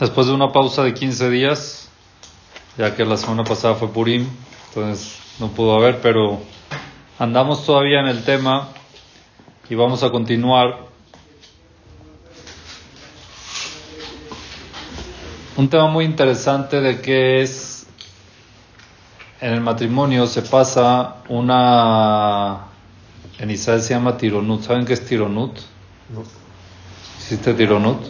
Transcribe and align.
Después 0.00 0.28
de 0.28 0.32
una 0.32 0.50
pausa 0.50 0.82
de 0.82 0.94
15 0.94 1.28
días, 1.28 1.90
ya 2.78 2.96
que 2.96 3.04
la 3.04 3.18
semana 3.18 3.44
pasada 3.44 3.74
fue 3.74 3.88
Purim, 3.88 4.26
entonces 4.68 5.18
no 5.38 5.48
pudo 5.48 5.74
haber, 5.74 6.00
pero 6.00 6.40
andamos 7.18 7.66
todavía 7.66 8.00
en 8.00 8.06
el 8.06 8.24
tema 8.24 8.68
y 9.68 9.74
vamos 9.74 10.02
a 10.02 10.08
continuar. 10.08 10.86
Un 15.58 15.68
tema 15.68 15.88
muy 15.88 16.06
interesante 16.06 16.80
de 16.80 17.02
que 17.02 17.42
es 17.42 17.86
en 19.42 19.52
el 19.52 19.60
matrimonio 19.60 20.26
se 20.26 20.40
pasa 20.40 21.16
una 21.28 22.68
en 23.38 23.50
Israel 23.50 23.82
se 23.82 23.92
llama 23.92 24.16
tironut. 24.16 24.62
¿Saben 24.62 24.86
qué 24.86 24.94
es 24.94 25.04
tironut? 25.04 25.58
No. 26.08 26.22
¿Existe 27.18 27.52
tironut? 27.52 28.00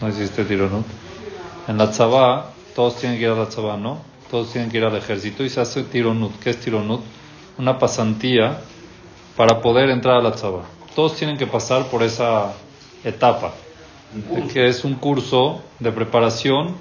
No 0.00 0.08
existe 0.08 0.42
tironut. 0.46 1.03
En 1.66 1.78
la 1.78 1.90
tzabá, 1.90 2.50
todos 2.74 2.96
tienen 2.96 3.18
que 3.18 3.24
ir 3.24 3.30
a 3.30 3.36
la 3.36 3.48
tzabá, 3.48 3.76
¿no? 3.76 3.98
Todos 4.30 4.52
tienen 4.52 4.70
que 4.70 4.78
ir 4.78 4.84
al 4.84 4.96
ejército 4.96 5.44
y 5.44 5.48
se 5.48 5.60
hace 5.60 5.82
tironut. 5.84 6.38
¿Qué 6.40 6.50
es 6.50 6.60
tironut? 6.60 7.00
Una 7.56 7.78
pasantía 7.78 8.58
para 9.36 9.60
poder 9.60 9.90
entrar 9.90 10.16
a 10.16 10.22
la 10.22 10.32
tzabá. 10.32 10.62
Todos 10.94 11.16
tienen 11.16 11.36
que 11.36 11.46
pasar 11.46 11.86
por 11.86 12.02
esa 12.02 12.52
etapa, 13.02 13.52
que 14.52 14.68
es 14.68 14.84
un 14.84 14.94
curso 14.94 15.62
de 15.80 15.90
preparación 15.90 16.74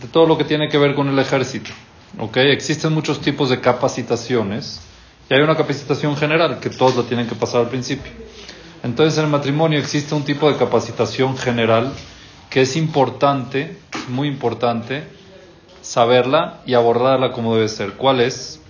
de 0.00 0.08
todo 0.08 0.26
lo 0.26 0.38
que 0.38 0.44
tiene 0.44 0.68
que 0.68 0.78
ver 0.78 0.94
con 0.94 1.08
el 1.08 1.18
ejército. 1.18 1.70
¿Ok? 2.18 2.38
Existen 2.38 2.92
muchos 2.92 3.20
tipos 3.20 3.50
de 3.50 3.60
capacitaciones 3.60 4.80
y 5.28 5.34
hay 5.34 5.40
una 5.40 5.56
capacitación 5.56 6.16
general 6.16 6.58
que 6.60 6.70
todos 6.70 6.96
la 6.96 7.02
tienen 7.02 7.26
que 7.26 7.34
pasar 7.34 7.62
al 7.62 7.68
principio. 7.68 8.12
Entonces 8.82 9.18
en 9.18 9.26
el 9.26 9.30
matrimonio 9.30 9.78
existe 9.78 10.14
un 10.14 10.24
tipo 10.24 10.50
de 10.50 10.56
capacitación 10.56 11.36
general 11.36 11.92
que 12.50 12.62
es 12.62 12.76
importante, 12.76 13.78
muy 14.08 14.28
importante, 14.28 15.04
saberla 15.82 16.60
y 16.66 16.74
abordarla 16.74 17.32
como 17.32 17.54
debe 17.54 17.68
ser. 17.68 17.94
¿Cuál 17.94 18.20
es? 18.20 18.60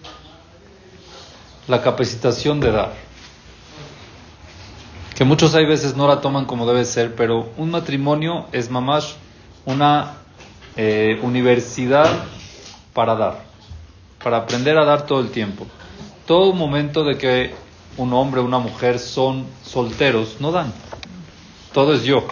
La 1.66 1.82
capacitación 1.82 2.60
de 2.60 2.72
dar. 2.72 2.92
Que 5.14 5.24
muchos 5.24 5.54
hay 5.54 5.66
veces 5.66 5.96
no 5.96 6.06
la 6.06 6.20
toman 6.20 6.44
como 6.44 6.66
debe 6.66 6.84
ser, 6.84 7.14
pero 7.14 7.50
un 7.56 7.70
matrimonio 7.70 8.46
es 8.52 8.70
mamás 8.70 9.16
una 9.66 10.14
eh, 10.76 11.18
universidad 11.22 12.08
para 12.94 13.14
dar, 13.16 13.44
para 14.22 14.38
aprender 14.38 14.78
a 14.78 14.84
dar 14.84 15.06
todo 15.06 15.20
el 15.20 15.30
tiempo. 15.30 15.66
Todo 16.26 16.52
momento 16.52 17.04
de 17.04 17.18
que 17.18 17.54
un 17.96 18.12
hombre 18.12 18.40
o 18.40 18.44
una 18.44 18.58
mujer 18.58 18.98
son 18.98 19.46
solteros, 19.64 20.36
no 20.40 20.52
dan. 20.52 20.72
Todo 21.72 21.94
es 21.94 22.04
yo 22.04 22.26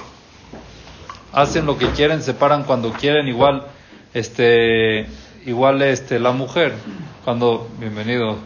hacen 1.37 1.67
lo 1.67 1.77
que 1.77 1.91
quieren, 1.91 2.23
se 2.23 2.33
paran 2.33 2.65
cuando 2.65 2.93
quieren, 2.93 3.29
igual, 3.29 3.67
este, 4.15 5.07
igual 5.45 5.83
este, 5.83 6.19
la 6.19 6.33
mujer, 6.33 6.73
cuando, 7.27 7.69
bienvenido, 7.79 8.39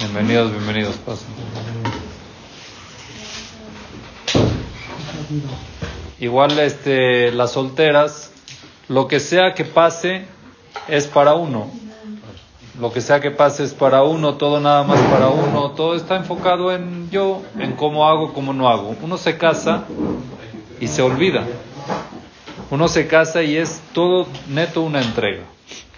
bienvenidos, 0.00 0.50
bienvenidos, 0.50 0.96
pasen. 0.96 1.28
Igual, 6.18 6.58
este, 6.58 7.30
las 7.30 7.52
solteras, 7.52 8.32
lo 8.88 9.06
que 9.06 9.20
sea 9.20 9.54
que 9.54 9.64
pase 9.64 10.24
es 10.88 11.06
para 11.06 11.34
uno. 11.34 11.70
Lo 12.80 12.92
que 12.92 13.00
sea 13.00 13.20
que 13.20 13.30
pase 13.30 13.62
es 13.62 13.72
para 13.72 14.02
uno, 14.02 14.34
todo 14.34 14.58
nada 14.58 14.82
más 14.82 14.98
para 15.02 15.28
uno, 15.28 15.70
todo 15.70 15.94
está 15.94 16.16
enfocado 16.16 16.72
en 16.72 17.08
yo, 17.10 17.40
en 17.56 17.76
cómo 17.76 18.08
hago, 18.08 18.32
cómo 18.32 18.52
no 18.52 18.68
hago. 18.68 18.96
Uno 19.00 19.16
se 19.16 19.38
casa 19.38 19.84
y 20.82 20.88
se 20.88 21.00
olvida. 21.00 21.44
Uno 22.68 22.88
se 22.88 23.06
casa 23.06 23.40
y 23.44 23.56
es 23.56 23.80
todo 23.92 24.26
neto 24.48 24.82
una 24.82 25.00
entrega, 25.00 25.44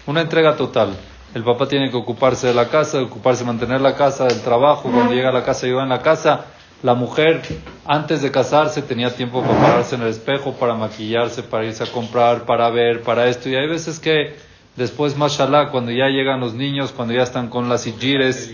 una 0.05 0.21
entrega 0.21 0.55
total. 0.55 0.95
El 1.33 1.43
papá 1.43 1.67
tiene 1.67 1.89
que 1.89 1.97
ocuparse 1.97 2.45
de 2.45 2.53
la 2.53 2.69
casa, 2.69 3.01
ocuparse 3.01 3.41
de 3.41 3.47
mantener 3.47 3.81
la 3.81 3.95
casa, 3.95 4.25
del 4.25 4.41
trabajo, 4.41 4.91
cuando 4.91 5.11
llega 5.11 5.29
a 5.29 5.33
la 5.33 5.43
casa, 5.43 5.65
ayuda 5.65 5.83
en 5.83 5.89
la 5.89 6.03
casa. 6.03 6.45
La 6.83 6.93
mujer, 6.93 7.41
antes 7.83 8.21
de 8.21 8.29
casarse, 8.29 8.83
tenía 8.83 9.09
tiempo 9.15 9.41
para 9.41 9.59
pararse 9.59 9.95
en 9.95 10.03
el 10.03 10.09
espejo, 10.09 10.53
para 10.53 10.75
maquillarse, 10.75 11.41
para 11.41 11.65
irse 11.65 11.83
a 11.83 11.87
comprar, 11.87 12.45
para 12.45 12.69
ver, 12.69 13.01
para 13.01 13.27
esto. 13.27 13.49
Y 13.49 13.55
hay 13.55 13.67
veces 13.67 13.99
que 13.99 14.35
después, 14.75 15.17
mashallah, 15.17 15.71
cuando 15.71 15.91
ya 15.91 16.09
llegan 16.09 16.39
los 16.39 16.53
niños, 16.53 16.91
cuando 16.91 17.15
ya 17.15 17.23
están 17.23 17.49
con 17.49 17.69
las 17.69 17.87
hijires, 17.87 18.53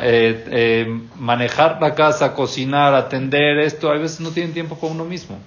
eh, 0.00 0.44
eh, 0.50 1.00
manejar 1.18 1.78
la 1.80 1.94
casa, 1.94 2.34
cocinar, 2.34 2.94
atender 2.94 3.58
esto, 3.58 3.90
a 3.90 3.98
veces 3.98 4.20
no 4.20 4.30
tienen 4.30 4.52
tiempo 4.52 4.76
para 4.76 4.92
uno 4.92 5.04
mismo. 5.04 5.38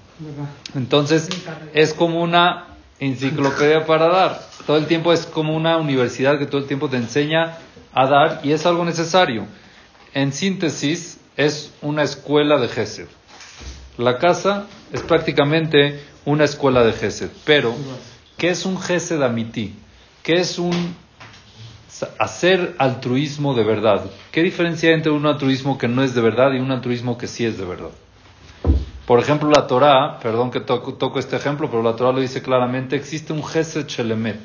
Entonces 0.75 1.29
es 1.73 1.93
como 1.93 2.21
una 2.21 2.67
enciclopedia 2.99 3.85
para 3.85 4.07
dar. 4.07 4.41
Todo 4.65 4.77
el 4.77 4.87
tiempo 4.87 5.13
es 5.13 5.25
como 5.25 5.55
una 5.55 5.77
universidad 5.77 6.37
que 6.37 6.45
todo 6.45 6.59
el 6.61 6.67
tiempo 6.67 6.89
te 6.89 6.97
enseña 6.97 7.57
a 7.93 8.07
dar 8.07 8.41
y 8.43 8.51
es 8.51 8.65
algo 8.65 8.83
necesario. 8.83 9.45
En 10.13 10.33
síntesis, 10.33 11.19
es 11.37 11.73
una 11.81 12.03
escuela 12.03 12.57
de 12.57 12.67
Gesed. 12.67 13.07
La 13.97 14.17
casa 14.17 14.67
es 14.91 15.01
prácticamente 15.01 16.01
una 16.25 16.45
escuela 16.45 16.83
de 16.83 16.93
Gesed. 16.93 17.29
Pero, 17.45 17.75
¿qué 18.37 18.49
es 18.49 18.65
un 18.65 18.79
Gesed 18.79 19.21
amití? 19.21 19.75
¿Qué 20.23 20.33
es 20.35 20.57
un 20.57 20.95
hacer 22.19 22.75
altruismo 22.77 23.53
de 23.53 23.63
verdad. 23.63 24.05
¿Qué 24.31 24.41
diferencia 24.43 24.89
hay 24.89 24.95
entre 24.95 25.11
un 25.11 25.25
altruismo 25.25 25.77
que 25.77 25.87
no 25.87 26.03
es 26.03 26.13
de 26.13 26.21
verdad 26.21 26.51
y 26.53 26.59
un 26.59 26.71
altruismo 26.71 27.17
que 27.17 27.27
sí 27.27 27.45
es 27.45 27.57
de 27.57 27.65
verdad? 27.65 27.91
Por 29.05 29.19
ejemplo, 29.19 29.49
la 29.49 29.67
Torah, 29.67 30.19
perdón 30.19 30.49
que 30.49 30.61
toco, 30.61 31.19
este 31.19 31.35
ejemplo, 31.35 31.69
pero 31.69 31.83
la 31.83 31.95
Torah 31.95 32.11
lo 32.11 32.19
dice 32.19 32.41
claramente, 32.41 32.95
existe 32.95 33.33
un 33.33 33.43
Gesed 33.43 33.85
Chelemet. 33.85 34.39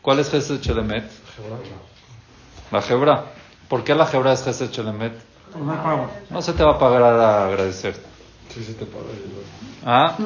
¿Cuál 0.00 0.20
es 0.20 0.30
Gesed 0.30 0.60
Chelemet? 0.60 1.04
La 2.70 2.80
Hebra. 2.80 3.24
¿Por 3.68 3.84
qué 3.84 3.94
la 3.94 4.08
Hebra 4.10 4.32
es 4.32 4.42
Gesed 4.42 4.70
Chelemet? 4.70 5.12
No 6.30 6.40
se 6.40 6.54
te 6.54 6.64
va 6.64 6.72
a 6.72 6.78
pagar 6.78 7.02
a 7.02 7.46
agradecer. 7.46 7.94
Sí, 8.48 8.64
se 8.64 8.72
te 8.74 8.86
paga. 8.86 9.08
¿Ah? 9.84 10.16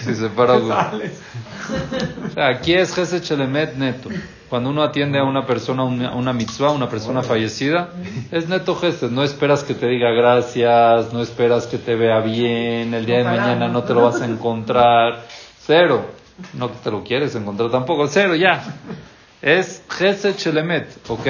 Si 0.00 0.14
se 0.14 0.28
para 0.30 0.56
o 0.56 2.30
sea, 2.34 2.48
aquí 2.48 2.74
es 2.74 2.94
Gesed 2.94 3.22
Chelemet 3.22 3.76
neto. 3.76 4.08
Cuando 4.48 4.70
uno 4.70 4.82
atiende 4.82 5.18
a 5.18 5.24
una 5.24 5.46
persona, 5.46 5.84
una, 5.84 6.14
una 6.14 6.32
mitzvah, 6.32 6.70
una 6.70 6.88
persona 6.88 7.22
fallecida, 7.22 7.90
es 8.30 8.48
neto 8.48 8.74
Gesed. 8.74 9.10
No 9.10 9.22
esperas 9.22 9.62
que 9.62 9.74
te 9.74 9.86
diga 9.86 10.10
gracias, 10.10 11.12
no 11.12 11.20
esperas 11.20 11.66
que 11.66 11.78
te 11.78 11.94
vea 11.94 12.20
bien, 12.20 12.94
el 12.94 13.06
día 13.06 13.18
de 13.18 13.24
mañana 13.24 13.68
no 13.68 13.84
te 13.84 13.94
lo 13.94 14.02
vas 14.02 14.20
a 14.20 14.24
encontrar. 14.24 15.24
Cero. 15.60 16.06
No 16.54 16.68
te 16.70 16.90
lo 16.90 17.04
quieres 17.04 17.34
encontrar 17.34 17.70
tampoco. 17.70 18.06
Cero, 18.08 18.34
ya. 18.34 18.64
Es 19.42 19.82
Gesed 19.88 20.36
Chelemet, 20.36 20.88
¿ok? 21.08 21.26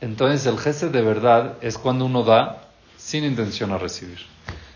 Entonces 0.00 0.46
el 0.46 0.58
Gesed 0.58 0.90
de 0.90 1.02
verdad 1.02 1.54
es 1.60 1.76
cuando 1.76 2.04
uno 2.04 2.22
da 2.22 2.68
sin 2.96 3.24
intención 3.24 3.72
a 3.72 3.78
recibir. 3.78 4.18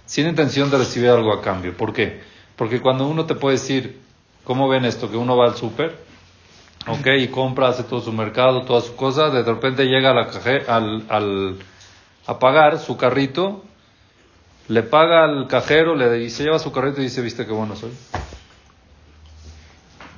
Sin 0.07 0.27
intención 0.27 0.71
de 0.71 0.79
recibir 0.79 1.11
algo 1.11 1.33
a 1.33 1.41
cambio. 1.41 1.77
¿Por 1.77 1.93
qué? 1.93 2.31
Porque 2.57 2.81
cuando 2.81 3.07
uno 3.07 3.27
te 3.27 3.35
puede 3.35 3.57
decir, 3.57 4.01
¿cómo 4.45 4.69
ven 4.69 4.85
esto? 4.85 5.11
Que 5.11 5.17
uno 5.17 5.37
va 5.37 5.47
al 5.47 5.57
súper, 5.57 5.97
¿ok? 6.87 7.07
Y 7.19 7.29
compra, 7.29 7.69
hace 7.69 7.85
todo 7.85 8.01
su 8.01 8.13
mercado, 8.13 8.63
todas 8.63 8.85
sus 8.85 8.95
cosas, 8.95 9.33
de 9.33 9.43
repente 9.43 9.85
llega 9.85 10.11
a, 10.11 10.15
la 10.15 10.29
caje, 10.29 10.65
al, 10.69 11.05
al, 11.09 11.59
a 12.27 12.39
pagar 12.39 12.79
su 12.79 12.97
carrito, 12.97 13.63
le 14.69 14.83
paga 14.83 15.25
al 15.25 15.49
cajero, 15.49 15.95
le 15.95 16.29
se 16.31 16.45
lleva 16.45 16.59
su 16.59 16.73
carrito 16.73 17.01
y 17.01 17.05
dice, 17.05 17.23
¿viste 17.23 17.47
qué 17.47 17.53
bueno 17.53 17.77
soy? 17.77 17.93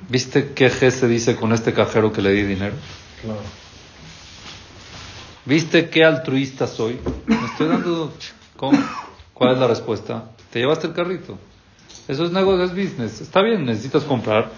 ¿Viste 0.07 0.53
qué 0.53 0.69
gesto 0.69 1.07
dice 1.07 1.35
con 1.35 1.51
este 1.51 1.73
cajero 1.73 2.11
que 2.11 2.21
le 2.21 2.31
di 2.31 2.43
dinero? 2.43 2.75
Claro. 3.21 3.41
¿Viste 5.45 5.89
qué 5.89 6.03
altruista 6.03 6.67
soy? 6.67 6.99
Me 7.25 7.45
estoy 7.45 7.67
dando... 7.67 8.13
¿Cómo? 8.55 8.77
¿Cuál 9.33 9.53
es 9.53 9.59
la 9.59 9.67
respuesta? 9.67 10.31
Te 10.51 10.59
llevaste 10.59 10.87
el 10.87 10.93
carrito. 10.93 11.37
Eso 12.07 12.25
es 12.25 12.31
negocio, 12.31 12.63
es 12.63 12.71
business. 12.71 13.21
Está 13.21 13.41
bien, 13.41 13.65
necesitas 13.65 14.03
comprar, 14.03 14.51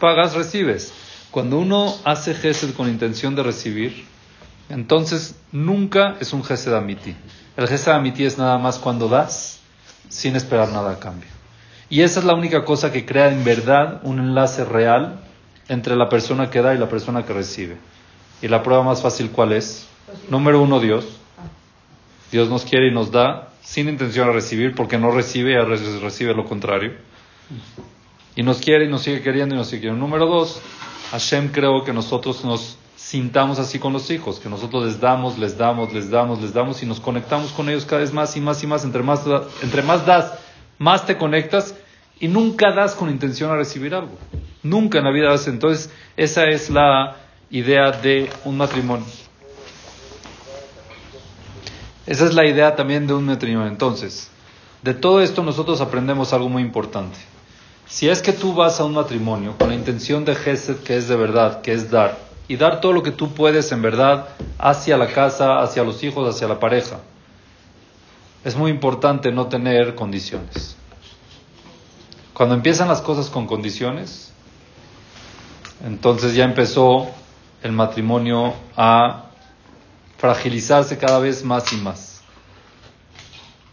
pagas, 0.00 0.34
recibes. 0.34 0.92
Cuando 1.30 1.58
uno 1.58 1.94
hace 2.04 2.34
gesed 2.34 2.74
con 2.74 2.88
intención 2.88 3.34
de 3.34 3.42
recibir, 3.42 4.04
entonces 4.68 5.36
nunca 5.52 6.16
es 6.20 6.32
un 6.32 6.42
gesed 6.42 6.74
amiti. 6.74 7.14
El 7.56 7.68
gesed 7.68 7.92
amiti 7.92 8.24
es 8.24 8.38
nada 8.38 8.58
más 8.58 8.78
cuando 8.78 9.08
das 9.08 9.60
sin 10.08 10.36
esperar 10.36 10.70
nada 10.70 10.92
a 10.92 10.98
cambio. 10.98 11.28
Y 11.90 12.02
esa 12.02 12.20
es 12.20 12.26
la 12.26 12.34
única 12.34 12.64
cosa 12.64 12.92
que 12.92 13.06
crea 13.06 13.30
en 13.30 13.44
verdad 13.44 14.00
un 14.02 14.18
enlace 14.18 14.64
real 14.64 15.20
entre 15.68 15.96
la 15.96 16.08
persona 16.08 16.50
que 16.50 16.62
da 16.62 16.74
y 16.74 16.78
la 16.78 16.88
persona 16.88 17.24
que 17.24 17.32
recibe. 17.32 17.76
Y 18.42 18.48
la 18.48 18.62
prueba 18.62 18.82
más 18.82 19.02
fácil, 19.02 19.30
¿cuál 19.30 19.52
es? 19.52 19.86
Número 20.28 20.60
uno, 20.62 20.80
Dios. 20.80 21.06
Dios 22.30 22.48
nos 22.48 22.64
quiere 22.64 22.88
y 22.88 22.94
nos 22.94 23.10
da 23.10 23.47
sin 23.68 23.86
intención 23.90 24.28
de 24.28 24.32
recibir, 24.32 24.74
porque 24.74 24.96
no 24.96 25.10
recibe 25.10 25.52
y 25.52 25.56
a 25.56 25.62
veces 25.62 26.00
recibe 26.00 26.32
lo 26.32 26.46
contrario. 26.46 26.94
Y 28.34 28.42
nos 28.42 28.60
quiere 28.60 28.86
y 28.86 28.88
nos 28.88 29.02
sigue 29.02 29.20
queriendo 29.20 29.54
y 29.54 29.58
nos 29.58 29.66
sigue 29.66 29.82
queriendo. 29.82 30.00
Número 30.00 30.24
dos, 30.24 30.58
Hashem 31.10 31.48
creo 31.52 31.84
que 31.84 31.92
nosotros 31.92 32.42
nos 32.46 32.78
sintamos 32.96 33.58
así 33.58 33.78
con 33.78 33.92
los 33.92 34.10
hijos, 34.10 34.40
que 34.40 34.48
nosotros 34.48 34.86
les 34.86 34.98
damos, 34.98 35.36
les 35.36 35.58
damos, 35.58 35.92
les 35.92 36.10
damos, 36.10 36.40
les 36.40 36.54
damos 36.54 36.82
y 36.82 36.86
nos 36.86 36.98
conectamos 36.98 37.52
con 37.52 37.68
ellos 37.68 37.84
cada 37.84 38.00
vez 38.00 38.10
más 38.10 38.34
y 38.38 38.40
más 38.40 38.62
y 38.62 38.66
más. 38.66 38.84
Entre 38.84 39.02
más, 39.02 39.20
entre 39.62 39.82
más 39.82 40.06
das, 40.06 40.32
más 40.78 41.04
te 41.04 41.18
conectas 41.18 41.74
y 42.18 42.28
nunca 42.28 42.72
das 42.72 42.94
con 42.94 43.10
intención 43.10 43.50
a 43.50 43.56
recibir 43.56 43.94
algo. 43.94 44.16
Nunca 44.62 44.96
en 44.96 45.04
la 45.04 45.12
vida 45.12 45.28
das. 45.28 45.46
Entonces, 45.46 45.92
esa 46.16 46.46
es 46.46 46.70
la 46.70 47.16
idea 47.50 47.90
de 47.90 48.30
un 48.46 48.56
matrimonio. 48.56 49.04
Esa 52.08 52.24
es 52.24 52.32
la 52.32 52.46
idea 52.46 52.74
también 52.74 53.06
de 53.06 53.12
un 53.12 53.26
matrimonio. 53.26 53.68
Entonces, 53.68 54.30
de 54.82 54.94
todo 54.94 55.20
esto 55.20 55.42
nosotros 55.42 55.82
aprendemos 55.82 56.32
algo 56.32 56.48
muy 56.48 56.62
importante. 56.62 57.18
Si 57.86 58.08
es 58.08 58.22
que 58.22 58.32
tú 58.32 58.54
vas 58.54 58.80
a 58.80 58.84
un 58.84 58.94
matrimonio 58.94 59.54
con 59.58 59.68
la 59.68 59.74
intención 59.74 60.24
de 60.24 60.34
Gesed, 60.34 60.76
que 60.78 60.96
es 60.96 61.06
de 61.06 61.16
verdad, 61.16 61.60
que 61.60 61.74
es 61.74 61.90
dar, 61.90 62.18
y 62.48 62.56
dar 62.56 62.80
todo 62.80 62.94
lo 62.94 63.02
que 63.02 63.10
tú 63.10 63.34
puedes 63.34 63.70
en 63.72 63.82
verdad 63.82 64.28
hacia 64.58 64.96
la 64.96 65.08
casa, 65.08 65.60
hacia 65.60 65.84
los 65.84 66.02
hijos, 66.02 66.34
hacia 66.34 66.48
la 66.48 66.58
pareja, 66.58 67.00
es 68.42 68.56
muy 68.56 68.70
importante 68.70 69.30
no 69.30 69.48
tener 69.48 69.94
condiciones. 69.94 70.76
Cuando 72.32 72.54
empiezan 72.54 72.88
las 72.88 73.02
cosas 73.02 73.28
con 73.28 73.46
condiciones, 73.46 74.32
entonces 75.84 76.34
ya 76.34 76.44
empezó 76.44 77.10
el 77.62 77.72
matrimonio 77.72 78.54
a 78.78 79.27
fragilizarse 80.18 80.98
cada 80.98 81.18
vez 81.18 81.44
más 81.44 81.72
y 81.72 81.76
más. 81.76 82.22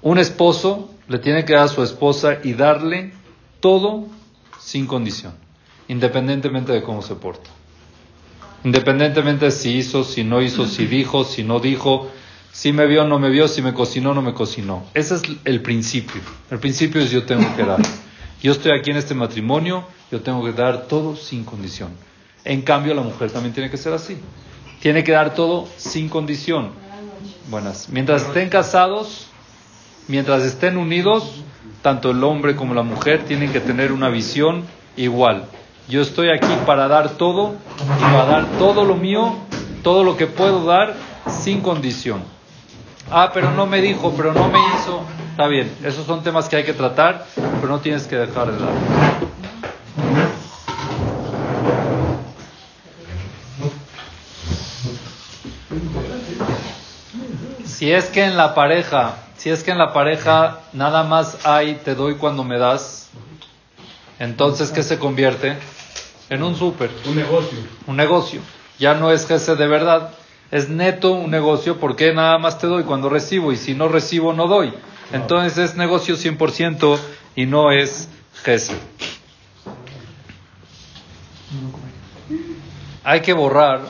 Un 0.02 0.20
esposo 0.20 0.92
le 1.08 1.20
tiene 1.20 1.44
que 1.44 1.54
dar 1.54 1.64
a 1.66 1.68
su 1.68 1.84
esposa 1.84 2.38
y 2.44 2.54
darle 2.54 3.14
todo 3.60 4.08
sin 4.60 4.86
condición, 4.86 5.34
independientemente 5.88 6.72
de 6.72 6.84
cómo 6.84 7.02
se 7.02 7.16
porta. 7.16 7.50
Independientemente 8.64 9.46
de 9.46 9.52
si 9.52 9.74
hizo, 9.78 10.04
si 10.04 10.24
no 10.24 10.42
hizo, 10.42 10.68
si 10.68 10.86
dijo, 10.86 11.24
si 11.24 11.44
no 11.44 11.60
dijo, 11.60 12.10
si 12.52 12.72
me 12.72 12.88
vio, 12.88 13.06
no 13.06 13.20
me 13.20 13.30
vio, 13.30 13.48
si 13.48 13.62
me 13.62 13.74
cocinó, 13.74 14.14
no 14.14 14.22
me 14.22 14.34
cocinó. 14.34 14.86
Ese 14.94 15.16
es 15.16 15.24
el 15.44 15.62
principio. 15.62 16.22
El 16.50 16.60
principio 16.60 17.02
es 17.02 17.12
yo 17.12 17.26
tengo 17.26 17.56
que 17.56 17.64
dar. 17.64 17.82
Yo 18.42 18.52
estoy 18.52 18.72
aquí 18.72 18.92
en 18.92 18.98
este 18.98 19.14
matrimonio, 19.14 19.86
yo 20.12 20.22
tengo 20.22 20.44
que 20.46 20.52
dar 20.52 20.88
todo 20.88 21.16
sin 21.16 21.44
condición. 21.44 21.90
En 22.44 22.62
cambio, 22.62 22.94
la 22.94 23.02
mujer 23.02 23.32
también 23.32 23.54
tiene 23.54 23.70
que 23.70 23.78
ser 23.78 23.94
así. 23.94 24.18
Tiene 24.86 25.04
que 25.04 25.14
dar 25.14 25.34
todo 25.34 25.68
sin 25.78 26.10
condición. 26.10 26.70
Buenas. 27.50 27.90
Mientras 27.90 28.22
estén 28.22 28.50
casados, 28.50 29.26
mientras 30.08 30.44
estén 30.44 30.78
unidos, 30.78 31.42
tanto 31.82 32.12
el 32.12 32.24
hombre 32.24 32.56
como 32.56 32.76
la 32.76 32.84
mujer 32.84 33.24
tienen 33.26 33.52
que 33.52 33.60
tener 33.60 33.92
una 33.92 34.10
visión 34.10 34.64
igual. 34.96 35.46
Yo 35.90 36.04
estoy 36.04 36.30
aquí 36.30 36.54
para 36.68 36.88
dar 36.88 37.18
todo 37.18 37.56
y 37.98 38.02
para 38.04 38.26
dar 38.26 38.46
todo 38.60 38.86
lo 38.86 38.96
mío, 38.96 39.34
todo 39.82 40.04
lo 40.04 40.18
que 40.18 40.28
puedo 40.28 40.64
dar 40.66 40.94
sin 41.30 41.62
condición. 41.62 42.22
Ah, 43.10 43.32
pero 43.34 43.50
no 43.54 43.66
me 43.66 43.82
dijo, 43.82 44.14
pero 44.16 44.34
no 44.34 44.50
me 44.50 44.60
hizo. 44.60 45.02
Está 45.32 45.48
bien, 45.48 45.76
esos 45.84 46.06
son 46.06 46.22
temas 46.22 46.48
que 46.48 46.58
hay 46.58 46.64
que 46.64 46.74
tratar, 46.74 47.26
pero 47.34 47.70
no 47.70 47.80
tienes 47.80 48.06
que 48.06 48.18
dejar 48.18 48.52
de 48.52 48.60
dar. 48.64 48.74
Si 57.76 57.92
es 57.92 58.06
que 58.06 58.24
en 58.24 58.38
la 58.38 58.56
pareja, 58.56 59.18
si 59.36 59.50
es 59.50 59.62
que 59.62 59.72
en 59.72 59.78
la 59.78 59.92
pareja 59.92 60.62
nada 60.72 61.04
más 61.04 61.46
hay 61.46 61.76
te 61.84 61.94
doy 61.94 62.16
cuando 62.16 62.46
me 62.46 62.58
das, 62.58 63.10
entonces 64.18 64.72
¿qué 64.72 64.82
se 64.82 64.98
convierte? 64.98 65.58
En 66.30 66.42
un 66.42 66.56
súper. 66.56 66.90
Un 67.06 67.18
negocio. 67.18 67.58
Un 67.86 67.98
negocio. 67.98 68.40
Ya 68.80 68.94
no 68.94 69.12
es 69.12 69.28
jefe 69.28 69.58
de 69.58 69.68
verdad, 69.68 70.12
es 70.52 70.70
neto 70.70 71.12
un 71.12 71.30
negocio 71.30 71.78
porque 71.78 72.14
nada 72.14 72.38
más 72.38 72.60
te 72.60 72.68
doy 72.68 72.84
cuando 72.84 73.10
recibo 73.10 73.52
y 73.52 73.58
si 73.58 73.74
no 73.74 73.90
recibo 73.90 74.32
no 74.32 74.48
doy. 74.48 74.74
Entonces 75.12 75.58
es 75.58 75.76
negocio 75.76 76.16
100% 76.16 76.98
y 77.36 77.46
no 77.46 77.74
es 77.74 78.08
jefe. 78.42 78.74
Hay 83.04 83.20
que 83.20 83.34
borrar 83.34 83.82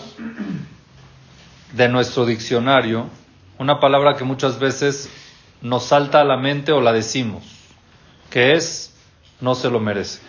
de 1.74 1.88
nuestro 1.88 2.26
diccionario 2.26 3.12
una 3.58 3.80
palabra 3.80 4.16
que 4.16 4.24
muchas 4.24 4.60
veces 4.60 5.10
nos 5.62 5.86
salta 5.86 6.22
a 6.22 6.24
la 6.24 6.38
mente 6.38 6.72
o 6.72 6.82
la 6.82 6.94
decimos, 6.94 7.44
que 8.30 8.56
es 8.56 8.94
no 9.42 9.56
se 9.56 9.70
lo 9.70 9.80
merece. 9.80 10.20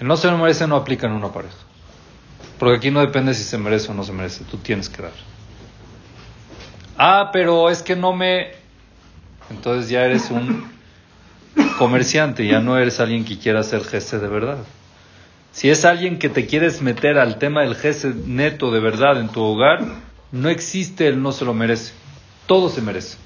El 0.00 0.06
no 0.06 0.16
se 0.16 0.30
lo 0.30 0.38
merece 0.38 0.66
no 0.66 0.76
aplica 0.76 1.06
en 1.06 1.12
una 1.12 1.28
pareja. 1.28 1.56
Porque 2.58 2.76
aquí 2.76 2.90
no 2.90 3.00
depende 3.00 3.34
si 3.34 3.42
se 3.42 3.58
merece 3.58 3.90
o 3.90 3.94
no 3.94 4.02
se 4.02 4.12
merece, 4.12 4.44
tú 4.44 4.56
tienes 4.58 4.88
que 4.88 5.02
dar. 5.02 5.12
Ah, 6.96 7.30
pero 7.32 7.70
es 7.70 7.82
que 7.82 7.96
no 7.96 8.12
me... 8.12 8.52
Entonces 9.50 9.90
ya 9.90 10.04
eres 10.04 10.30
un 10.30 10.70
comerciante, 11.78 12.46
ya 12.46 12.60
no 12.60 12.78
eres 12.78 13.00
alguien 13.00 13.24
que 13.24 13.38
quiera 13.38 13.60
hacer 13.60 13.84
jefe 13.84 14.18
de 14.18 14.28
verdad. 14.28 14.58
Si 15.52 15.68
es 15.68 15.84
alguien 15.84 16.18
que 16.18 16.28
te 16.28 16.46
quieres 16.46 16.80
meter 16.80 17.18
al 17.18 17.38
tema 17.38 17.62
del 17.62 17.74
jefe 17.74 18.12
neto 18.26 18.70
de 18.70 18.80
verdad 18.80 19.18
en 19.18 19.28
tu 19.28 19.42
hogar, 19.42 19.80
no 20.32 20.48
existe 20.48 21.08
el 21.08 21.20
no 21.22 21.32
se 21.32 21.44
lo 21.44 21.54
merece. 21.54 21.92
Todo 22.46 22.68
se 22.68 22.80
merece. 22.80 23.18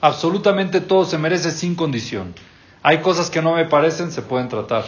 Absolutamente 0.00 0.80
todo 0.80 1.04
se 1.04 1.16
merece 1.16 1.50
sin 1.50 1.74
condición. 1.74 2.34
Hay 2.82 2.98
cosas 2.98 3.30
que 3.30 3.40
no 3.40 3.54
me 3.54 3.64
parecen, 3.64 4.10
se 4.10 4.22
pueden 4.22 4.48
tratar. 4.48 4.84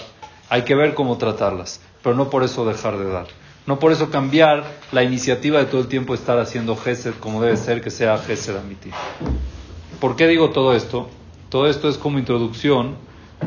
Hay 0.50 0.62
que 0.62 0.74
ver 0.74 0.94
cómo 0.94 1.16
tratarlas, 1.16 1.80
pero 2.02 2.14
no 2.14 2.28
por 2.28 2.42
eso 2.42 2.66
dejar 2.66 2.98
de 2.98 3.08
dar. 3.08 3.26
No 3.66 3.78
por 3.78 3.92
eso 3.92 4.10
cambiar 4.10 4.64
la 4.92 5.02
iniciativa 5.02 5.58
de 5.58 5.64
todo 5.64 5.80
el 5.80 5.88
tiempo 5.88 6.12
estar 6.14 6.38
haciendo 6.38 6.76
Gesed 6.76 7.14
como 7.14 7.40
debe 7.40 7.56
ser 7.56 7.80
que 7.80 7.90
sea 7.90 8.18
Gesed 8.18 8.56
ti. 8.82 8.90
¿Por 10.00 10.16
qué 10.16 10.26
digo 10.26 10.50
todo 10.50 10.74
esto? 10.74 11.08
Todo 11.48 11.66
esto 11.66 11.88
es 11.88 11.96
como 11.96 12.18
introducción 12.18 12.96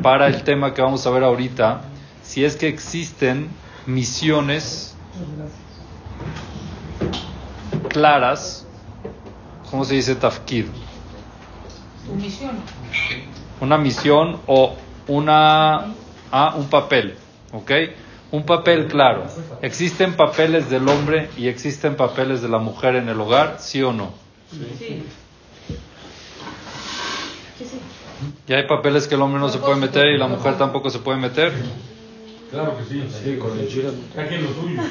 para 0.02 0.28
el 0.28 0.44
tema 0.44 0.74
que 0.74 0.82
vamos 0.82 1.06
a 1.06 1.12
ver 1.12 1.24
ahorita, 1.24 1.82
si 2.28 2.44
es 2.44 2.58
que 2.58 2.68
existen 2.68 3.50
misiones 3.86 4.96
claras, 7.90 8.68
¿cómo 9.72 9.86
se 9.86 9.96
dice 9.96 10.16
tafkid? 10.16 10.66
Una 13.62 13.78
misión 13.78 14.40
o 14.46 14.76
una, 15.08 15.94
ah, 16.32 16.56
un 16.58 16.68
papel, 16.70 17.16
¿ok? 17.54 17.72
Un 18.32 18.44
papel 18.44 18.88
claro. 18.88 19.26
¿Existen 19.62 20.16
papeles 20.16 20.70
del 20.70 20.88
hombre 20.90 21.30
y 21.38 21.48
existen 21.48 21.96
papeles 21.96 22.42
de 22.42 22.50
la 22.50 22.60
mujer 22.60 22.96
en 22.96 23.08
el 23.08 23.20
hogar? 23.20 23.58
¿Sí 23.60 23.82
o 23.82 23.94
no? 23.94 24.12
Sí. 24.78 25.04
¿Y 28.48 28.54
hay 28.54 28.68
papeles 28.68 29.08
que 29.08 29.16
el 29.16 29.22
hombre 29.22 29.40
no 29.40 29.48
se 29.48 29.60
puede 29.60 29.78
meter 29.78 30.08
y 30.08 30.18
la 30.18 30.28
mujer 30.28 30.58
tampoco 30.58 30.90
se 30.90 31.00
puede 31.00 31.20
meter? 31.20 31.54
Claro 32.52 32.78
que 32.78 32.84
sí, 32.86 33.04
sí 33.24 33.38
con 33.38 33.60
el 33.60 33.66
lo 33.66 34.50
tuyo. 34.52 34.82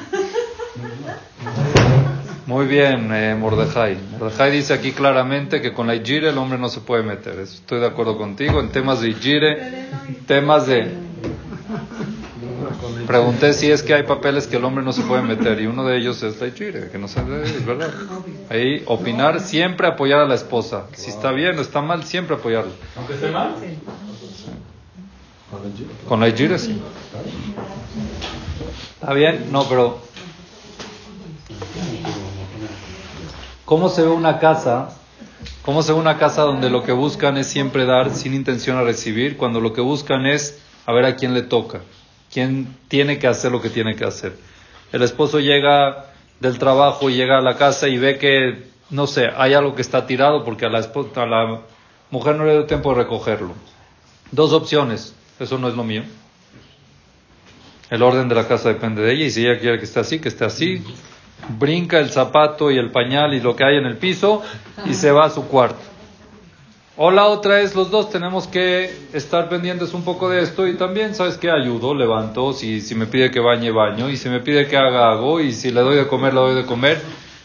Muy 2.46 2.66
bien, 2.66 3.12
eh, 3.12 3.34
Mordejai. 3.34 3.96
Mordejai 4.18 4.52
dice 4.52 4.74
aquí 4.74 4.92
claramente 4.92 5.60
que 5.60 5.72
con 5.72 5.86
la 5.86 5.94
Ijire 5.94 6.28
el 6.28 6.38
hombre 6.38 6.58
no 6.58 6.68
se 6.68 6.80
puede 6.80 7.02
meter. 7.02 7.38
Estoy 7.40 7.80
de 7.80 7.86
acuerdo 7.86 8.16
contigo. 8.16 8.60
En 8.60 8.68
temas 8.68 9.00
de 9.00 9.08
Ijire, 9.08 9.88
temas 10.26 10.66
de... 10.66 10.92
Pregunté 13.06 13.52
si 13.52 13.70
es 13.70 13.82
que 13.82 13.94
hay 13.94 14.02
papeles 14.02 14.46
que 14.46 14.58
el 14.58 14.64
hombre 14.64 14.84
no 14.84 14.92
se 14.92 15.02
puede 15.02 15.22
meter 15.22 15.60
y 15.60 15.66
uno 15.66 15.84
de 15.84 15.96
ellos 15.96 16.22
es 16.22 16.40
la 16.40 16.48
Ijire, 16.48 16.90
que 16.90 16.98
no 16.98 17.08
se 17.08 17.22
debe, 17.22 17.44
es 17.44 17.64
verdad. 17.64 17.90
Ahí, 18.50 18.82
opinar, 18.86 19.40
siempre 19.40 19.86
apoyar 19.86 20.20
a 20.20 20.26
la 20.26 20.34
esposa. 20.34 20.86
Si 20.92 21.10
está 21.10 21.32
bien 21.32 21.58
o 21.58 21.62
está 21.62 21.80
mal, 21.80 22.04
siempre 22.04 22.36
apoyarla. 22.36 22.72
Aunque 22.96 23.14
esté 23.14 23.30
mal. 23.30 23.56
Con 26.08 26.20
la 26.20 26.36
sí. 26.58 26.80
¿Está 29.00 29.12
bien? 29.12 29.48
No, 29.52 29.68
pero 29.68 30.06
¿Cómo 33.66 33.88
se 33.88 34.02
ve 34.02 34.08
una 34.08 34.38
casa? 34.38 34.90
¿Cómo 35.62 35.82
se 35.82 35.92
ve 35.92 35.98
una 35.98 36.18
casa 36.18 36.42
donde 36.42 36.70
lo 36.70 36.84
que 36.84 36.92
buscan 36.92 37.36
es 37.36 37.48
siempre 37.48 37.84
dar 37.84 38.14
sin 38.14 38.32
intención 38.32 38.76
a 38.76 38.82
recibir, 38.82 39.36
cuando 39.36 39.60
lo 39.60 39.72
que 39.72 39.80
buscan 39.80 40.24
es 40.24 40.62
a 40.86 40.92
ver 40.92 41.04
a 41.04 41.16
quién 41.16 41.34
le 41.34 41.42
toca, 41.42 41.80
quién 42.32 42.76
tiene 42.86 43.18
que 43.18 43.26
hacer 43.26 43.50
lo 43.50 43.60
que 43.60 43.68
tiene 43.68 43.96
que 43.96 44.04
hacer? 44.04 44.36
El 44.92 45.02
esposo 45.02 45.40
llega 45.40 46.12
del 46.38 46.60
trabajo 46.60 47.10
y 47.10 47.16
llega 47.16 47.38
a 47.38 47.40
la 47.40 47.56
casa 47.56 47.88
y 47.88 47.98
ve 47.98 48.18
que, 48.18 48.68
no 48.90 49.08
sé, 49.08 49.30
hay 49.36 49.54
algo 49.54 49.74
que 49.74 49.82
está 49.82 50.06
tirado 50.06 50.44
porque 50.44 50.66
a 50.66 50.68
la, 50.68 50.78
a 50.78 51.26
la 51.26 51.62
mujer 52.12 52.36
no 52.36 52.44
le 52.44 52.52
dio 52.52 52.66
tiempo 52.66 52.90
de 52.90 53.02
recogerlo. 53.02 53.54
Dos 54.30 54.52
opciones, 54.52 55.15
eso 55.40 55.58
no 55.58 55.68
es 55.68 55.74
lo 55.74 55.84
mío. 55.84 56.02
El 57.90 58.02
orden 58.02 58.28
de 58.28 58.34
la 58.34 58.48
casa 58.48 58.68
depende 58.68 59.02
de 59.02 59.12
ella 59.12 59.24
y 59.26 59.30
si 59.30 59.46
ella 59.46 59.58
quiere 59.60 59.78
que 59.78 59.84
esté 59.84 60.00
así, 60.00 60.18
que 60.18 60.28
esté 60.28 60.44
así 60.44 60.82
brinca 61.58 61.98
el 61.98 62.10
zapato 62.10 62.70
y 62.70 62.78
el 62.78 62.90
pañal 62.90 63.34
y 63.34 63.40
lo 63.40 63.54
que 63.54 63.64
hay 63.64 63.76
en 63.76 63.86
el 63.86 63.96
piso 63.96 64.42
y 64.86 64.94
se 64.94 65.10
va 65.12 65.26
a 65.26 65.30
su 65.30 65.46
cuarto. 65.46 65.80
O 66.98 67.10
la 67.10 67.26
otra 67.26 67.60
es, 67.60 67.74
los 67.74 67.90
dos 67.90 68.08
tenemos 68.08 68.46
que 68.46 68.90
estar 69.12 69.50
pendientes 69.50 69.92
un 69.92 70.02
poco 70.02 70.30
de 70.30 70.40
esto 70.40 70.66
y 70.66 70.76
también, 70.76 71.14
¿sabes 71.14 71.36
qué? 71.36 71.50
Ayudo, 71.50 71.94
levanto, 71.94 72.54
si, 72.54 72.80
si 72.80 72.94
me 72.94 73.06
pide 73.06 73.30
que 73.30 73.38
bañe, 73.38 73.70
baño, 73.70 74.08
y 74.08 74.16
si 74.16 74.30
me 74.30 74.40
pide 74.40 74.66
que 74.66 74.78
haga, 74.78 75.12
hago, 75.12 75.40
y 75.40 75.52
si 75.52 75.70
le 75.70 75.82
doy 75.82 75.96
de 75.96 76.06
comer, 76.06 76.32
le 76.32 76.40
doy 76.40 76.54
de 76.54 76.64
comer. 76.64 77.02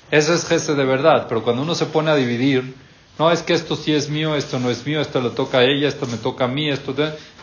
Eso 0.10 0.33
es 0.33 0.48
gesto 0.48 0.74
de 0.75 0.86
verdad, 0.86 1.25
pero 1.27 1.43
cuando 1.43 1.63
uno 1.63 1.75
se 1.75 1.86
pone 1.86 2.12
a 2.12 2.15
dividir, 2.15 2.75
No, 3.21 3.29
es 3.29 3.43
que 3.43 3.53
esto 3.53 3.75
sí 3.75 3.93
es 3.93 4.09
mío, 4.09 4.35
esto 4.35 4.59
no 4.59 4.71
es 4.71 4.83
mío, 4.83 4.99
esto 4.99 5.21
le 5.21 5.29
toca 5.29 5.59
a 5.59 5.63
ella, 5.63 5.87
esto 5.87 6.07
me 6.07 6.17
toca 6.17 6.45
a 6.45 6.47
mí, 6.47 6.67
esto... 6.67 6.95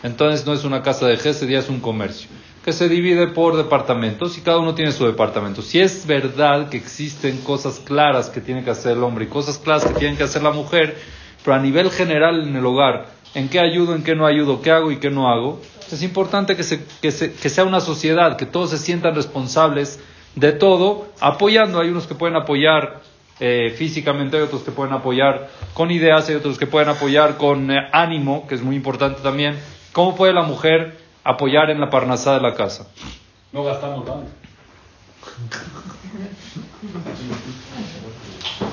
Entonces 0.03 0.45
no 0.45 0.51
es 0.51 0.65
una 0.65 0.81
casa 0.81 1.07
de 1.07 1.15
Gesed, 1.15 1.47
ya 1.47 1.59
es 1.59 1.69
un 1.69 1.79
comercio, 1.79 2.27
que 2.65 2.73
se 2.73 2.89
divide 2.89 3.27
por 3.27 3.55
departamentos 3.55 4.37
y 4.37 4.41
cada 4.41 4.57
uno 4.57 4.75
tiene 4.75 4.91
su 4.91 5.05
departamento. 5.05 5.61
Si 5.61 5.79
es 5.79 6.05
verdad 6.05 6.67
que 6.67 6.75
existen 6.75 7.37
cosas 7.43 7.79
claras 7.79 8.29
que 8.29 8.41
tiene 8.41 8.61
que 8.61 8.71
hacer 8.71 8.97
el 8.97 9.03
hombre 9.05 9.23
y 9.23 9.27
cosas 9.29 9.57
claras 9.57 9.85
que 9.85 9.97
tiene 9.97 10.17
que 10.17 10.23
hacer 10.23 10.43
la 10.43 10.51
mujer, 10.51 10.97
pero 11.45 11.55
a 11.55 11.59
nivel 11.61 11.89
general 11.91 12.45
en 12.45 12.57
el 12.57 12.65
hogar, 12.65 13.05
en 13.33 13.47
qué 13.47 13.61
ayudo, 13.61 13.95
en 13.95 14.03
qué 14.03 14.15
no 14.15 14.25
ayudo, 14.25 14.61
qué 14.61 14.71
hago 14.71 14.91
y 14.91 14.97
qué 14.97 15.09
no 15.09 15.31
hago, 15.31 15.61
es 15.89 16.03
importante 16.03 16.57
que, 16.57 16.63
se, 16.63 16.83
que, 17.01 17.11
se, 17.11 17.31
que 17.31 17.47
sea 17.47 17.63
una 17.63 17.79
sociedad, 17.79 18.35
que 18.35 18.45
todos 18.45 18.71
se 18.71 18.79
sientan 18.79 19.15
responsables 19.15 19.97
de 20.35 20.51
todo, 20.51 21.07
apoyando. 21.21 21.79
Hay 21.79 21.87
unos 21.87 22.05
que 22.05 22.15
pueden 22.15 22.35
apoyar 22.35 22.99
eh, 23.39 23.73
físicamente, 23.77 24.37
hay 24.37 24.43
otros 24.43 24.63
que 24.63 24.71
pueden 24.71 24.93
apoyar 24.93 25.49
con 25.73 25.91
ideas, 25.91 26.27
hay 26.29 26.35
otros 26.35 26.57
que 26.57 26.67
pueden 26.67 26.89
apoyar 26.89 27.37
con 27.37 27.71
eh, 27.71 27.87
ánimo, 27.91 28.47
que 28.47 28.55
es 28.55 28.61
muy 28.61 28.75
importante 28.75 29.21
también. 29.21 29.57
¿Cómo 29.93 30.15
puede 30.15 30.33
la 30.33 30.43
mujer 30.43 30.97
apoyar 31.23 31.69
en 31.69 31.79
la 31.79 31.89
parnasá 31.89 32.33
de 32.33 32.41
la 32.41 32.53
casa? 32.55 32.87
No 33.51 33.63
gastamos 33.63 34.05
nada. 34.05 34.23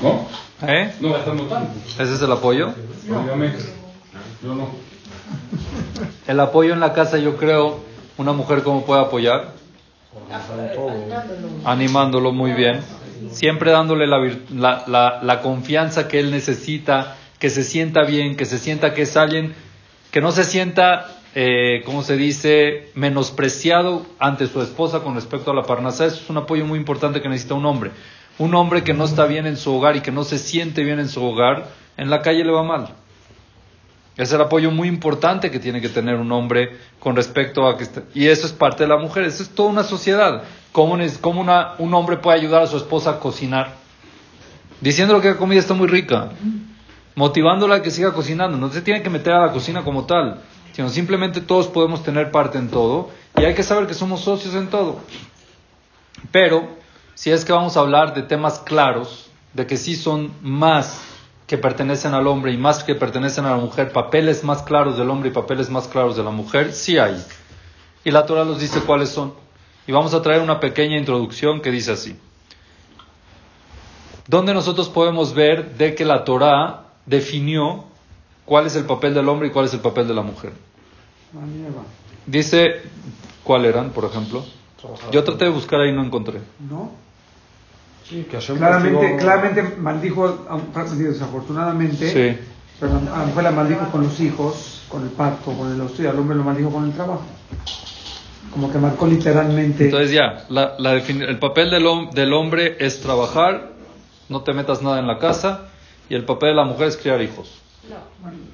¿No? 0.03 0.29
¿Eh? 0.69 0.95
No 1.01 1.13
gastamos 1.13 1.49
tanto. 1.49 1.73
¿Ese 2.03 2.15
es 2.15 2.23
el 2.23 2.33
apoyo? 2.33 2.75
Obviamente. 3.09 3.65
Yo 4.43 4.55
no. 4.55 4.69
El 6.27 6.41
apoyo 6.41 6.73
en 6.73 6.81
la 6.81 6.93
casa, 6.93 7.19
yo 7.19 7.37
creo, 7.37 7.81
una 8.19 8.33
mujer 8.33 8.63
cómo 8.63 8.85
puede 8.85 9.03
apoyar? 9.03 9.53
Animándolo 11.65 12.33
muy 12.33 12.53
bien. 12.53 12.81
Siempre 13.31 13.71
dándole 13.71 14.07
la, 14.07 14.19
la, 14.87 15.21
la- 15.23 15.41
confianza 15.43 16.09
que 16.09 16.19
él 16.21 16.31
necesita, 16.31 17.17
que 17.39 17.51
se 17.51 17.65
sienta 17.65 18.03
bien, 18.03 18.37
que 18.37 18.45
se 18.45 18.59
sienta 18.59 18.95
que 18.95 19.03
es 19.03 19.17
alguien, 19.17 19.55
que 20.11 20.21
no 20.21 20.33
se 20.33 20.45
sienta, 20.45 21.07
eh, 21.35 21.83
¿cómo 21.85 22.03
se 22.03 22.17
dice?, 22.17 22.91
menospreciado 22.95 24.07
ante 24.19 24.47
su 24.47 24.63
esposa 24.63 25.01
con 25.01 25.15
respecto 25.15 25.51
a 25.51 25.55
la 25.55 25.63
parnasá. 25.63 26.07
Eso 26.07 26.17
es 26.23 26.31
un 26.31 26.39
apoyo 26.39 26.65
muy 26.65 26.79
importante 26.79 27.21
que 27.21 27.29
necesita 27.29 27.55
un 27.55 27.67
hombre. 27.67 27.91
Un 28.39 28.55
hombre 28.55 28.85
que 28.85 28.95
no 28.95 29.05
está 29.05 29.27
bien 29.27 29.47
en 29.47 29.57
su 29.57 29.75
hogar 29.75 29.97
y 29.97 30.01
que 30.01 30.13
no 30.13 30.25
se 30.25 30.39
siente 30.39 30.85
bien 30.85 30.99
en 31.01 31.09
su 31.09 31.23
hogar, 31.25 31.69
en 31.97 32.11
la 32.11 32.21
calle 32.23 32.45
le 32.45 32.53
va 32.53 32.63
mal. 32.63 32.89
Es 34.17 34.33
el 34.33 34.41
apoyo 34.41 34.71
muy 34.71 34.89
importante 34.89 35.51
que 35.51 35.59
tiene 35.59 35.81
que 35.81 35.91
tener 35.91 36.17
un 36.17 36.33
hombre 36.33 36.79
con 36.99 37.15
respecto 37.15 37.69
a 37.69 37.77
que... 37.77 37.87
Y 38.15 38.29
eso 38.29 38.47
es 38.47 38.53
parte 38.53 38.85
de 38.85 38.89
la 38.89 38.97
mujer, 38.97 39.25
eso 39.25 39.43
es 39.43 39.51
toda 39.51 39.69
una 39.69 39.85
sociedad. 39.85 40.43
¿Cómo, 40.73 40.95
un 40.95 41.95
hombre 41.95 42.17
puede 42.17 42.39
ayudar 42.39 42.63
a 42.63 42.67
su 42.67 42.79
esposa 42.79 43.11
a 43.11 43.21
cocinar? 43.21 43.75
Diciéndole 44.81 45.21
que 45.21 45.31
la 45.31 45.37
comida 45.37 45.61
está 45.61 45.75
muy 45.75 45.87
rica, 45.87 46.31
motivándola 47.15 47.77
a 47.77 47.83
que 47.83 47.91
siga 47.91 48.13
cocinando. 48.13 48.57
No 48.57 48.71
se 48.71 48.81
tiene 48.81 49.03
que 49.03 49.11
meter 49.11 49.35
a 49.35 49.47
la 49.47 49.53
cocina 49.53 49.85
como 49.85 50.07
tal, 50.07 50.41
sino 50.73 50.89
simplemente 50.89 51.41
todos 51.43 51.67
podemos 51.67 52.03
tener 52.03 52.31
parte 52.31 52.59
en 52.59 52.69
todo 52.69 53.11
y 53.39 53.45
hay 53.45 53.55
que 53.55 53.63
saber 53.63 53.87
que 53.87 53.95
somos 53.95 54.21
socios 54.23 54.55
en 54.55 54.69
todo. 54.69 55.01
Pero 56.33 56.69
si 57.15 57.31
es 57.31 57.45
que 57.45 57.53
vamos 57.53 57.77
a 57.77 57.81
hablar 57.81 58.15
de 58.15 58.23
temas 58.23 58.59
claros, 58.61 59.31
de 59.53 59.67
que 59.67 59.77
sí 59.77 59.97
son 59.97 60.33
más 60.43 61.01
que 61.47 61.59
pertenecen 61.59 62.13
al 62.15 62.27
hombre 62.27 62.53
y 62.53 62.57
más 62.57 62.83
que 62.83 62.95
pertenecen 62.95 63.45
a 63.45 63.51
la 63.51 63.57
mujer, 63.57 63.93
papeles 63.93 64.43
más 64.43 64.63
claros 64.63 64.99
del 64.99 65.09
hombre 65.11 65.31
y 65.31 65.33
papeles 65.33 65.71
más 65.71 65.87
claros 65.87 66.17
de 66.17 66.25
la 66.25 66.31
mujer, 66.31 66.73
sí 66.73 66.99
hay. 66.99 67.25
Y 68.05 68.11
la 68.11 68.27
Torah 68.27 68.45
los 68.45 68.61
dice 68.61 68.81
cuáles 68.81 69.11
son. 69.11 69.35
Y 69.87 69.93
vamos 69.93 70.15
a 70.15 70.23
traer 70.23 70.43
una 70.43 70.59
pequeña 70.59 70.99
introducción 70.99 71.61
que 71.61 71.71
dice 71.71 71.93
así. 71.93 72.17
¿Dónde 74.27 74.53
nosotros 74.55 74.89
podemos 74.89 75.35
ver 75.35 75.77
de 75.77 75.95
que 75.95 76.05
la 76.05 76.25
Torah 76.25 76.87
definió 77.07 77.85
cuál 78.45 78.67
es 78.67 78.75
el 78.75 78.85
papel 78.85 79.15
del 79.15 79.29
hombre 79.29 79.49
y 79.49 79.51
cuál 79.53 79.67
es 79.67 79.75
el 79.75 79.81
papel 79.81 80.09
de 80.09 80.15
la 80.15 80.23
mujer? 80.23 80.53
Dice, 82.27 82.83
¿cuál 83.45 83.67
eran, 83.67 83.91
por 83.91 84.05
ejemplo? 84.05 84.45
Yo 85.13 85.23
traté 85.23 85.45
de 85.45 85.53
buscar 85.53 85.81
ahí 85.81 85.91
y 85.91 85.93
no 85.93 86.05
encontré. 86.05 86.41
¿No? 86.59 86.91
Sí, 88.09 88.25
que 88.31 88.37
Hashem 88.37 88.57
Claramente, 88.59 89.01
castigó- 89.01 89.19
claramente 89.19 89.63
maldijo, 89.79 90.47
desafortunadamente, 90.97 92.09
Sí. 92.09 92.39
pero 92.79 92.93
a 92.97 93.19
la 93.21 93.27
mujer 93.27 93.45
la 93.45 93.51
maldijo 93.51 93.87
con 93.91 94.03
los 94.05 94.21
hijos, 94.21 94.83
con 94.89 95.03
el 95.03 95.09
parto, 95.11 95.53
con 95.53 95.73
el 95.73 95.81
hostia, 95.81 96.11
al 96.11 96.19
hombre 96.19 96.37
lo 96.37 96.45
maldijo 96.45 96.71
con 96.71 96.85
el 96.85 96.93
trabajo. 96.93 97.23
Como 98.53 98.71
que 98.71 98.79
marcó 98.79 99.07
literalmente. 99.07 99.85
Entonces 99.87 100.13
ya, 100.13 100.45
la, 100.49 100.77
el 100.79 101.39
papel 101.39 101.71
del, 101.71 101.85
hom- 101.85 102.13
del 102.13 102.33
hombre 102.33 102.77
es 102.79 103.01
trabajar, 103.01 103.71
no 104.29 104.43
te 104.43 104.53
metas 104.53 104.83
nada 104.83 104.99
en 105.01 105.07
la 105.09 105.19
casa, 105.19 105.63
y 106.09 106.15
el 106.15 106.25
papel 106.25 106.51
de 106.51 106.55
la 106.55 106.65
mujer 106.65 106.89
es 106.89 106.97
criar 106.97 107.21
hijos. 107.21 107.61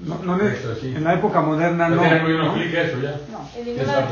no, 0.04 0.18
no, 0.24 0.36
no, 0.36 0.44
Eso 0.48 0.74
sí. 0.80 0.88
en 0.96 1.04
la 1.04 1.14
época 1.14 1.40
moderna 1.42 1.88
no. 1.88 1.96
No 1.96 2.04
eso 2.04 3.00
ya. 3.02 3.20
No, 3.30 3.48
Ya 3.76 4.08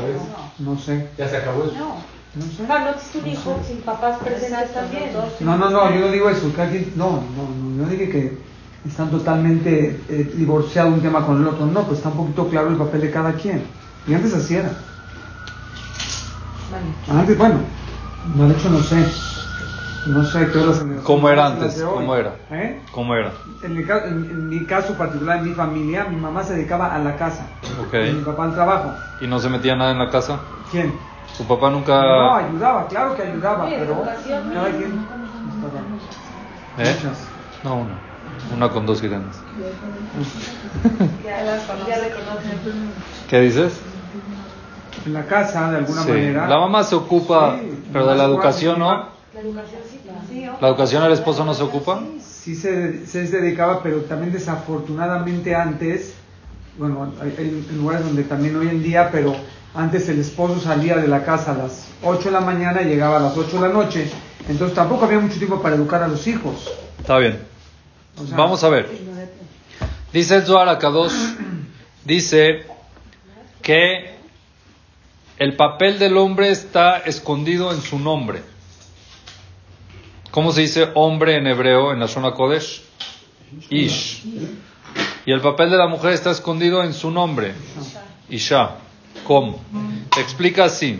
no. 0.59 0.73
No 0.73 0.79
sé. 0.79 1.07
Ya 1.17 1.27
se 1.27 1.37
acabó 1.37 1.63
eso. 1.65 1.73
No. 1.77 2.20
No 2.35 2.45
sé. 2.45 2.63
No 2.67 2.89
existe 2.89 3.17
un 3.19 3.27
hijo 3.27 3.59
sin 3.67 3.77
papás 3.81 4.17
presentes 4.19 4.73
también. 4.73 5.11
No, 5.41 5.57
no, 5.57 5.69
no, 5.69 5.93
yo 5.93 5.99
no 5.99 6.07
digo 6.11 6.29
eso, 6.29 6.53
que 6.53 6.61
alguien, 6.61 6.93
no, 6.95 7.11
no, 7.35 7.75
no, 7.75 7.83
yo 7.83 7.89
dije 7.89 8.09
que 8.09 8.37
están 8.87 9.11
totalmente 9.11 9.99
eh, 10.09 10.31
divorciados 10.35 10.93
un 10.93 11.01
tema 11.01 11.25
con 11.25 11.41
el 11.41 11.47
otro, 11.47 11.65
no, 11.65 11.83
pues 11.83 11.97
está 11.99 12.09
un 12.09 12.17
poquito 12.17 12.47
claro 12.47 12.69
el 12.69 12.75
papel 12.77 13.01
de 13.01 13.11
cada 13.11 13.33
quien. 13.33 13.63
Y 14.07 14.13
antes 14.13 14.33
así 14.33 14.55
era. 14.55 14.71
Antes, 17.09 17.37
bueno, 17.37 17.59
mal 18.35 18.51
hecho 18.51 18.69
no 18.69 18.79
sé. 18.79 19.05
No 20.07 20.23
sé 20.25 20.47
qué 20.51 20.57
horas 20.57 20.79
en 20.81 20.93
el- 20.93 21.01
¿Cómo 21.01 21.29
era 21.29 21.47
antes? 21.47 21.79
¿Cómo 21.83 22.15
era? 22.15 22.35
¿Eh? 22.49 22.81
¿Cómo 22.91 23.13
era? 23.15 23.31
En 23.61 23.77
mi, 23.77 23.83
ca- 23.83 24.05
en- 24.07 24.25
en 24.31 24.49
mi 24.49 24.65
caso 24.65 24.93
particular, 24.93 25.37
en 25.39 25.49
mi 25.49 25.53
familia, 25.53 26.05
mi 26.05 26.15
mamá 26.15 26.43
se 26.43 26.53
dedicaba 26.53 26.95
a 26.95 26.97
la 26.99 27.15
casa. 27.17 27.45
Ok. 27.85 27.93
Y 28.09 28.13
mi 28.13 28.23
papá 28.23 28.45
al 28.45 28.53
trabajo. 28.55 28.93
¿Y 29.19 29.27
no 29.27 29.39
se 29.39 29.49
metía 29.49 29.75
nada 29.75 29.91
en 29.91 29.99
la 29.99 30.09
casa? 30.09 30.39
¿Quién? 30.71 30.93
¿Tu 31.41 31.47
papá 31.47 31.71
nunca...? 31.71 31.99
No, 31.99 32.35
ayudaba, 32.35 32.87
claro 32.87 33.15
que 33.15 33.23
ayudaba, 33.23 33.67
Sí, 33.67 33.73
pero 33.79 34.03
cada 34.03 34.15
quien. 34.69 35.07
¿Eh? 36.77 36.95
No, 37.63 37.75
una. 37.77 37.95
Una 38.55 38.69
con 38.69 38.85
dos 38.85 39.01
reconocen. 41.95 42.91
¿Qué 43.27 43.41
dices? 43.41 43.81
En 45.03 45.13
la 45.13 45.25
casa, 45.25 45.71
de 45.71 45.77
alguna 45.77 46.03
Sí. 46.03 46.09
manera. 46.09 46.47
La 46.47 46.59
mamá 46.59 46.83
se 46.83 46.93
ocupa, 46.93 47.57
Sí, 47.59 47.85
pero 47.91 48.05
de 48.05 48.15
la 48.15 48.25
educación 48.25 48.77
no. 48.77 48.89
La 49.33 49.41
educación 49.41 49.81
sí, 50.29 50.45
¿La 50.61 50.67
educación 50.67 51.01
del 51.01 51.13
esposo 51.13 51.43
no 51.43 51.55
se 51.55 51.63
ocupa? 51.63 52.03
Sí 52.21 52.53
se, 52.53 53.07
se 53.07 53.23
dedicaba, 53.23 53.81
pero 53.81 54.01
también 54.01 54.31
desafortunadamente 54.31 55.55
antes, 55.55 56.13
bueno, 56.77 57.11
hay, 57.19 57.33
hay 57.35 57.67
lugares 57.75 58.05
donde 58.05 58.25
también 58.25 58.55
hoy 58.57 58.67
en 58.67 58.83
día, 58.83 59.09
pero 59.11 59.33
antes 59.73 60.09
el 60.09 60.19
esposo 60.19 60.59
salía 60.59 60.97
de 60.97 61.07
la 61.07 61.23
casa 61.23 61.51
a 61.51 61.57
las 61.57 61.87
8 62.03 62.23
de 62.23 62.31
la 62.31 62.41
mañana 62.41 62.81
y 62.81 62.85
llegaba 62.85 63.17
a 63.17 63.19
las 63.21 63.37
8 63.37 63.61
de 63.61 63.67
la 63.67 63.73
noche, 63.73 64.09
entonces 64.47 64.75
tampoco 64.75 65.05
había 65.05 65.19
mucho 65.19 65.37
tiempo 65.37 65.61
para 65.61 65.75
educar 65.75 66.03
a 66.03 66.07
los 66.07 66.25
hijos. 66.27 66.69
Está 66.99 67.17
bien. 67.17 67.39
O 68.21 68.25
sea, 68.25 68.37
Vamos 68.37 68.63
a 68.63 68.69
ver. 68.69 68.89
Dice 70.11 70.35
el 70.35 70.43
Zohar 70.43 70.67
Akadosh, 70.67 71.13
dice 72.05 72.65
que 73.61 74.15
el 75.37 75.55
papel 75.55 75.99
del 75.99 76.17
hombre 76.17 76.49
está 76.49 76.97
escondido 76.97 77.71
en 77.71 77.81
su 77.81 77.97
nombre. 77.97 78.41
¿Cómo 80.31 80.51
se 80.51 80.61
dice 80.61 80.89
hombre 80.95 81.35
en 81.35 81.47
hebreo 81.47 81.91
en 81.91 81.99
la 81.99 82.07
zona 82.07 82.31
Kodesh? 82.31 82.83
Ish. 83.69 84.23
Y 85.25 85.31
el 85.31 85.41
papel 85.41 85.69
de 85.69 85.77
la 85.77 85.87
mujer 85.87 86.13
está 86.13 86.31
escondido 86.31 86.83
en 86.83 86.93
su 86.93 87.11
nombre. 87.11 87.53
Isha. 88.29 88.77
¿Cómo? 89.25 89.59
Te 90.13 90.21
explica 90.21 90.65
así. 90.65 90.99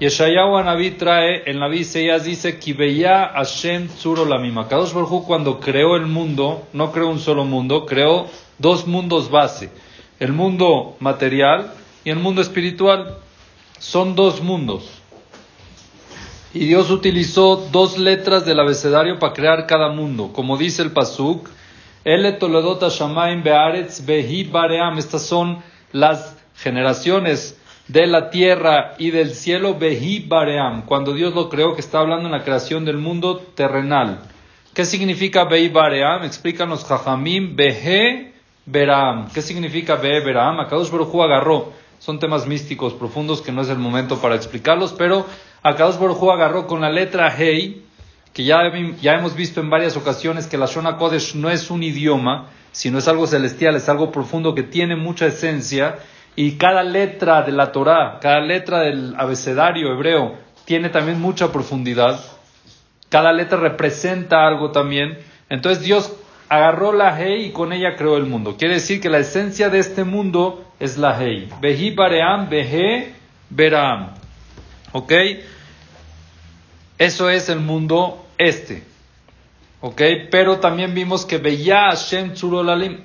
Yeshayahu 0.00 0.56
Anabí 0.56 0.92
trae, 0.92 1.42
el 1.46 1.58
Naví 1.58 1.82
Seyas 1.82 2.24
dice, 2.24 2.58
Kibeya 2.58 3.32
Hashem 3.34 3.88
Tzuro 3.88 4.24
Lamima. 4.24 4.68
Kadosh 4.68 4.92
Baruj 4.92 5.10
Hu, 5.10 5.24
cuando 5.26 5.58
creó 5.58 5.96
el 5.96 6.06
mundo, 6.06 6.68
no 6.72 6.92
creó 6.92 7.08
un 7.08 7.18
solo 7.18 7.44
mundo, 7.44 7.84
creó 7.84 8.28
dos 8.58 8.86
mundos 8.86 9.28
base. 9.28 9.70
El 10.20 10.32
mundo 10.32 10.96
material 11.00 11.72
y 12.04 12.10
el 12.10 12.20
mundo 12.20 12.40
espiritual. 12.42 13.18
Son 13.80 14.14
dos 14.14 14.40
mundos. 14.40 14.88
Y 16.54 16.60
Dios 16.60 16.90
utilizó 16.90 17.56
dos 17.70 17.98
letras 17.98 18.46
del 18.46 18.60
abecedario 18.60 19.18
para 19.18 19.32
crear 19.32 19.66
cada 19.66 19.90
mundo. 19.90 20.30
Como 20.32 20.56
dice 20.56 20.82
el 20.82 20.92
Pasuk, 20.92 21.48
Ele 22.04 22.38
Bearetz 23.42 24.06
Behi 24.06 24.44
Baream. 24.44 24.98
Estas 24.98 25.22
son 25.22 25.58
las 25.92 26.37
generaciones 26.58 27.58
de 27.86 28.06
la 28.06 28.30
tierra 28.30 28.94
y 28.98 29.10
del 29.10 29.30
cielo 29.34 29.78
Behi 29.78 30.26
Baream. 30.28 30.84
Cuando 30.84 31.14
Dios 31.14 31.34
lo 31.34 31.48
creó, 31.48 31.74
que 31.74 31.80
está 31.80 32.00
hablando 32.00 32.26
en 32.26 32.32
la 32.32 32.44
creación 32.44 32.84
del 32.84 32.98
mundo 32.98 33.38
terrenal. 33.54 34.20
¿Qué 34.74 34.84
significa 34.84 35.44
Behi 35.44 35.68
Baream? 35.68 36.24
Explícanos 36.24 36.84
Jajamim 36.84 37.56
Behe 37.56 38.34
Beram. 38.66 39.28
¿Qué 39.32 39.40
significa 39.40 39.96
Behe 39.96 40.20
Beram? 40.20 40.60
Akadosh 40.60 40.90
Baruj 40.90 41.22
agarró. 41.22 41.72
Son 41.98 42.18
temas 42.18 42.46
místicos 42.46 42.92
profundos 42.92 43.40
que 43.40 43.50
no 43.50 43.62
es 43.62 43.68
el 43.70 43.78
momento 43.78 44.20
para 44.20 44.34
explicarlos, 44.34 44.92
pero 44.92 45.26
Akadosh 45.62 45.98
Baruj 45.98 46.30
agarró 46.30 46.66
con 46.66 46.80
la 46.80 46.90
letra 46.90 47.34
Hei 47.36 47.82
que 48.32 48.44
ya, 48.44 48.58
ya 49.00 49.14
hemos 49.14 49.34
visto 49.34 49.60
en 49.60 49.70
varias 49.70 49.96
ocasiones 49.96 50.46
que 50.46 50.58
la 50.58 50.66
Shona 50.66 50.96
Kodesh 50.96 51.34
no 51.34 51.50
es 51.50 51.70
un 51.70 51.82
idioma, 51.82 52.50
sino 52.70 52.98
es 52.98 53.08
algo 53.08 53.26
celestial, 53.26 53.74
es 53.74 53.88
algo 53.88 54.12
profundo 54.12 54.54
que 54.54 54.62
tiene 54.62 54.94
mucha 54.94 55.26
esencia 55.26 55.98
y 56.40 56.52
cada 56.52 56.84
letra 56.84 57.42
de 57.42 57.50
la 57.50 57.72
Torah, 57.72 58.20
cada 58.20 58.38
letra 58.38 58.78
del 58.82 59.12
abecedario 59.18 59.92
hebreo 59.92 60.36
tiene 60.66 60.88
también 60.88 61.20
mucha 61.20 61.50
profundidad. 61.50 62.20
Cada 63.08 63.32
letra 63.32 63.58
representa 63.58 64.46
algo 64.46 64.70
también. 64.70 65.18
Entonces 65.48 65.82
Dios 65.82 66.14
agarró 66.48 66.92
la 66.92 67.20
Hei 67.20 67.46
y 67.46 67.50
con 67.50 67.72
ella 67.72 67.96
creó 67.96 68.16
el 68.16 68.26
mundo. 68.26 68.54
Quiere 68.56 68.74
decir 68.74 69.00
que 69.00 69.10
la 69.10 69.18
esencia 69.18 69.68
de 69.68 69.80
este 69.80 70.04
mundo 70.04 70.64
es 70.78 70.96
la 70.96 71.20
Hei. 71.20 71.48
Behi 71.60 71.90
Baream, 71.90 72.48
Behe 72.48 73.14
Beraam. 73.50 74.14
¿Ok? 74.92 75.12
Eso 76.98 77.30
es 77.30 77.48
el 77.48 77.58
mundo 77.58 78.24
este. 78.38 78.84
¿Ok? 79.80 80.02
Pero 80.30 80.58
también 80.58 80.94
vimos 80.94 81.24
que 81.24 81.38
veía 81.38 81.90
Hashem 81.90 82.32
Tzurolamim. 82.34 83.04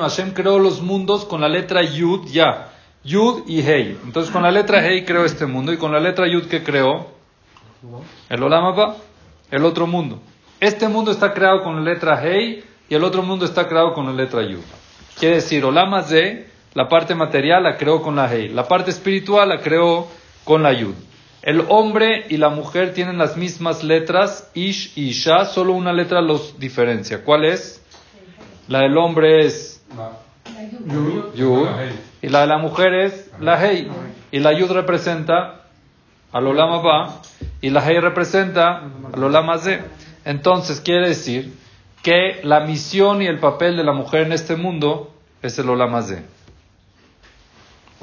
Hashem 0.00 0.32
creó 0.32 0.58
los 0.58 0.82
mundos 0.82 1.24
con 1.24 1.40
la 1.40 1.48
letra 1.48 1.82
Yud, 1.82 2.26
ya. 2.26 2.72
Yud 3.02 3.44
y 3.46 3.60
Hei. 3.60 3.98
Entonces 4.04 4.32
con 4.32 4.42
la 4.42 4.50
letra 4.50 4.86
Hei 4.86 5.04
creó 5.04 5.24
este 5.24 5.46
mundo 5.46 5.72
y 5.72 5.76
con 5.76 5.92
la 5.92 6.00
letra 6.00 6.26
Yud 6.26 6.46
que 6.46 6.62
creó 6.62 7.06
el 8.28 8.42
Olamaba, 8.42 8.96
el 9.50 9.64
otro 9.64 9.86
mundo. 9.86 10.20
Este 10.60 10.88
mundo 10.88 11.10
está 11.10 11.32
creado 11.32 11.62
con 11.62 11.76
la 11.76 11.92
letra 11.92 12.22
Hei 12.22 12.64
y 12.88 12.94
el 12.94 13.04
otro 13.04 13.22
mundo 13.22 13.44
está 13.44 13.66
creado 13.68 13.92
con 13.92 14.06
la 14.06 14.12
letra 14.12 14.42
Yud. 14.42 14.62
Quiere 15.18 15.36
decir, 15.36 15.64
Olamaze, 15.64 16.48
la 16.74 16.88
parte 16.88 17.14
material 17.14 17.62
la 17.62 17.76
creó 17.76 18.02
con 18.02 18.16
la 18.16 18.32
Hei, 18.32 18.48
la 18.48 18.66
parte 18.66 18.90
espiritual 18.90 19.48
la 19.48 19.60
creó 19.60 20.08
con 20.44 20.62
la 20.62 20.72
Yud. 20.72 20.94
El 21.44 21.66
hombre 21.68 22.24
y 22.30 22.38
la 22.38 22.48
mujer 22.48 22.94
tienen 22.94 23.18
las 23.18 23.36
mismas 23.36 23.84
letras, 23.84 24.50
Ish 24.54 24.92
y 24.96 25.08
Isha, 25.08 25.44
solo 25.44 25.74
una 25.74 25.92
letra 25.92 26.22
los 26.22 26.58
diferencia. 26.58 27.22
¿Cuál 27.22 27.44
es? 27.44 27.82
La 28.66 28.78
del 28.78 28.96
hombre 28.96 29.44
es 29.44 29.84
Yud, 31.34 31.66
y 32.22 32.28
la 32.30 32.40
de 32.40 32.46
la 32.46 32.56
mujer 32.56 32.94
es 32.94 33.30
la 33.40 33.62
Hei. 33.62 33.90
Y 34.32 34.38
la 34.38 34.58
Yud 34.58 34.70
representa 34.70 35.66
al 36.32 36.46
Olam 36.46 36.72
Abba 36.72 37.20
y 37.60 37.68
la 37.68 37.86
Hei 37.86 38.00
representa 38.00 38.90
al 39.12 39.22
Olam 39.22 39.50
Azeh. 39.50 39.82
Entonces 40.24 40.80
quiere 40.80 41.08
decir 41.08 41.52
que 42.02 42.40
la 42.42 42.60
misión 42.60 43.20
y 43.20 43.26
el 43.26 43.38
papel 43.38 43.76
de 43.76 43.84
la 43.84 43.92
mujer 43.92 44.22
en 44.22 44.32
este 44.32 44.56
mundo 44.56 45.12
es 45.42 45.58
el 45.58 45.68
Olam 45.68 45.94
Azeh, 45.94 46.24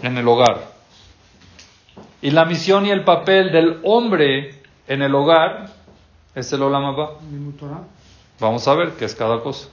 en 0.04 0.16
el 0.16 0.28
hogar. 0.28 0.71
Y 2.22 2.32
la 2.32 2.46
misión 2.46 2.86
y 2.86 2.92
el 2.92 3.04
papel 3.04 3.52
del 3.52 3.80
hombre 3.84 4.62
en 4.88 5.02
el 5.02 5.14
hogar 5.16 5.70
es 6.36 6.52
el 6.54 6.62
Olam 6.62 6.86
Abba. 6.86 7.12
Vamos 8.40 8.68
a 8.68 8.74
ver 8.76 8.92
qué 8.92 9.06
es 9.06 9.16
cada 9.16 9.42
cosa. 9.42 9.70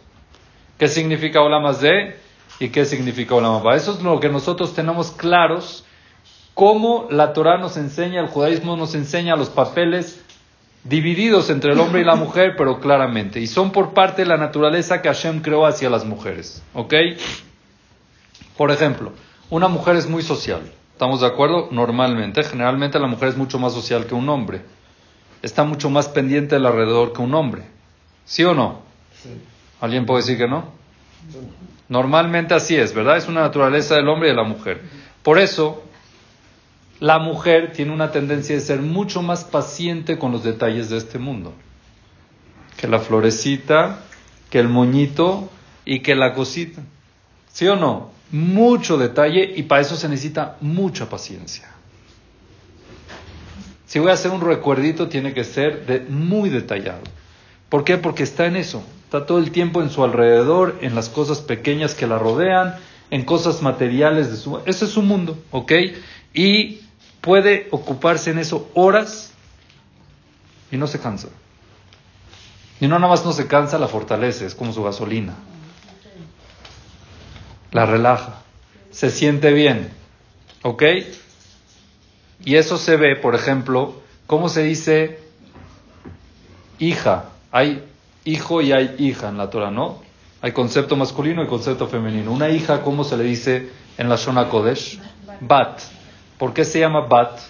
¿Qué 0.78 0.88
significa 0.88 1.42
Olam 1.42 1.72
de 1.78 2.16
y 2.60 2.68
qué 2.70 2.84
significa 2.84 3.34
Olam 3.34 3.56
Abba? 3.56 3.76
Eso 3.76 3.92
es 3.92 4.02
lo 4.02 4.18
que 4.20 4.28
nosotros 4.28 4.74
tenemos 4.74 5.10
claros, 5.10 5.84
cómo 6.54 7.06
la 7.10 7.32
Torah 7.32 7.58
nos 7.58 7.76
enseña, 7.76 8.20
el 8.20 8.28
judaísmo 8.28 8.76
nos 8.76 8.94
enseña 8.94 9.36
los 9.36 9.50
papeles 9.50 10.24
divididos 10.84 11.50
entre 11.50 11.72
el 11.72 11.80
hombre 11.80 12.00
y 12.00 12.04
la 12.04 12.14
mujer, 12.14 12.54
pero 12.56 12.80
claramente. 12.80 13.40
Y 13.40 13.46
son 13.46 13.72
por 13.72 13.92
parte 13.92 14.22
de 14.22 14.28
la 14.28 14.36
naturaleza 14.36 15.02
que 15.02 15.08
Hashem 15.08 15.42
creó 15.42 15.66
hacia 15.66 15.90
las 15.90 16.04
mujeres. 16.04 16.62
¿Ok? 16.72 16.94
Por 18.56 18.70
ejemplo, 18.70 19.12
una 19.50 19.68
mujer 19.68 19.96
es 19.96 20.08
muy 20.08 20.22
social. 20.22 20.62
¿Estamos 20.98 21.20
de 21.20 21.28
acuerdo? 21.28 21.68
Normalmente, 21.70 22.42
generalmente 22.42 22.98
la 22.98 23.06
mujer 23.06 23.28
es 23.28 23.36
mucho 23.36 23.60
más 23.60 23.72
social 23.72 24.06
que 24.06 24.16
un 24.16 24.28
hombre. 24.28 24.62
Está 25.42 25.62
mucho 25.62 25.90
más 25.90 26.08
pendiente 26.08 26.56
del 26.56 26.66
alrededor 26.66 27.12
que 27.12 27.22
un 27.22 27.32
hombre. 27.34 27.62
¿Sí 28.24 28.42
o 28.42 28.52
no? 28.52 28.80
¿Alguien 29.80 30.06
puede 30.06 30.22
decir 30.22 30.36
que 30.36 30.48
no? 30.48 30.72
Normalmente 31.88 32.52
así 32.52 32.74
es, 32.74 32.92
¿verdad? 32.94 33.16
Es 33.16 33.28
una 33.28 33.42
naturaleza 33.42 33.94
del 33.94 34.08
hombre 34.08 34.26
y 34.26 34.32
de 34.32 34.36
la 34.38 34.42
mujer. 34.42 34.82
Por 35.22 35.38
eso, 35.38 35.84
la 36.98 37.20
mujer 37.20 37.70
tiene 37.70 37.92
una 37.92 38.10
tendencia 38.10 38.56
de 38.56 38.60
ser 38.60 38.80
mucho 38.80 39.22
más 39.22 39.44
paciente 39.44 40.18
con 40.18 40.32
los 40.32 40.42
detalles 40.42 40.90
de 40.90 40.96
este 40.96 41.20
mundo. 41.20 41.54
Que 42.76 42.88
la 42.88 42.98
florecita, 42.98 44.00
que 44.50 44.58
el 44.58 44.68
moñito 44.68 45.48
y 45.84 46.00
que 46.00 46.16
la 46.16 46.34
cosita. 46.34 46.82
¿Sí 47.52 47.68
o 47.68 47.76
no? 47.76 48.17
Mucho 48.30 48.98
detalle 48.98 49.54
y 49.56 49.62
para 49.62 49.80
eso 49.82 49.96
se 49.96 50.08
necesita 50.08 50.56
mucha 50.60 51.08
paciencia. 51.08 51.68
Si 53.86 53.98
voy 53.98 54.10
a 54.10 54.14
hacer 54.14 54.30
un 54.32 54.42
recuerdito, 54.42 55.08
tiene 55.08 55.32
que 55.32 55.44
ser 55.44 56.06
muy 56.10 56.50
detallado. 56.50 57.00
¿Por 57.70 57.84
qué? 57.84 57.96
Porque 57.96 58.22
está 58.22 58.46
en 58.46 58.56
eso. 58.56 58.82
Está 59.04 59.24
todo 59.24 59.38
el 59.38 59.50
tiempo 59.50 59.80
en 59.80 59.88
su 59.88 60.04
alrededor, 60.04 60.76
en 60.82 60.94
las 60.94 61.08
cosas 61.08 61.40
pequeñas 61.40 61.94
que 61.94 62.06
la 62.06 62.18
rodean, 62.18 62.76
en 63.10 63.24
cosas 63.24 63.62
materiales 63.62 64.30
de 64.30 64.36
su... 64.36 64.58
Ese 64.66 64.84
es 64.84 64.90
su 64.90 65.00
mundo, 65.00 65.38
¿ok? 65.50 65.72
Y 66.34 66.80
puede 67.22 67.68
ocuparse 67.70 68.30
en 68.30 68.38
eso 68.38 68.70
horas 68.74 69.32
y 70.70 70.76
no 70.76 70.86
se 70.86 71.00
cansa. 71.00 71.28
Y 72.80 72.88
no 72.88 72.98
nada 72.98 73.10
más 73.10 73.24
no 73.24 73.32
se 73.32 73.46
cansa, 73.46 73.78
la 73.78 73.88
fortalece, 73.88 74.44
es 74.44 74.54
como 74.54 74.74
su 74.74 74.84
gasolina 74.84 75.34
la 77.72 77.86
relaja, 77.86 78.42
se 78.90 79.10
siente 79.10 79.52
bien, 79.52 79.90
¿ok? 80.62 80.82
Y 82.44 82.56
eso 82.56 82.78
se 82.78 82.96
ve, 82.96 83.16
por 83.16 83.34
ejemplo, 83.34 84.00
¿cómo 84.26 84.48
se 84.48 84.62
dice 84.62 85.18
hija? 86.78 87.30
Hay 87.50 87.84
hijo 88.24 88.62
y 88.62 88.72
hay 88.72 88.94
hija 88.98 89.28
en 89.28 89.38
la 89.38 89.50
Torah, 89.50 89.70
¿no? 89.70 90.00
Hay 90.40 90.52
concepto 90.52 90.96
masculino 90.96 91.42
y 91.42 91.46
concepto 91.46 91.88
femenino. 91.88 92.30
Una 92.32 92.48
hija, 92.48 92.82
¿cómo 92.82 93.02
se 93.04 93.16
le 93.16 93.24
dice 93.24 93.70
en 93.96 94.08
la 94.08 94.16
Shona 94.16 94.48
Kodesh? 94.48 95.00
Bat. 95.40 95.80
¿Por 96.38 96.54
qué 96.54 96.64
se 96.64 96.78
llama 96.78 97.06
Bat? 97.06 97.40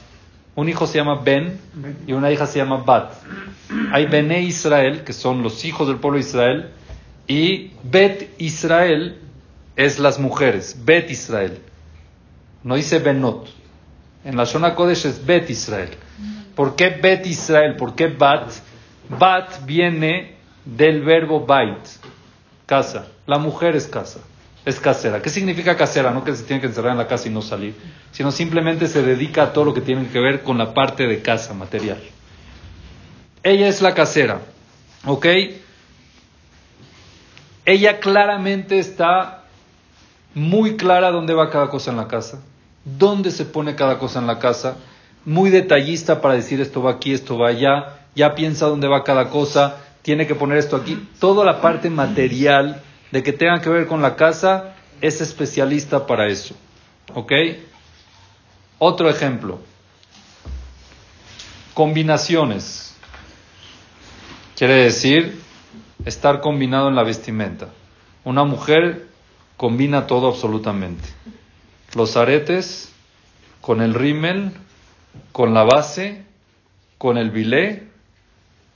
Un 0.54 0.68
hijo 0.68 0.86
se 0.86 0.98
llama 0.98 1.20
Ben 1.22 1.60
y 2.06 2.12
una 2.12 2.32
hija 2.32 2.46
se 2.46 2.58
llama 2.58 2.78
Bat. 2.78 3.12
Hay 3.92 4.06
Bene 4.06 4.40
Israel, 4.40 5.04
que 5.04 5.12
son 5.12 5.42
los 5.42 5.64
hijos 5.64 5.86
del 5.86 5.98
pueblo 5.98 6.18
de 6.18 6.24
Israel, 6.24 6.70
y 7.26 7.72
Bet 7.84 8.34
Israel, 8.38 9.20
es 9.78 10.00
las 10.00 10.18
mujeres, 10.18 10.76
Bet 10.84 11.08
Israel. 11.08 11.60
No 12.64 12.74
dice 12.74 12.98
Benot. 12.98 13.48
En 14.24 14.36
la 14.36 14.42
Shona 14.42 14.74
Kodesh 14.74 15.06
es 15.06 15.24
Bet 15.24 15.48
Israel. 15.48 15.90
¿Por 16.56 16.74
qué 16.74 16.88
Bet 16.90 17.24
Israel? 17.26 17.76
¿Por 17.76 17.94
qué 17.94 18.08
Bat? 18.08 18.50
Bat 19.08 19.64
viene 19.64 20.34
del 20.64 21.02
verbo 21.02 21.46
Bait, 21.46 21.78
casa. 22.66 23.06
La 23.24 23.38
mujer 23.38 23.76
es 23.76 23.86
casa, 23.86 24.18
es 24.64 24.80
casera. 24.80 25.22
¿Qué 25.22 25.30
significa 25.30 25.76
casera? 25.76 26.10
No 26.10 26.24
que 26.24 26.34
se 26.34 26.42
tiene 26.42 26.60
que 26.60 26.66
encerrar 26.66 26.90
en 26.92 26.98
la 26.98 27.06
casa 27.06 27.28
y 27.28 27.30
no 27.30 27.40
salir, 27.40 27.76
sino 28.10 28.32
simplemente 28.32 28.88
se 28.88 29.02
dedica 29.02 29.44
a 29.44 29.52
todo 29.52 29.66
lo 29.66 29.74
que 29.74 29.80
tiene 29.80 30.08
que 30.08 30.18
ver 30.18 30.42
con 30.42 30.58
la 30.58 30.74
parte 30.74 31.06
de 31.06 31.22
casa, 31.22 31.54
material. 31.54 32.02
Ella 33.44 33.68
es 33.68 33.80
la 33.80 33.94
casera, 33.94 34.40
¿ok? 35.06 35.26
Ella 37.64 38.00
claramente 38.00 38.80
está 38.80 39.37
muy 40.38 40.76
clara 40.76 41.10
dónde 41.10 41.34
va 41.34 41.50
cada 41.50 41.68
cosa 41.68 41.90
en 41.90 41.96
la 41.96 42.06
casa, 42.06 42.40
dónde 42.84 43.32
se 43.32 43.44
pone 43.44 43.74
cada 43.74 43.98
cosa 43.98 44.20
en 44.20 44.26
la 44.26 44.38
casa, 44.38 44.76
muy 45.24 45.50
detallista 45.50 46.20
para 46.20 46.34
decir 46.34 46.60
esto 46.60 46.80
va 46.80 46.92
aquí, 46.92 47.12
esto 47.12 47.36
va 47.36 47.48
allá, 47.48 47.98
ya 48.14 48.34
piensa 48.34 48.66
dónde 48.66 48.86
va 48.86 49.02
cada 49.02 49.30
cosa, 49.30 49.78
tiene 50.02 50.26
que 50.26 50.36
poner 50.36 50.58
esto 50.58 50.76
aquí, 50.76 51.08
toda 51.18 51.44
la 51.44 51.60
parte 51.60 51.90
material 51.90 52.82
de 53.10 53.22
que 53.22 53.32
tenga 53.32 53.60
que 53.60 53.68
ver 53.68 53.86
con 53.88 54.00
la 54.00 54.14
casa, 54.14 54.74
es 55.00 55.20
especialista 55.20 56.06
para 56.06 56.28
eso. 56.28 56.54
¿Ok? 57.14 57.32
Otro 58.78 59.10
ejemplo. 59.10 59.58
Combinaciones. 61.74 62.96
Quiere 64.56 64.84
decir 64.84 65.40
estar 66.04 66.40
combinado 66.40 66.88
en 66.88 66.94
la 66.94 67.02
vestimenta. 67.02 67.68
Una 68.24 68.44
mujer 68.44 69.07
combina 69.58 70.06
todo 70.06 70.28
absolutamente. 70.28 71.06
Los 71.94 72.16
aretes 72.16 72.90
con 73.60 73.82
el 73.82 73.92
rímel, 73.92 74.52
con 75.32 75.52
la 75.52 75.64
base, 75.64 76.24
con 76.96 77.18
el 77.18 77.30
bilé, 77.30 77.88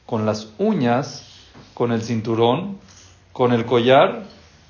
con 0.04 0.26
las 0.26 0.52
uñas, 0.58 1.24
con 1.72 1.92
el 1.92 2.02
cinturón, 2.02 2.78
con 3.32 3.52
el 3.52 3.64
collar, 3.64 4.24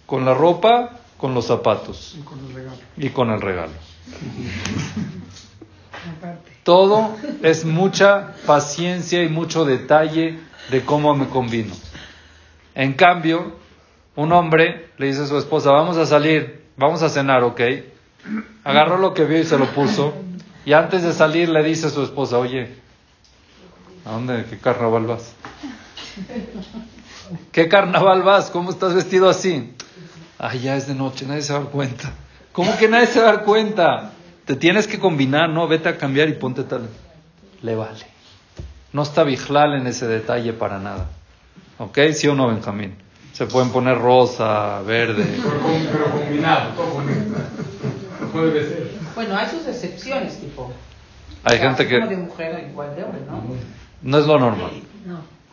con 0.06 0.24
la 0.24 0.34
ropa, 0.34 1.00
con 1.16 1.34
los 1.34 1.46
zapatos 1.46 2.14
y 2.18 2.22
con 2.22 2.38
el 2.40 2.54
regalo. 2.54 2.78
Y 2.96 3.08
con 3.08 3.30
el 3.30 3.40
regalo. 3.40 3.72
Todo 6.62 7.16
es 7.42 7.64
mucha 7.64 8.34
paciencia 8.44 9.22
y 9.22 9.28
mucho 9.28 9.64
detalle 9.64 10.38
de 10.70 10.84
cómo 10.84 11.14
me 11.14 11.28
combino. 11.28 11.74
En 12.74 12.92
cambio, 12.92 13.61
un 14.16 14.32
hombre 14.32 14.90
le 14.98 15.06
dice 15.06 15.22
a 15.22 15.26
su 15.26 15.38
esposa, 15.38 15.70
vamos 15.70 15.96
a 15.96 16.06
salir, 16.06 16.64
vamos 16.76 17.02
a 17.02 17.08
cenar, 17.08 17.42
¿ok? 17.44 17.60
Agarró 18.64 18.98
lo 18.98 19.14
que 19.14 19.24
vio 19.24 19.38
y 19.38 19.44
se 19.44 19.58
lo 19.58 19.66
puso. 19.66 20.14
Y 20.64 20.74
antes 20.74 21.02
de 21.02 21.12
salir 21.12 21.48
le 21.48 21.62
dice 21.62 21.88
a 21.88 21.90
su 21.90 22.02
esposa, 22.02 22.38
oye, 22.38 22.82
¿A 24.04 24.12
dónde? 24.12 24.44
¿Qué 24.50 24.58
carnaval 24.58 25.06
vas? 25.06 25.34
¿Qué 27.52 27.68
carnaval 27.68 28.22
vas? 28.22 28.50
¿Cómo 28.50 28.70
estás 28.70 28.94
vestido 28.94 29.28
así? 29.28 29.74
Ay, 30.38 30.60
ya 30.60 30.76
es 30.76 30.88
de 30.88 30.94
noche, 30.94 31.24
nadie 31.24 31.42
se 31.42 31.52
va 31.52 31.60
a 31.60 31.62
dar 31.62 31.70
cuenta. 31.70 32.12
¿Cómo 32.52 32.76
que 32.76 32.88
nadie 32.88 33.06
se 33.06 33.20
va 33.20 33.28
a 33.28 33.32
dar 33.34 33.44
cuenta? 33.44 34.12
Te 34.44 34.56
tienes 34.56 34.88
que 34.88 34.98
combinar, 34.98 35.48
¿no? 35.48 35.68
Vete 35.68 35.88
a 35.88 35.96
cambiar 35.96 36.28
y 36.28 36.32
ponte 36.32 36.64
tal. 36.64 36.88
Le 37.62 37.76
vale. 37.76 38.04
No 38.92 39.02
está 39.02 39.22
Bijlal 39.22 39.74
en 39.74 39.86
ese 39.86 40.08
detalle 40.08 40.52
para 40.52 40.78
nada. 40.80 41.08
¿Ok? 41.78 41.98
¿Sí 42.12 42.26
o 42.26 42.34
no, 42.34 42.48
Benjamín? 42.48 42.96
Se 43.32 43.46
pueden 43.46 43.70
poner 43.70 43.98
rosa, 43.98 44.82
verde. 44.82 45.24
Pero, 45.24 46.10
combinado, 46.10 46.70
todo 46.74 47.02
puede 48.32 48.68
ser. 48.68 48.90
Bueno, 49.14 49.36
hay 49.36 49.46
sus 49.48 49.66
excepciones, 49.66 50.38
tipo. 50.38 50.70
Hay 51.44 51.58
gente 51.58 51.86
que. 51.86 52.00
de 52.00 52.16
mujer, 52.16 52.68
igual 52.70 52.94
de 52.94 53.04
hombre, 53.04 53.20
¿no? 53.26 53.42
No 54.02 54.18
es 54.18 54.26
lo 54.26 54.38
normal. 54.38 54.70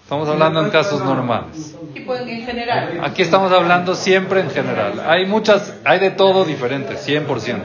Estamos 0.03 0.27
hablando 0.27 0.63
en 0.65 0.71
casos 0.71 1.03
normales. 1.03 1.75
Tipo 1.93 2.15
en 2.15 2.43
general. 2.43 2.99
Aquí 3.03 3.21
estamos 3.21 3.51
hablando 3.51 3.93
siempre 3.93 4.41
en 4.41 4.49
general. 4.49 5.03
Hay 5.05 5.27
muchas, 5.27 5.75
hay 5.85 5.99
de 5.99 6.09
todo 6.09 6.45
diferente, 6.45 6.95
100%. 6.95 7.61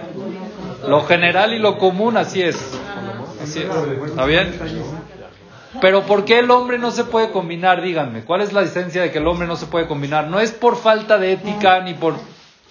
Lo 0.86 1.00
general 1.04 1.54
y 1.54 1.58
lo 1.58 1.78
común 1.78 2.18
así 2.18 2.42
es. 2.42 2.56
Así 3.42 3.60
es. 3.60 4.08
¿Está 4.08 4.26
bien? 4.26 4.52
Pero 5.80 6.02
¿por 6.02 6.24
qué 6.24 6.38
el 6.38 6.50
hombre 6.50 6.78
no 6.78 6.90
se 6.90 7.04
puede 7.04 7.30
combinar? 7.30 7.82
Díganme, 7.82 8.24
¿cuál 8.24 8.40
es 8.42 8.52
la 8.52 8.62
licencia 8.62 9.02
de 9.02 9.10
que 9.10 9.18
el 9.18 9.26
hombre 9.26 9.46
no 9.46 9.56
se 9.56 9.66
puede 9.66 9.86
combinar? 9.86 10.28
No 10.28 10.40
es 10.40 10.52
por 10.52 10.76
falta 10.76 11.18
de 11.18 11.32
ética 11.32 11.80
ni 11.80 11.94
por... 11.94 12.14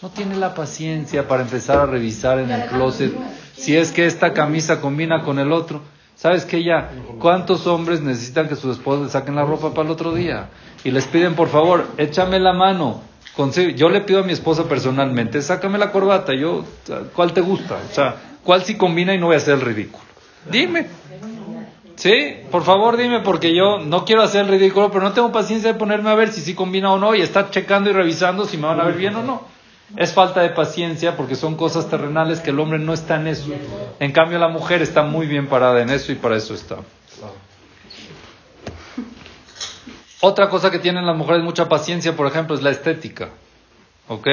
No 0.01 0.09
tiene 0.09 0.35
la 0.35 0.53
paciencia 0.53 1.27
para 1.27 1.43
empezar 1.43 1.79
a 1.79 1.85
revisar 1.85 2.39
en 2.39 2.51
el 2.51 2.65
closet 2.65 3.13
si 3.55 3.77
es 3.77 3.91
que 3.91 4.05
esta 4.05 4.33
camisa 4.33 4.81
combina 4.81 5.21
con 5.23 5.39
el 5.39 5.51
otro. 5.51 5.81
¿Sabes 6.15 6.45
qué 6.45 6.63
ya? 6.63 6.91
¿Cuántos 7.19 7.67
hombres 7.67 8.01
necesitan 8.01 8.47
que 8.47 8.55
sus 8.55 8.77
esposas 8.77 9.11
saquen 9.11 9.35
la 9.35 9.45
ropa 9.45 9.69
para 9.71 9.83
el 9.83 9.91
otro 9.91 10.13
día? 10.13 10.49
Y 10.83 10.91
les 10.91 11.05
piden, 11.07 11.35
por 11.35 11.47
favor, 11.47 11.87
échame 11.97 12.39
la 12.39 12.53
mano. 12.53 13.01
Yo 13.75 13.89
le 13.89 14.01
pido 14.01 14.19
a 14.19 14.23
mi 14.23 14.33
esposa 14.33 14.65
personalmente, 14.65 15.41
sácame 15.41 15.77
la 15.77 15.91
corbata. 15.91 16.33
Yo, 16.35 16.63
¿cuál 17.15 17.33
te 17.33 17.41
gusta? 17.41 17.79
O 17.89 17.93
sea, 17.93 18.15
¿cuál 18.43 18.63
sí 18.63 18.75
combina 18.75 19.13
y 19.13 19.17
no 19.17 19.27
voy 19.27 19.35
a 19.35 19.37
hacer 19.37 19.55
el 19.55 19.61
ridículo? 19.61 20.03
Dime. 20.49 20.87
Sí, 21.95 22.37
por 22.49 22.63
favor 22.63 22.97
dime 22.97 23.19
porque 23.19 23.55
yo 23.55 23.79
no 23.79 24.03
quiero 24.03 24.23
hacer 24.23 24.41
el 24.41 24.47
ridículo, 24.47 24.89
pero 24.91 25.03
no 25.03 25.13
tengo 25.13 25.31
paciencia 25.31 25.73
de 25.73 25.79
ponerme 25.79 26.09
a 26.09 26.15
ver 26.15 26.31
si 26.31 26.41
sí 26.41 26.55
combina 26.55 26.91
o 26.91 26.97
no 26.97 27.13
y 27.15 27.21
estar 27.21 27.51
checando 27.51 27.89
y 27.89 27.93
revisando 27.93 28.45
si 28.45 28.57
me 28.57 28.67
van 28.67 28.79
a 28.79 28.85
ver 28.85 28.95
bien 28.95 29.15
o 29.15 29.23
no. 29.23 29.43
Es 29.95 30.11
falta 30.13 30.41
de 30.41 30.49
paciencia 30.49 31.15
porque 31.15 31.35
son 31.35 31.55
cosas 31.55 31.87
terrenales 31.89 32.39
que 32.39 32.49
el 32.49 32.59
hombre 32.59 32.79
no 32.79 32.93
está 32.93 33.17
en 33.17 33.27
eso. 33.27 33.51
En 33.99 34.11
cambio 34.11 34.39
la 34.39 34.47
mujer 34.47 34.81
está 34.81 35.03
muy 35.03 35.27
bien 35.27 35.47
parada 35.47 35.81
en 35.81 35.89
eso 35.91 36.11
y 36.11 36.15
para 36.15 36.35
eso 36.35 36.55
está. 36.55 36.77
Otra 40.21 40.49
cosa 40.49 40.71
que 40.71 40.79
tienen 40.79 41.05
las 41.05 41.17
mujeres 41.17 41.43
mucha 41.43 41.67
paciencia, 41.67 42.15
por 42.15 42.25
ejemplo, 42.27 42.55
es 42.55 42.61
la 42.63 42.71
estética. 42.71 43.29
¿Ok? 44.07 44.27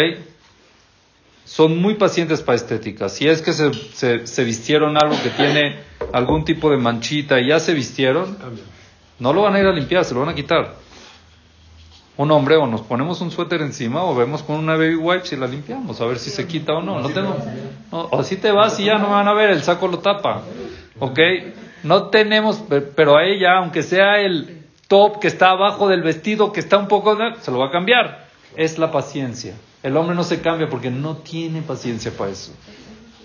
Son 1.45 1.79
muy 1.79 1.95
pacientes 1.95 2.43
para 2.43 2.57
estética. 2.57 3.09
Si 3.09 3.29
es 3.29 3.43
que 3.43 3.53
se, 3.53 3.73
se, 3.73 4.27
se 4.27 4.45
vistieron 4.45 4.97
algo 4.97 5.21
que 5.23 5.31
tiene 5.31 5.81
algún 6.13 6.45
tipo 6.45 6.71
de 6.71 6.77
manchita 6.77 7.41
y 7.41 7.49
ya 7.49 7.61
se 7.61 7.75
vistieron, 7.75 8.37
no 9.19 9.33
lo 9.33 9.43
van 9.43 9.55
a 9.55 9.61
ir 9.61 9.67
a 9.67 9.73
limpiar, 9.73 10.05
se 10.05 10.15
lo 10.15 10.21
van 10.21 10.31
a 10.31 10.35
quitar. 10.35 10.75
Un 12.17 12.31
hombre 12.33 12.57
o 12.57 12.67
nos 12.67 12.83
ponemos 12.83 13.21
un 13.21 13.31
suéter 13.31 13.63
encima 13.63 14.05
o 14.05 14.15
vemos 14.15 14.43
con 14.43 14.57
una 14.57 14.77
baby 14.77 14.97
wipe 14.97 15.27
si 15.27 15.37
la 15.37 15.47
limpiamos, 15.47 16.01
a 16.01 16.07
ver 16.07 16.19
si 16.19 16.31
se 16.31 16.47
quita 16.47 16.75
o 16.75 16.83
no. 16.83 17.01
No 17.01 17.09
tengo, 17.11 17.37
o 17.91 18.23
si 18.23 18.37
te 18.37 18.53
vas 18.53 18.79
y 18.79 18.85
ya 18.85 18.99
no 18.99 19.09
me 19.09 19.15
van 19.15 19.29
a 19.29 19.33
ver, 19.33 19.51
el 19.51 19.63
saco 19.63 19.89
lo 19.89 19.99
tapa. 19.99 20.43
¿Ok? 20.99 21.19
No 21.83 22.09
tenemos, 22.09 22.63
pero 22.95 23.17
a 23.17 23.25
ella, 23.25 23.57
aunque 23.57 23.83
sea 23.83 24.21
el 24.21 24.67
top 24.87 25.19
que 25.19 25.29
está 25.29 25.51
abajo 25.51 25.89
del 25.89 26.03
vestido, 26.03 26.53
que 26.53 26.61
está 26.61 26.77
un 26.77 26.89
poco, 26.89 27.17
se 27.41 27.51
lo 27.51 27.59
va 27.59 27.69
a 27.69 27.71
cambiar. 27.71 28.27
Es 28.57 28.79
la 28.79 28.91
paciencia. 28.91 29.55
El 29.83 29.97
hombre 29.97 30.15
no 30.15 30.25
se 30.25 30.41
cambia 30.41 30.69
porque 30.69 30.91
no 30.91 31.17
tiene 31.17 31.63
paciencia 31.63 32.13
para 32.13 32.31
eso. 32.31 32.53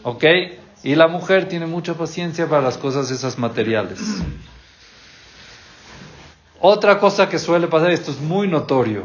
¿Ok? 0.04 0.24
Y 0.84 0.96
la 0.96 1.08
mujer 1.08 1.48
tiene 1.50 1.66
mucha 1.66 1.96
paciencia 1.96 2.48
para 2.48 2.62
las 2.62 2.78
cosas 2.78 3.10
esas 3.12 3.38
materiales. 3.38 4.00
Otra 6.62 7.00
cosa 7.00 7.28
que 7.28 7.40
suele 7.40 7.68
pasar, 7.68 7.92
esto 7.92 8.12
es 8.12 8.20
muy 8.20 8.48
notorio. 8.48 9.04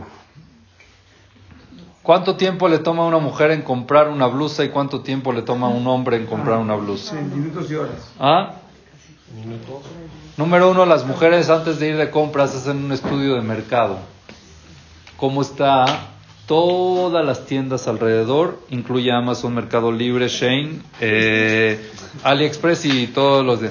¿Cuánto 2.03 2.37
tiempo 2.37 2.69
le 2.69 2.79
toma 2.79 3.03
a 3.03 3.07
una 3.07 3.19
mujer 3.19 3.51
en 3.51 3.63
comprar 3.63 4.09
una 4.09 4.27
blusa 4.27 4.65
y 4.65 4.71
cuánto 4.71 5.01
tiempo 5.01 5.33
le 5.33 5.43
toma 5.43 5.67
a 5.67 5.71
un 5.71 5.87
hombre 5.87 6.17
en 6.17 6.27
comprar 6.27 6.59
una 6.59 6.75
blusa? 6.75 7.15
minutos 7.15 7.71
y 7.71 7.75
horas. 7.75 8.13
¿Ah? 8.19 8.55
Número 10.37 10.71
uno, 10.71 10.87
las 10.87 11.05
mujeres 11.05 11.51
antes 11.51 11.79
de 11.79 11.89
ir 11.89 11.97
de 11.97 12.11
compras 12.11 12.55
hacen 12.55 12.85
un 12.85 12.93
estudio 12.93 13.35
de 13.35 13.43
mercado. 13.43 13.99
¿Cómo 15.17 15.43
está 15.43 16.10
todas 16.51 17.25
las 17.25 17.47
tiendas 17.47 17.87
alrededor, 17.87 18.59
incluye 18.71 19.13
Amazon, 19.13 19.55
Mercado 19.55 19.93
Libre, 19.93 20.27
Shane, 20.27 20.81
eh, 21.01 21.79
AliExpress 22.25 22.87
y 22.87 23.07
todos 23.07 23.47
los 23.47 23.61
de... 23.61 23.71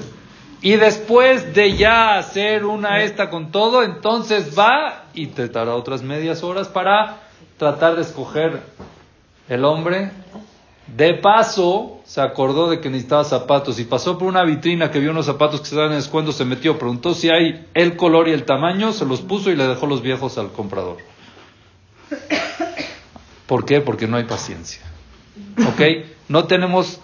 Y 0.61 0.77
después 0.77 1.53
de 1.53 1.75
ya 1.75 2.17
hacer 2.17 2.63
una 2.63 3.03
esta 3.03 3.29
con 3.29 3.51
todo, 3.51 3.83
entonces 3.83 4.57
va 4.57 5.07
y 5.13 5.27
te 5.27 5.49
dará 5.49 5.75
otras 5.75 6.03
medias 6.03 6.41
horas 6.41 6.69
para 6.69 7.23
tratar 7.57 7.97
de 7.97 8.03
escoger 8.03 8.61
el 9.49 9.65
hombre. 9.65 10.11
De 10.87 11.15
paso, 11.15 11.99
se 12.05 12.21
acordó 12.21 12.69
de 12.69 12.79
que 12.79 12.89
necesitaba 12.89 13.25
zapatos 13.25 13.77
y 13.79 13.83
pasó 13.83 14.17
por 14.17 14.29
una 14.29 14.45
vitrina 14.45 14.89
que 14.89 14.99
vio 15.01 15.11
unos 15.11 15.25
zapatos 15.25 15.59
que 15.59 15.75
dan 15.75 15.87
en 15.87 15.97
descuento, 15.97 16.31
se 16.31 16.45
metió, 16.45 16.79
preguntó 16.79 17.13
si 17.13 17.29
hay 17.29 17.67
el 17.73 17.97
color 17.97 18.29
y 18.29 18.31
el 18.31 18.45
tamaño, 18.45 18.93
se 18.93 19.03
los 19.03 19.19
puso 19.19 19.51
y 19.51 19.57
le 19.57 19.67
dejó 19.67 19.85
los 19.85 20.01
viejos 20.01 20.37
al 20.37 20.53
comprador. 20.53 20.95
¿Por 23.49 23.65
qué? 23.65 23.81
Porque 23.81 24.07
no 24.07 24.15
hay 24.15 24.25
paciencia. 24.25 24.83
¿Ok? 25.67 25.81
No 26.27 26.45
tenemos 26.45 26.99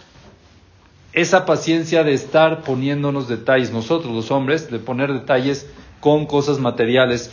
esa 1.12 1.44
paciencia 1.44 2.04
de 2.04 2.14
estar 2.14 2.62
poniéndonos 2.62 3.28
detalles, 3.28 3.72
nosotros 3.72 4.14
los 4.14 4.30
hombres, 4.30 4.70
de 4.70 4.78
poner 4.78 5.12
detalles 5.12 5.68
con 6.00 6.28
cosas 6.28 6.60
materiales 6.60 7.32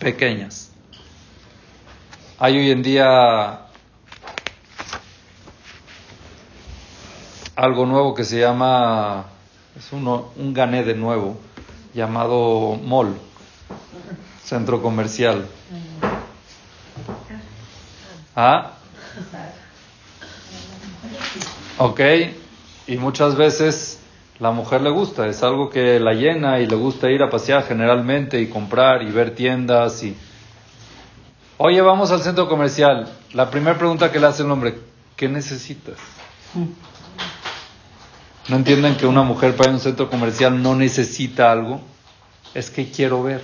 pequeñas. 0.00 0.72
Hay 2.40 2.58
hoy 2.58 2.72
en 2.72 2.82
día 2.82 3.66
algo 7.54 7.86
nuevo 7.86 8.14
que 8.16 8.24
se 8.24 8.40
llama, 8.40 9.26
es 9.78 9.92
uno, 9.92 10.32
un 10.34 10.52
gané 10.52 10.82
de 10.82 10.96
nuevo, 10.96 11.38
llamado 11.94 12.74
mall, 12.82 13.14
centro 14.42 14.82
comercial. 14.82 15.46
¿Ah? 18.36 18.72
Ok, 21.78 22.00
y 22.86 22.96
muchas 22.98 23.34
veces 23.34 23.98
la 24.38 24.50
mujer 24.50 24.82
le 24.82 24.90
gusta, 24.90 25.26
es 25.26 25.42
algo 25.42 25.70
que 25.70 25.98
la 25.98 26.12
llena 26.12 26.60
y 26.60 26.66
le 26.66 26.76
gusta 26.76 27.10
ir 27.10 27.22
a 27.22 27.30
pasear 27.30 27.64
generalmente 27.64 28.38
y 28.38 28.48
comprar 28.48 29.02
y 29.02 29.10
ver 29.10 29.34
tiendas 29.34 30.02
y... 30.02 30.14
Oye, 31.56 31.80
vamos 31.80 32.10
al 32.10 32.20
centro 32.20 32.46
comercial. 32.46 33.08
La 33.32 33.50
primera 33.50 33.78
pregunta 33.78 34.12
que 34.12 34.20
le 34.20 34.26
hace 34.26 34.42
el 34.42 34.50
hombre, 34.50 34.78
¿qué 35.16 35.26
necesitas? 35.30 35.96
¿No 38.48 38.56
entienden 38.56 38.96
que 38.96 39.06
una 39.06 39.22
mujer 39.22 39.56
para 39.56 39.70
ir 39.70 39.72
a 39.72 39.76
un 39.76 39.80
centro 39.80 40.10
comercial 40.10 40.62
no 40.62 40.74
necesita 40.74 41.50
algo? 41.50 41.80
Es 42.52 42.68
que 42.70 42.90
quiero 42.90 43.22
ver. 43.22 43.42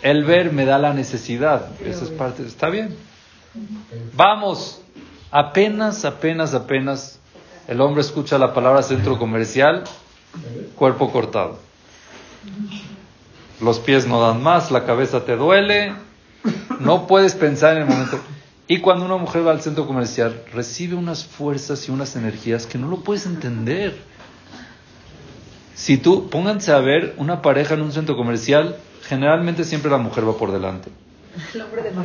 El 0.00 0.24
ver 0.24 0.50
me 0.50 0.64
da 0.64 0.78
la 0.78 0.94
necesidad. 0.94 1.68
Eso 1.82 2.04
es 2.04 2.10
parte. 2.10 2.46
Está 2.46 2.70
bien. 2.70 2.96
Vamos, 4.14 4.80
apenas, 5.30 6.04
apenas, 6.04 6.54
apenas 6.54 7.20
el 7.68 7.80
hombre 7.80 8.00
escucha 8.00 8.38
la 8.38 8.52
palabra 8.52 8.82
centro 8.82 9.18
comercial, 9.18 9.84
cuerpo 10.76 11.12
cortado. 11.12 11.58
Los 13.60 13.78
pies 13.78 14.06
no 14.06 14.20
dan 14.20 14.42
más, 14.42 14.70
la 14.70 14.84
cabeza 14.84 15.24
te 15.24 15.36
duele, 15.36 15.94
no 16.80 17.06
puedes 17.06 17.34
pensar 17.34 17.76
en 17.76 17.82
el 17.82 17.88
momento. 17.88 18.20
Y 18.66 18.80
cuando 18.80 19.04
una 19.04 19.16
mujer 19.16 19.46
va 19.46 19.52
al 19.52 19.60
centro 19.60 19.86
comercial, 19.86 20.42
recibe 20.52 20.96
unas 20.96 21.24
fuerzas 21.24 21.88
y 21.88 21.92
unas 21.92 22.16
energías 22.16 22.66
que 22.66 22.78
no 22.78 22.88
lo 22.88 23.00
puedes 23.00 23.26
entender. 23.26 23.96
Si 25.74 25.96
tú, 25.98 26.28
pónganse 26.28 26.72
a 26.72 26.78
ver 26.78 27.14
una 27.18 27.42
pareja 27.42 27.74
en 27.74 27.82
un 27.82 27.92
centro 27.92 28.16
comercial, 28.16 28.76
generalmente 29.02 29.64
siempre 29.64 29.90
la 29.90 29.98
mujer 29.98 30.26
va 30.26 30.36
por 30.36 30.50
delante 30.50 30.90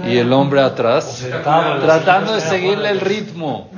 y 0.08 0.18
el 0.18 0.32
hombre 0.34 0.62
atrás, 0.62 1.26
tratando 1.82 2.34
de 2.34 2.42
seguirle 2.42 2.90
el 2.90 3.00
ritmo. 3.00 3.70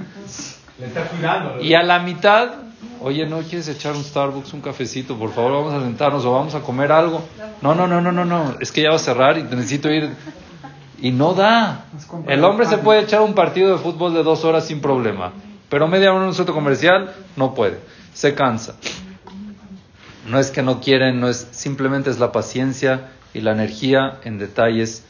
Y 1.61 1.73
a 1.73 1.83
la 1.83 1.99
mitad, 1.99 2.49
oye, 3.01 3.25
¿no 3.27 3.39
quieres 3.39 3.67
echar 3.67 3.95
un 3.95 4.03
Starbucks, 4.03 4.53
un 4.53 4.61
cafecito? 4.61 5.17
Por 5.17 5.31
favor, 5.31 5.51
vamos 5.63 5.73
a 5.73 5.81
sentarnos 5.81 6.25
o 6.25 6.31
vamos 6.31 6.55
a 6.55 6.61
comer 6.61 6.91
algo. 6.91 7.23
No, 7.61 7.75
no, 7.75 7.87
no, 7.87 8.01
no, 8.01 8.11
no, 8.11 8.25
no, 8.25 8.55
es 8.59 8.71
que 8.71 8.81
ya 8.81 8.89
va 8.89 8.95
a 8.95 8.99
cerrar 8.99 9.37
y 9.37 9.43
necesito 9.43 9.89
ir. 9.89 10.09
Y 10.99 11.11
no 11.11 11.33
da. 11.33 11.85
El 12.27 12.43
hombre 12.43 12.65
se 12.67 12.77
puede 12.77 13.01
echar 13.01 13.21
un 13.21 13.33
partido 13.33 13.71
de 13.71 13.77
fútbol 13.77 14.13
de 14.13 14.23
dos 14.23 14.43
horas 14.45 14.65
sin 14.65 14.81
problema, 14.81 15.33
pero 15.69 15.87
media 15.87 16.11
hora 16.11 16.23
en 16.23 16.27
un 16.29 16.35
centro 16.35 16.53
comercial 16.53 17.13
no 17.35 17.53
puede, 17.53 17.79
se 18.13 18.33
cansa. 18.35 18.75
no 20.27 20.39
es 20.39 20.51
que 20.51 20.61
no 20.61 20.79
quieren, 20.79 21.19
no 21.19 21.27
es 21.27 21.47
simplemente 21.51 22.09
es 22.11 22.19
la 22.19 22.31
paciencia 22.31 23.09
y 23.33 23.41
la 23.41 23.51
energía 23.51 24.19
en 24.23 24.37
detalles 24.37 25.05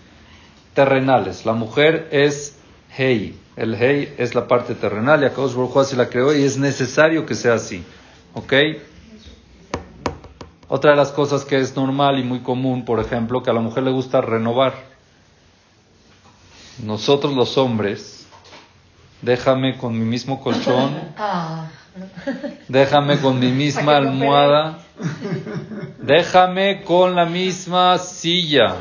terrenales. 0.73 1.45
La 1.45 1.53
mujer 1.53 2.07
es 2.11 2.57
Hei. 2.97 3.37
El 3.55 3.75
Hei 3.75 4.13
es 4.17 4.33
la 4.35 4.47
parte 4.47 4.75
terrenal 4.75 5.21
y 5.23 5.25
Akadosh 5.25 5.53
Baruj 5.53 5.77
así 5.79 5.95
la 5.95 6.07
creó 6.09 6.35
y 6.35 6.43
es 6.43 6.57
necesario 6.57 7.25
que 7.25 7.35
sea 7.35 7.55
así. 7.55 7.83
¿Ok? 8.33 8.53
Otra 10.67 10.91
de 10.91 10.97
las 10.97 11.11
cosas 11.11 11.43
que 11.43 11.59
es 11.59 11.75
normal 11.75 12.17
y 12.17 12.23
muy 12.23 12.39
común, 12.39 12.85
por 12.85 12.99
ejemplo, 13.01 13.43
que 13.43 13.49
a 13.49 13.53
la 13.53 13.59
mujer 13.59 13.83
le 13.83 13.91
gusta 13.91 14.21
renovar. 14.21 14.73
Nosotros 16.81 17.33
los 17.33 17.57
hombres, 17.57 18.25
déjame 19.21 19.77
con 19.77 19.99
mi 19.99 20.05
mismo 20.05 20.41
colchón, 20.41 20.97
Ah. 21.17 21.67
déjame 22.69 23.19
con 23.19 23.37
mi 23.37 23.51
misma 23.51 23.97
almohada, 23.97 24.79
déjame 26.01 26.83
con 26.83 27.15
la 27.15 27.25
misma 27.25 27.97
silla, 27.97 28.77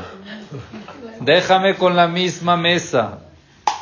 déjame 1.21 1.75
con 1.75 1.95
la 1.95 2.07
misma 2.07 2.57
mesa, 2.57 3.19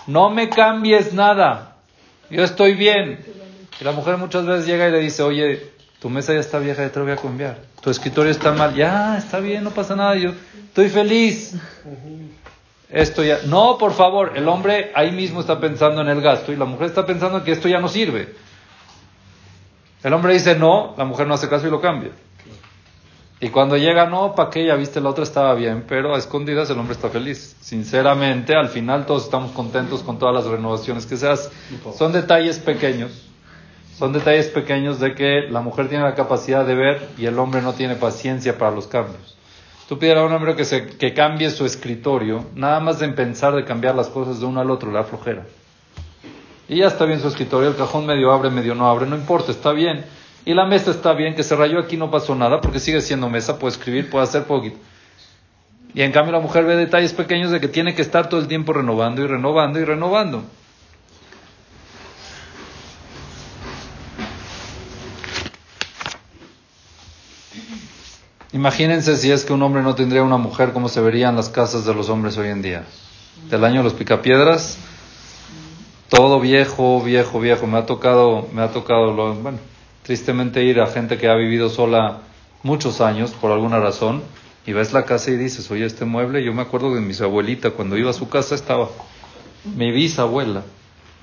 no 0.08 0.30
me 0.30 0.50
cambies 0.50 1.14
nada, 1.14 1.76
yo 2.30 2.44
estoy 2.44 2.76
bien. 2.76 3.20
Y 3.80 3.84
la 3.84 3.92
mujer 3.92 4.18
muchas 4.18 4.46
veces 4.46 4.66
llega 4.66 4.90
y 4.90 4.92
le 4.92 5.00
dice, 5.00 5.24
oye, 5.24 5.72
tu 6.00 6.10
mesa 6.10 6.34
ya 6.34 6.40
está 6.40 6.60
vieja, 6.60 6.84
ya 6.84 6.92
te 6.92 7.00
voy 7.00 7.12
a 7.12 7.16
cambiar. 7.16 7.58
Tu 7.82 7.90
escritorio 7.90 8.32
está 8.32 8.52
mal, 8.52 8.76
ya, 8.76 9.18
está 9.18 9.40
bien, 9.40 9.64
no 9.64 9.72
pasa 9.72 9.96
nada, 9.96 10.16
yo 10.16 10.34
estoy 10.68 10.90
feliz. 10.90 11.56
Esto 12.90 13.24
ya, 13.24 13.40
no, 13.46 13.78
por 13.78 13.94
favor, 13.94 14.34
el 14.36 14.48
hombre 14.48 14.92
ahí 14.96 15.12
mismo 15.12 15.42
está 15.42 15.60
pensando 15.60 16.02
en 16.02 16.10
el 16.10 16.22
gasto 16.22 16.52
y 16.52 16.56
la 16.56 16.66
mujer 16.66 16.88
está 16.88 17.06
pensando 17.06 17.44
que 17.44 17.52
esto 17.52 17.68
ya 17.68 17.80
no 17.80 17.88
sirve. 17.88 18.34
El 20.04 20.14
hombre 20.14 20.34
dice 20.34 20.56
no, 20.56 20.96
la 20.98 21.06
mujer 21.06 21.28
no 21.28 21.36
hace 21.36 21.50
caso 21.50 21.68
y 21.68 21.72
lo 21.72 21.82
cambia. 21.82 22.12
Y 23.42 23.50
cuando 23.50 23.78
llega, 23.78 24.06
no, 24.06 24.36
¿para 24.36 24.50
qué? 24.50 24.66
Ya 24.66 24.76
viste, 24.76 25.00
la 25.00 25.10
otra 25.10 25.24
estaba 25.24 25.54
bien, 25.54 25.86
pero 25.88 26.14
a 26.14 26.18
escondidas 26.18 26.70
el 26.70 26.78
hombre 26.78 26.94
está 26.94 27.10
feliz. 27.10 27.56
Sinceramente, 27.62 28.54
al 28.54 28.68
final 28.68 29.06
todos 29.06 29.24
estamos 29.26 29.52
contentos 29.52 30.04
con 30.04 30.20
todas 30.20 30.36
las 30.36 30.46
renovaciones 30.46 31.06
que 31.06 31.16
se 31.16 31.30
hacen. 31.30 31.52
Son 31.98 32.12
detalles 32.12 32.60
pequeños, 32.60 33.12
son 33.98 34.12
detalles 34.12 34.48
pequeños 34.48 35.00
de 35.00 35.16
que 35.16 35.48
la 35.50 35.62
mujer 35.62 35.88
tiene 35.88 36.04
la 36.04 36.16
capacidad 36.16 36.66
de 36.66 36.76
ver 36.76 37.10
y 37.18 37.28
el 37.28 37.40
hombre 37.40 37.62
no 37.62 37.74
tiene 37.74 37.96
paciencia 37.96 38.58
para 38.58 38.72
los 38.72 38.88
cambios. 38.88 39.38
Tú 39.88 39.98
pides 39.98 40.18
a 40.18 40.26
un 40.26 40.34
hombre 40.34 40.56
que, 40.56 40.66
se, 40.66 40.86
que 40.86 41.14
cambie 41.14 41.50
su 41.50 41.66
escritorio, 41.66 42.46
nada 42.56 42.82
más 42.82 43.00
de 43.00 43.08
pensar 43.10 43.56
de 43.56 43.64
cambiar 43.64 43.96
las 43.96 44.08
cosas 44.10 44.42
de 44.42 44.46
uno 44.46 44.60
al 44.60 44.70
otro, 44.70 44.92
le 44.92 44.98
da 44.98 45.04
flojera. 45.06 45.46
Y 46.68 46.78
ya 46.78 46.88
está 46.88 47.06
bien 47.06 47.22
su 47.22 47.30
escritorio, 47.30 47.70
el 47.70 47.76
cajón 47.76 48.06
medio 48.06 48.32
abre, 48.32 48.52
medio 48.52 48.76
no 48.76 48.88
abre, 48.88 49.08
no 49.08 49.16
importa, 49.16 49.52
está 49.52 49.72
bien. 49.72 50.06
Y 50.46 50.54
la 50.54 50.66
mesa 50.66 50.92
está 50.92 51.14
bien, 51.14 51.36
que 51.36 51.44
se 51.44 51.56
rayó 51.56 51.80
aquí 51.80 51.96
no 51.98 52.10
pasó 52.10 52.34
nada, 52.36 52.60
porque 52.62 52.80
sigue 52.80 53.02
siendo 53.02 53.30
mesa, 53.30 53.60
puede 53.60 53.74
escribir, 53.76 54.10
puede 54.10 54.24
hacer 54.24 54.46
poquito. 54.46 54.78
Y 55.94 56.02
en 56.02 56.12
cambio 56.12 56.32
la 56.34 56.40
mujer 56.40 56.66
ve 56.66 56.76
detalles 56.76 57.14
pequeños 57.14 57.52
de 57.52 57.60
que 57.60 57.68
tiene 57.68 57.94
que 57.96 58.02
estar 58.02 58.30
todo 58.30 58.40
el 58.40 58.48
tiempo 58.48 58.74
renovando 58.74 59.24
y 59.24 59.28
renovando 59.28 59.80
y 59.80 59.86
renovando. 59.86 60.44
Imagínense 68.52 69.16
si 69.18 69.32
es 69.32 69.46
que 69.46 69.54
un 69.54 69.62
hombre 69.62 69.84
no 69.84 69.96
tendría 69.96 70.24
una 70.24 70.38
mujer, 70.38 70.72
cómo 70.74 70.90
se 70.90 71.02
verían 71.02 71.36
las 71.36 71.50
casas 71.50 71.86
de 71.86 71.94
los 71.94 72.10
hombres 72.10 72.38
hoy 72.38 72.48
en 72.50 72.62
día. 72.62 72.84
Del 73.50 73.64
año 73.64 73.78
de 73.78 73.84
los 73.84 73.94
picapiedras, 73.94 74.78
todo 76.10 76.40
viejo, 76.40 77.02
viejo, 77.02 77.40
viejo. 77.40 77.68
Me 77.68 77.78
ha 77.78 77.86
tocado, 77.86 78.48
me 78.52 78.62
ha 78.64 78.72
tocado, 78.72 79.14
lo- 79.14 79.36
bueno, 79.36 79.60
tristemente 80.04 80.64
ir 80.64 80.80
a 80.80 80.88
gente 80.88 81.18
que 81.18 81.28
ha 81.28 81.36
vivido 81.36 81.70
sola 81.70 82.20
muchos 82.64 83.02
años 83.02 83.32
por 83.32 83.52
alguna 83.52 83.80
razón 83.80 84.22
y 84.66 84.74
ves 84.74 84.94
la 84.94 85.06
casa 85.06 85.32
y 85.32 85.38
dices, 85.38 85.70
oye, 85.72 85.86
este 85.86 86.06
mueble, 86.06 86.44
yo 86.44 86.54
me 86.54 86.62
acuerdo 86.62 86.94
de 86.94 87.02
mi 87.02 87.14
abuelita, 87.20 87.72
cuando 87.72 87.98
iba 87.98 88.10
a 88.10 88.14
su 88.14 88.30
casa 88.30 88.56
estaba 88.56 88.90
mi 89.76 89.92
bisabuela, 89.92 90.64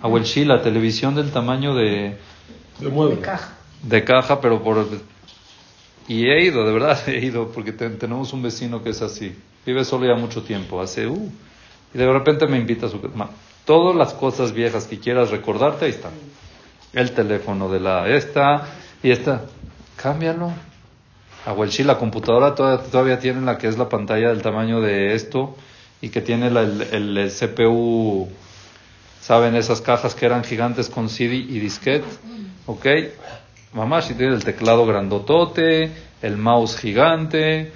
abuelchila, 0.01 0.62
televisión 0.62 1.15
del 1.15 1.31
tamaño 1.31 1.75
de, 1.75 2.17
De 2.81 2.89
mueble. 2.89 3.21
de 3.83 4.05
caja, 4.05 4.41
pero 4.41 4.62
por... 4.62 4.87
Y 6.09 6.27
he 6.29 6.45
ido, 6.45 6.65
de 6.65 6.73
verdad, 6.73 6.99
he 7.09 7.25
ido, 7.25 7.49
porque 7.49 7.73
te- 7.73 7.91
tenemos 7.91 8.33
un 8.33 8.43
vecino 8.43 8.83
que 8.83 8.91
es 8.91 9.03
así. 9.03 9.35
Vive 9.65 9.85
solo 9.85 10.07
ya 10.07 10.15
mucho 10.15 10.43
tiempo, 10.43 10.81
hace... 10.81 11.07
Uh, 11.07 11.31
y 11.95 11.99
de 11.99 12.12
repente 12.12 12.47
me 12.47 12.59
invita 12.59 12.87
a 12.87 12.89
su 12.89 13.01
casa. 13.01 13.31
Todas 13.65 13.97
las 13.97 14.12
cosas 14.15 14.53
viejas 14.53 14.87
que 14.87 14.99
quieras 15.01 15.31
recordarte, 15.31 15.87
ahí 15.87 15.91
están. 15.93 16.12
El 16.96 17.12
teléfono 17.12 17.68
de 17.68 17.78
la 17.78 18.09
esta 18.09 18.62
y 19.02 19.11
esta. 19.11 19.42
Cámbialo. 19.96 20.50
Abuelchi, 21.44 21.85
la 21.85 21.98
computadora 21.98 22.54
todavía, 22.54 22.85
todavía 22.90 23.18
tiene 23.18 23.42
la 23.42 23.59
que 23.59 23.68
es 23.68 23.76
la 23.78 23.88
pantalla 23.88 24.30
del 24.30 24.40
tamaño 24.42 24.80
de 24.80 25.14
esto 25.14 25.54
y 26.00 26.09
que 26.09 26.22
tiene 26.22 26.50
la- 26.50 26.62
el, 26.62 27.18
el- 27.18 27.30
CPU, 27.30 28.28
¿saben? 29.20 29.54
Esas 29.56 29.80
cajas 29.82 30.14
que 30.14 30.26
eran 30.26 30.42
gigantes 30.42 30.88
con 30.88 31.09
CD 31.09 31.35
y 31.37 31.59
disquete. 31.61 32.06
¿Ok? 32.66 32.87
Mamá, 33.74 34.00
si 34.02 34.14
tiene 34.14 34.35
el 34.35 34.42
teclado 34.44 34.87
grandotote, 34.87 35.92
el 36.22 36.37
mouse 36.38 36.78
gigante, 36.78 37.72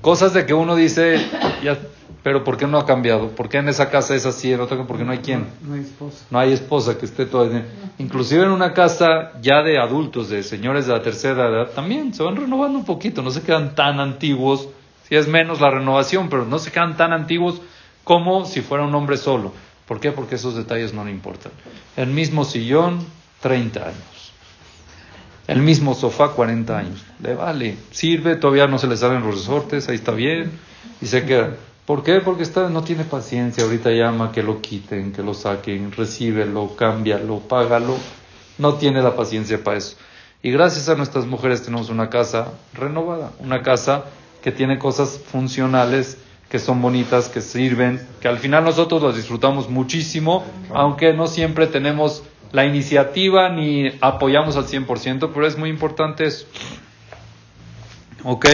cosas 0.00 0.32
de 0.32 0.46
que 0.46 0.54
uno 0.54 0.76
dice, 0.76 1.18
ya, 1.62 1.78
pero 2.22 2.44
¿por 2.44 2.56
qué 2.56 2.66
no 2.66 2.78
ha 2.78 2.86
cambiado? 2.86 3.28
¿Por 3.30 3.48
qué 3.48 3.58
en 3.58 3.68
esa 3.68 3.90
casa 3.90 4.14
es 4.14 4.26
así, 4.26 4.52
en 4.52 4.60
otra? 4.60 4.84
Porque 4.86 5.04
no 5.04 5.12
hay 5.12 5.18
quien. 5.18 5.46
No 5.62 5.74
hay 5.74 5.80
esposa. 5.80 6.26
No 6.30 6.38
hay 6.38 6.52
esposa 6.52 6.98
que 6.98 7.06
esté 7.06 7.26
todavía. 7.26 7.66
Inclusive 7.98 8.44
en 8.44 8.50
una 8.50 8.74
casa 8.74 9.32
ya 9.40 9.62
de 9.62 9.78
adultos, 9.78 10.28
de 10.28 10.42
señores 10.42 10.86
de 10.86 10.92
la 10.92 11.02
tercera 11.02 11.48
edad, 11.48 11.70
también 11.70 12.12
se 12.12 12.22
van 12.22 12.36
renovando 12.36 12.78
un 12.78 12.84
poquito, 12.84 13.22
no 13.22 13.30
se 13.30 13.42
quedan 13.42 13.74
tan 13.74 14.00
antiguos, 14.00 14.68
si 15.08 15.16
es 15.16 15.28
menos 15.28 15.60
la 15.60 15.70
renovación, 15.70 16.28
pero 16.28 16.44
no 16.44 16.58
se 16.58 16.70
quedan 16.70 16.96
tan 16.96 17.12
antiguos 17.12 17.60
como 18.04 18.44
si 18.44 18.60
fuera 18.60 18.84
un 18.84 18.94
hombre 18.94 19.16
solo. 19.16 19.52
¿Por 19.86 19.98
qué? 19.98 20.12
Porque 20.12 20.36
esos 20.36 20.54
detalles 20.54 20.94
no 20.94 21.04
le 21.04 21.10
importan. 21.10 21.52
El 21.96 22.08
mismo 22.10 22.44
sillón, 22.44 23.04
30 23.40 23.80
años. 23.80 24.19
El 25.50 25.62
mismo 25.62 25.94
sofá, 25.94 26.28
40 26.28 26.78
años. 26.78 27.04
Le 27.20 27.34
vale. 27.34 27.76
Sirve, 27.90 28.36
todavía 28.36 28.68
no 28.68 28.78
se 28.78 28.86
le 28.86 28.96
salen 28.96 29.24
los 29.24 29.34
resortes, 29.34 29.88
ahí 29.88 29.96
está 29.96 30.12
bien. 30.12 30.52
Y 31.02 31.06
se 31.06 31.24
queda. 31.24 31.56
¿Por 31.86 32.04
qué? 32.04 32.20
Porque 32.20 32.44
está, 32.44 32.68
no 32.68 32.84
tiene 32.84 33.02
paciencia. 33.02 33.64
Ahorita 33.64 33.90
llama 33.90 34.30
que 34.30 34.44
lo 34.44 34.60
quiten, 34.60 35.10
que 35.10 35.24
lo 35.24 35.34
saquen, 35.34 35.90
recíbelo, 35.90 36.76
cámbialo, 36.76 37.40
págalo. 37.40 37.96
No 38.58 38.74
tiene 38.74 39.02
la 39.02 39.16
paciencia 39.16 39.64
para 39.64 39.78
eso. 39.78 39.96
Y 40.40 40.52
gracias 40.52 40.88
a 40.88 40.94
nuestras 40.94 41.26
mujeres 41.26 41.64
tenemos 41.64 41.90
una 41.90 42.10
casa 42.10 42.52
renovada. 42.72 43.32
Una 43.40 43.60
casa 43.62 44.04
que 44.44 44.52
tiene 44.52 44.78
cosas 44.78 45.18
funcionales, 45.18 46.18
que 46.48 46.60
son 46.60 46.80
bonitas, 46.80 47.28
que 47.28 47.40
sirven, 47.40 48.00
que 48.20 48.28
al 48.28 48.38
final 48.38 48.62
nosotros 48.62 49.02
las 49.02 49.16
disfrutamos 49.16 49.68
muchísimo, 49.68 50.44
aunque 50.72 51.12
no 51.12 51.26
siempre 51.26 51.66
tenemos 51.66 52.22
la 52.52 52.64
iniciativa 52.64 53.48
ni 53.48 53.88
apoyamos 54.00 54.56
al 54.56 54.66
100%, 54.66 55.30
pero 55.32 55.46
es 55.46 55.56
muy 55.56 55.70
importante 55.70 56.26
eso. 56.26 56.46
¿Ok? 58.24 58.46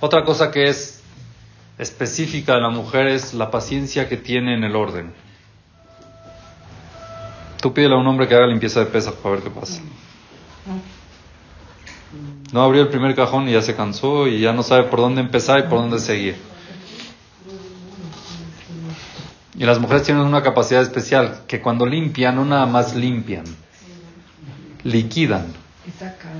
Otra 0.00 0.24
cosa 0.24 0.50
que 0.50 0.68
es 0.68 1.02
específica 1.78 2.54
de 2.54 2.60
la 2.60 2.68
mujer 2.68 3.08
es 3.08 3.34
la 3.34 3.50
paciencia 3.50 4.08
que 4.08 4.16
tiene 4.16 4.54
en 4.54 4.64
el 4.64 4.76
orden. 4.76 5.12
Tú 7.60 7.72
pídele 7.72 7.94
a 7.94 7.98
un 7.98 8.06
hombre 8.06 8.28
que 8.28 8.34
haga 8.34 8.46
limpieza 8.46 8.80
de 8.80 8.86
pesas 8.86 9.14
para 9.14 9.36
ver 9.36 9.44
qué 9.44 9.50
pasa. 9.50 9.80
No 12.52 12.62
abrió 12.62 12.82
el 12.82 12.88
primer 12.88 13.14
cajón 13.14 13.48
y 13.48 13.52
ya 13.52 13.62
se 13.62 13.74
cansó 13.74 14.28
y 14.28 14.40
ya 14.40 14.52
no 14.52 14.62
sabe 14.62 14.84
por 14.84 15.00
dónde 15.00 15.22
empezar 15.22 15.60
y 15.60 15.62
por 15.62 15.78
dónde 15.78 15.98
seguir. 15.98 16.36
Y 19.56 19.64
las 19.64 19.78
mujeres 19.78 20.02
tienen 20.02 20.24
una 20.24 20.42
capacidad 20.42 20.82
especial, 20.82 21.42
que 21.46 21.60
cuando 21.60 21.86
limpian, 21.86 22.34
no 22.36 22.44
nada 22.44 22.66
más 22.66 22.94
limpian, 22.96 23.44
liquidan, 24.82 25.46
Y 25.86 25.90
sacan. 25.92 26.32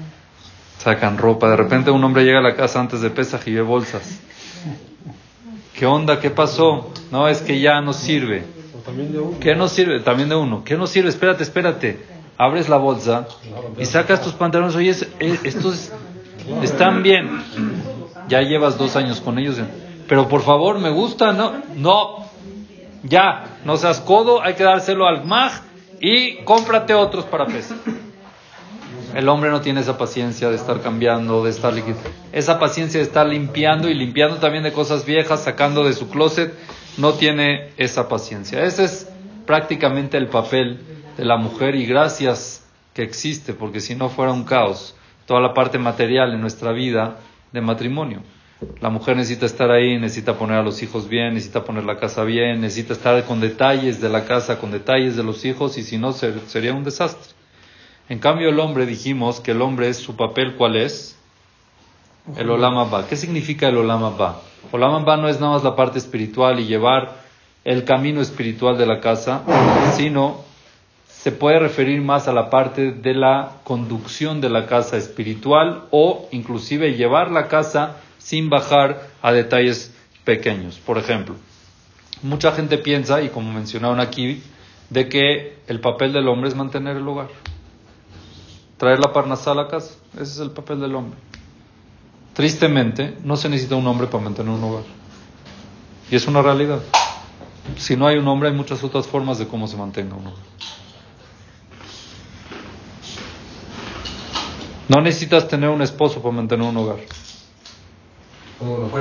sacan 0.79 1.19
ropa. 1.19 1.49
De 1.51 1.57
repente 1.57 1.91
un 1.91 2.03
hombre 2.03 2.25
llega 2.25 2.39
a 2.41 2.43
la 2.43 2.57
casa 2.57 2.81
antes 2.81 3.01
de 3.01 3.11
Pesaj 3.11 3.47
y 3.47 3.53
ve 3.55 3.63
bolsas. 3.63 4.21
¿Qué 5.79 5.87
onda? 5.87 6.21
¿Qué 6.21 6.31
pasó? 6.31 6.93
No, 7.11 7.29
es 7.29 7.41
que 7.41 7.61
ya 7.61 7.81
no 7.81 7.93
sirve. 7.93 8.45
O 8.77 8.79
también 8.79 9.13
de 9.13 9.19
uno. 9.19 9.39
¿Qué 9.41 9.55
no 9.55 9.69
sirve? 9.69 10.01
También 10.01 10.29
de 10.29 10.35
uno. 10.37 10.63
¿Qué 10.65 10.77
no 10.77 10.87
sirve? 10.87 11.09
Espérate, 11.09 11.43
espérate. 11.43 11.99
Abres 12.37 12.69
la 12.69 12.77
bolsa 12.79 13.27
y 13.79 13.85
sacas 13.87 14.23
tus 14.23 14.33
pantalones. 14.35 14.75
Oye, 14.77 14.91
es- 14.91 15.07
estos 15.45 15.91
están 16.63 17.03
bien. 17.03 17.29
Ya 18.29 18.41
llevas 18.43 18.77
dos 18.79 18.97
años 18.97 19.21
con 19.21 19.39
ellos. 19.39 19.57
Pero 20.09 20.29
por 20.29 20.43
favor, 20.43 20.79
me 20.79 20.91
gusta. 20.91 21.33
No, 21.33 21.53
no. 21.77 22.24
Ya, 23.05 23.59
no 23.65 23.77
seas 23.77 24.01
codo. 24.01 24.43
Hay 24.43 24.55
que 24.55 24.65
dárselo 24.65 25.07
al 25.07 25.25
mag 25.25 25.53
y 26.01 26.43
cómprate 26.45 26.95
otros 26.95 27.25
para 27.27 27.47
pesar. 27.47 27.79
El 29.15 29.29
hombre 29.29 29.51
no 29.51 29.61
tiene 29.61 29.81
esa 29.81 29.97
paciencia 29.97 30.51
de 30.51 30.57
estar 30.57 30.81
cambiando, 30.81 31.45
de 31.45 31.51
estar 31.51 31.73
Esa 32.33 32.59
paciencia 32.59 32.99
de 32.99 33.07
estar 33.07 33.27
limpiando 33.27 33.89
y 33.89 33.95
limpiando 33.95 34.39
también 34.39 34.65
de 34.65 34.73
cosas 34.73 35.05
viejas, 35.07 35.45
sacando 35.45 35.85
de 35.85 35.93
su 35.93 36.09
closet, 36.09 36.53
no 36.97 37.13
tiene 37.13 37.71
esa 37.77 38.09
paciencia. 38.09 38.65
Ese 38.65 38.85
es 38.85 39.09
prácticamente 39.47 40.17
el 40.17 40.29
papel 40.29 40.81
de 41.17 41.25
la 41.25 41.37
mujer 41.37 41.77
y 41.77 41.87
gracias 41.87 42.67
que 42.93 43.03
existe, 43.03 43.53
porque 43.53 43.81
si 43.81 43.95
no 43.95 44.09
fuera 44.09 44.33
un 44.33 44.45
caos, 44.45 44.97
toda 45.27 45.41
la 45.41 45.55
parte 45.55 45.79
material 45.79 46.33
en 46.33 46.41
nuestra 46.41 46.73
vida 46.73 47.19
de 47.53 47.61
matrimonio. 47.61 48.23
La 48.81 48.91
mujer 48.91 49.17
necesita 49.17 49.47
estar 49.47 49.71
ahí, 49.71 49.99
necesita 49.99 50.35
poner 50.35 50.59
a 50.59 50.63
los 50.63 50.83
hijos 50.83 51.09
bien, 51.09 51.35
necesita 51.35 51.65
poner 51.65 51.85
la 51.85 51.97
casa 51.97 52.25
bien, 52.25 52.61
necesita 52.61 52.93
estar 52.93 53.25
con 53.25 53.41
detalles 53.41 54.01
de 54.01 54.09
la 54.09 54.25
casa, 54.25 54.59
con 54.59 54.71
detalles 54.71 55.17
de 55.17 55.23
los 55.23 55.45
hijos, 55.45 55.79
y 55.79 55.83
si 55.83 55.99
no 55.99 56.13
sería 56.13 56.75
un 56.75 56.85
desastre. 56.85 57.33
En 58.09 58.19
cambio, 58.19 58.51
el 58.51 58.61
hombre 58.61 58.87
dijimos 58.87 59.41
que 59.41 59.53
el 59.53 59.63
hombre 59.63 59.89
es 59.89 59.97
su 59.97 60.17
papel, 60.17 60.57
¿cuál 60.57 60.77
es? 60.77 61.19
El 62.37 62.51
Olam 62.51 62.91
Ba. 62.91 63.07
¿Qué 63.07 63.17
significa 63.17 63.69
el 63.69 63.77
Olam 63.79 64.17
Ba? 64.17 64.41
Olam 64.73 65.05
Ba 65.05 65.17
no 65.17 65.29
es 65.29 65.41
nada 65.41 65.55
más 65.55 65.65
la 65.65 65.77
parte 65.77 65.99
espiritual 65.99 66.61
y 66.61 66.67
llevar 66.67 67.25
el 67.65 67.85
camino 67.85 68.21
espiritual 68.21 68.77
de 68.77 68.87
la 68.87 69.01
casa, 69.01 69.43
sino 69.95 70.43
se 71.07 71.33
puede 71.33 71.59
referir 71.59 72.03
más 72.03 72.29
a 72.29 72.33
la 72.35 72.51
parte 72.51 72.93
de 72.93 73.15
la 73.15 73.53
conducción 73.65 74.43
de 74.43 74.51
la 74.51 74.67
casa 74.67 74.99
espiritual 74.99 75.85
o 75.91 76.29
inclusive 76.33 76.95
llevar 76.95 77.31
la 77.31 77.49
casa 77.49 77.97
sin 78.25 78.49
bajar 78.49 79.11
a 79.21 79.33
detalles 79.33 79.93
pequeños. 80.25 80.79
Por 80.79 80.97
ejemplo, 80.97 81.37
mucha 82.23 82.53
gente 82.53 82.79
piensa, 82.79 83.21
y 83.21 83.29
como 83.29 83.53
mencionaron 83.53 84.01
aquí, 84.01 84.43
de 84.89 85.11
que 85.11 85.59
el 85.67 85.81
papel 85.81 86.15
del 86.15 86.27
hombre 86.29 86.49
es 86.49 86.57
mantener 86.57 86.97
el 86.97 87.07
hogar. 87.07 87.29
Traer 88.79 88.99
la 88.99 89.13
parnasá 89.13 89.53
a 89.53 89.55
la 89.55 89.69
casa, 89.69 89.95
ese 90.15 90.23
es 90.23 90.39
el 90.39 90.53
papel 90.53 90.81
del 90.81 90.95
hombre. 90.95 91.19
Tristemente, 92.33 93.15
no 93.23 93.37
se 93.37 93.51
necesita 93.51 93.77
un 93.77 93.87
hombre 93.87 94.07
para 94.07 94.25
mantener 94.25 94.53
un 94.53 94.65
hogar. 94.65 94.85
Y 96.11 96.17
es 96.17 96.27
una 96.27 96.41
realidad. 96.41 96.81
Si 97.77 97.95
no 97.95 98.07
hay 98.07 98.17
un 98.17 98.27
hombre, 98.27 98.49
hay 98.49 98.55
muchas 98.55 98.83
otras 98.83 99.07
formas 99.07 99.39
de 99.39 99.47
cómo 99.47 99.69
se 99.69 99.77
mantenga 99.77 100.17
un 100.17 100.29
hogar. 100.29 100.43
No 104.89 105.03
necesitas 105.03 105.47
tener 105.47 105.69
un 105.69 105.83
esposo 105.83 106.23
para 106.23 106.35
mantener 106.35 106.67
un 106.67 106.77
hogar. 106.79 107.01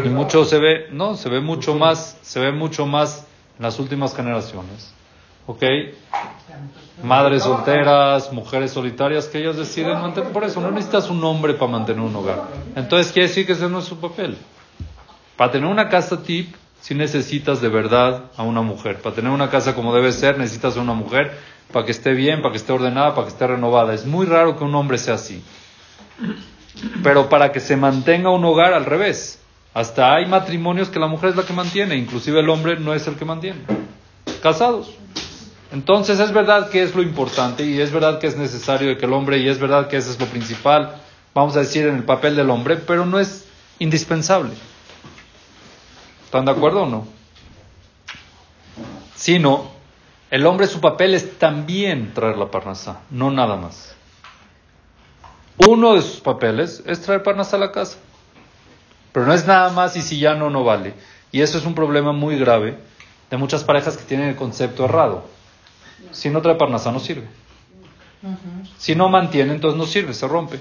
Y 0.04 0.10
mucho 0.10 0.46
se 0.46 0.60
ve, 0.60 0.88
no, 0.92 1.16
se 1.16 1.30
ve 1.30 1.40
mucho 1.40 1.76
más, 1.76 2.18
se 2.22 2.40
ve 2.40 2.52
mucho 2.52 2.86
más 2.86 3.26
en 3.58 3.64
las 3.64 3.80
últimas 3.80 4.16
generaciones. 4.16 4.94
¿Ok? 5.46 5.64
Madres 7.04 7.44
solteras, 7.44 8.32
mujeres 8.32 8.72
solitarias 8.72 9.28
que 9.28 9.40
ellas 9.40 9.58
deciden 9.58 10.00
mantener. 10.00 10.32
Por 10.32 10.44
eso 10.44 10.62
no 10.62 10.72
necesitas 10.72 11.10
un 11.10 11.24
hombre 11.24 11.54
para 11.54 11.72
mantener 11.72 12.02
un 12.02 12.16
hogar. 12.16 12.44
Entonces 12.76 13.12
quiere 13.12 13.28
decir 13.28 13.46
que 13.46 13.54
ese 13.54 13.68
no 13.70 13.80
es 13.80 13.86
su 13.86 14.00
papel. 14.00 14.38
Para 15.36 15.52
tener 15.52 15.70
una 15.70 15.90
casa 15.90 16.24
tip, 16.24 16.56
si 16.80 16.96
necesitas 16.96 17.60
de 17.62 17.70
verdad 17.70 18.26
a 18.38 18.44
una 18.44 18.62
mujer. 18.62 19.02
Para 19.02 19.16
tener 19.16 19.32
una 19.32 19.50
casa 19.50 19.76
como 19.76 19.94
debe 19.94 20.12
ser, 20.12 20.38
necesitas 20.38 20.78
a 20.78 20.82
una 20.82 20.94
mujer 20.94 21.38
para 21.72 21.86
que 21.86 21.92
esté 21.92 22.14
bien, 22.14 22.42
para 22.42 22.52
que 22.52 22.58
esté 22.58 22.72
ordenada, 22.72 23.16
para 23.16 23.28
que 23.28 23.34
esté 23.34 23.48
renovada. 23.48 23.94
Es 23.94 24.06
muy 24.06 24.26
raro 24.26 24.58
que 24.58 24.64
un 24.64 24.76
hombre 24.76 24.98
sea 24.98 25.16
así. 25.16 25.44
Pero 27.04 27.30
para 27.30 27.52
que 27.52 27.60
se 27.60 27.76
mantenga 27.76 28.30
un 28.30 28.46
hogar 28.46 28.74
al 28.74 28.86
revés. 28.86 29.43
Hasta 29.74 30.14
hay 30.14 30.28
matrimonios 30.28 30.90
que 30.90 31.00
la 31.00 31.08
mujer 31.08 31.32
es 31.32 31.36
la 31.36 31.44
que 31.44 31.54
mantiene, 31.54 31.96
inclusive 31.96 32.40
el 32.40 32.50
hombre 32.50 32.80
no 32.80 32.94
es 32.94 33.08
el 33.08 33.16
que 33.16 33.26
mantiene. 33.26 33.62
Casados. 34.42 34.92
Entonces 35.72 36.20
es 36.20 36.32
verdad 36.32 36.70
que 36.70 36.84
es 36.84 36.94
lo 36.94 37.02
importante 37.02 37.66
y 37.66 37.82
es 37.82 37.92
verdad 37.92 38.20
que 38.20 38.28
es 38.28 38.38
necesario 38.38 38.96
que 38.98 39.06
el 39.06 39.14
hombre, 39.14 39.40
y 39.40 39.50
es 39.50 39.60
verdad 39.60 39.88
que 39.88 39.98
eso 39.98 40.12
es 40.12 40.20
lo 40.20 40.28
principal, 40.28 41.02
vamos 41.34 41.56
a 41.56 41.62
decir, 41.62 41.88
en 41.88 41.96
el 41.96 42.04
papel 42.04 42.36
del 42.36 42.52
hombre, 42.52 42.76
pero 42.78 43.08
no 43.08 43.20
es 43.20 43.48
indispensable. 43.80 44.52
¿Están 46.26 46.46
de 46.46 46.52
acuerdo 46.52 46.84
o 46.84 46.86
no? 46.86 47.08
Sino, 49.16 49.72
el 50.30 50.46
hombre 50.46 50.68
su 50.68 50.80
papel 50.80 51.16
es 51.16 51.40
también 51.40 52.14
traer 52.14 52.38
la 52.38 52.52
parnasá, 52.52 53.02
no 53.10 53.32
nada 53.32 53.56
más. 53.56 53.96
Uno 55.68 55.96
de 55.96 56.02
sus 56.04 56.20
papeles 56.20 56.84
es 56.86 57.02
traer 57.02 57.24
parnasá 57.24 57.58
a 57.58 57.60
la 57.60 57.72
casa. 57.72 57.98
Pero 59.14 59.26
no 59.26 59.34
es 59.34 59.46
nada 59.46 59.70
más 59.70 59.96
y 59.96 60.02
si 60.02 60.20
ya 60.20 60.34
no, 60.34 60.50
no 60.50 60.66
vale. 60.66 60.94
Y 61.32 61.42
eso 61.42 61.58
es 61.58 61.66
un 61.66 61.76
problema 61.76 62.12
muy 62.12 62.38
grave 62.38 62.78
de 63.30 63.38
muchas 63.38 63.64
parejas 63.64 63.96
que 63.96 64.04
tienen 64.04 64.28
el 64.28 64.36
concepto 64.36 64.84
errado. 64.86 65.26
Si 66.12 66.30
no 66.30 66.42
trae 66.42 66.56
parnasá, 66.56 66.92
no 66.92 67.00
sirve. 67.00 67.28
Si 68.78 68.96
no 68.96 69.10
mantiene, 69.10 69.54
entonces 69.54 69.78
no 69.78 69.86
sirve, 69.86 70.14
se 70.14 70.28
rompe. 70.28 70.60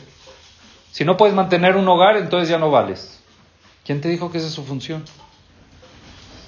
Si 0.91 1.05
no 1.05 1.17
puedes 1.17 1.35
mantener 1.35 1.77
un 1.77 1.89
hogar, 1.89 2.17
entonces 2.17 2.49
ya 2.49 2.59
no 2.59 2.71
vales. 2.71 3.21
¿Quién 3.85 4.01
te 4.01 4.09
dijo 4.09 4.31
que 4.31 4.39
esa 4.39 4.47
es 4.47 4.53
su 4.53 4.65
función? 4.65 5.03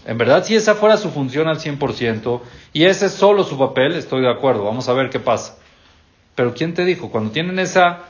En 0.06 0.18
verdad, 0.18 0.44
si 0.44 0.54
esa 0.54 0.74
fuera 0.74 0.96
su 0.98 1.10
función 1.10 1.48
al 1.48 1.58
100% 1.58 2.40
y 2.72 2.84
ese 2.84 3.06
es 3.06 3.12
solo 3.12 3.42
su 3.42 3.58
papel, 3.58 3.94
estoy 3.94 4.20
de 4.20 4.30
acuerdo, 4.30 4.64
vamos 4.64 4.88
a 4.88 4.92
ver 4.92 5.08
qué 5.08 5.18
pasa. 5.18 5.56
Pero 6.34 6.52
¿quién 6.52 6.74
te 6.74 6.84
dijo? 6.84 7.10
Cuando 7.10 7.30
tienen 7.30 7.58
esa 7.58 8.00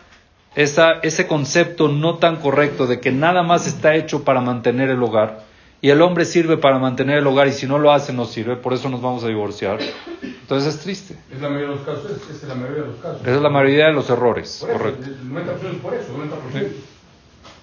esa, 0.57 0.93
ese 1.03 1.27
concepto 1.27 1.89
no 1.89 2.17
tan 2.17 2.37
correcto 2.37 2.87
de 2.87 3.01
que 3.01 3.11
nada 3.11 3.43
más 3.43 3.67
está 3.67 3.95
hecho 3.95 4.25
para 4.25 4.41
mantener 4.41 4.91
el 4.91 5.03
hogar 5.03 5.41
y 5.85 5.91
el 5.91 6.01
hombre 6.01 6.25
sirve 6.25 6.57
para 6.57 6.79
mantener 6.79 7.19
el 7.19 7.27
hogar 7.27 7.47
y 7.47 7.53
si 7.53 7.67
no 7.67 7.79
lo 7.79 7.93
hace 7.93 8.15
no 8.15 8.25
sirve, 8.25 8.57
por 8.57 8.73
eso 8.73 8.89
nos 8.89 9.03
vamos 9.03 9.23
a 9.23 9.29
divorciar. 9.29 9.79
Entonces 10.23 10.75
es 10.75 10.81
triste. 10.81 11.15
Es 11.31 11.41
la 11.43 11.51
mayoría 11.51 11.69
de 11.69 11.77
los 11.77 11.85
casos, 11.85 12.11
es, 12.11 12.43
es 12.43 12.49
la 12.49 12.55
mayoría 12.55 12.83
de 12.83 12.89
los 12.89 12.97
casos. 12.97 13.21
Esa 13.21 13.35
es 13.35 13.43
la 13.43 13.51
mayoría 13.51 13.87
de 13.89 13.93
los 13.93 14.09
errores, 14.09 14.59
Por 14.61 14.71
eso, 14.71 14.79
correcto. 14.79 15.05
El 15.05 15.31
90% 15.31 15.75
es 15.75 15.81
por 15.83 15.95
eso, 15.95 16.23
el 16.23 16.63
90%. 16.63 16.73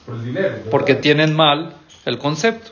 Por 0.06 0.16
el 0.16 0.24
dinero. 0.24 0.50
¿verdad? 0.50 0.66
Porque 0.70 0.94
tienen 0.94 1.36
mal 1.36 1.74
el 2.06 2.20
concepto. 2.20 2.72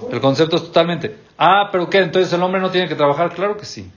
Pues. 0.00 0.12
El 0.12 0.20
concepto 0.20 0.56
es 0.56 0.64
totalmente, 0.64 1.16
ah, 1.38 1.70
pero 1.72 1.88
¿qué? 1.88 2.00
Entonces 2.00 2.30
el 2.34 2.42
hombre 2.42 2.60
no 2.60 2.70
tiene 2.70 2.86
que 2.86 2.94
trabajar, 2.94 3.32
claro 3.32 3.56
que 3.56 3.64
sí. 3.64 3.90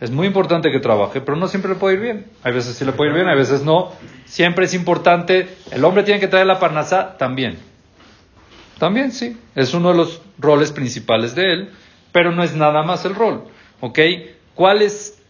Es 0.00 0.10
muy 0.12 0.28
importante 0.28 0.70
que 0.70 0.78
trabaje, 0.78 1.20
pero 1.20 1.36
no 1.36 1.48
siempre 1.48 1.72
le 1.72 1.76
puede 1.78 1.94
ir 1.96 2.00
bien. 2.00 2.26
Hay 2.44 2.52
veces 2.52 2.76
sí 2.76 2.84
le 2.84 2.92
puede 2.92 3.10
ir 3.10 3.16
bien, 3.16 3.28
hay 3.28 3.36
veces 3.36 3.64
no. 3.64 3.92
Siempre 4.26 4.66
es 4.66 4.74
importante, 4.74 5.48
el 5.72 5.84
hombre 5.84 6.04
tiene 6.04 6.20
que 6.20 6.28
traer 6.28 6.46
la 6.46 6.60
parnasá 6.60 7.16
también. 7.18 7.58
También 8.78 9.10
sí, 9.10 9.36
es 9.56 9.74
uno 9.74 9.90
de 9.90 9.96
los 9.96 10.22
roles 10.38 10.70
principales 10.70 11.34
de 11.34 11.52
él, 11.52 11.70
pero 12.12 12.30
no 12.30 12.44
es 12.44 12.54
nada 12.54 12.82
más 12.84 13.04
el 13.04 13.16
rol. 13.16 13.44
¿Ok? 13.80 13.98
¿Cuál 14.54 14.82
es 14.82 15.20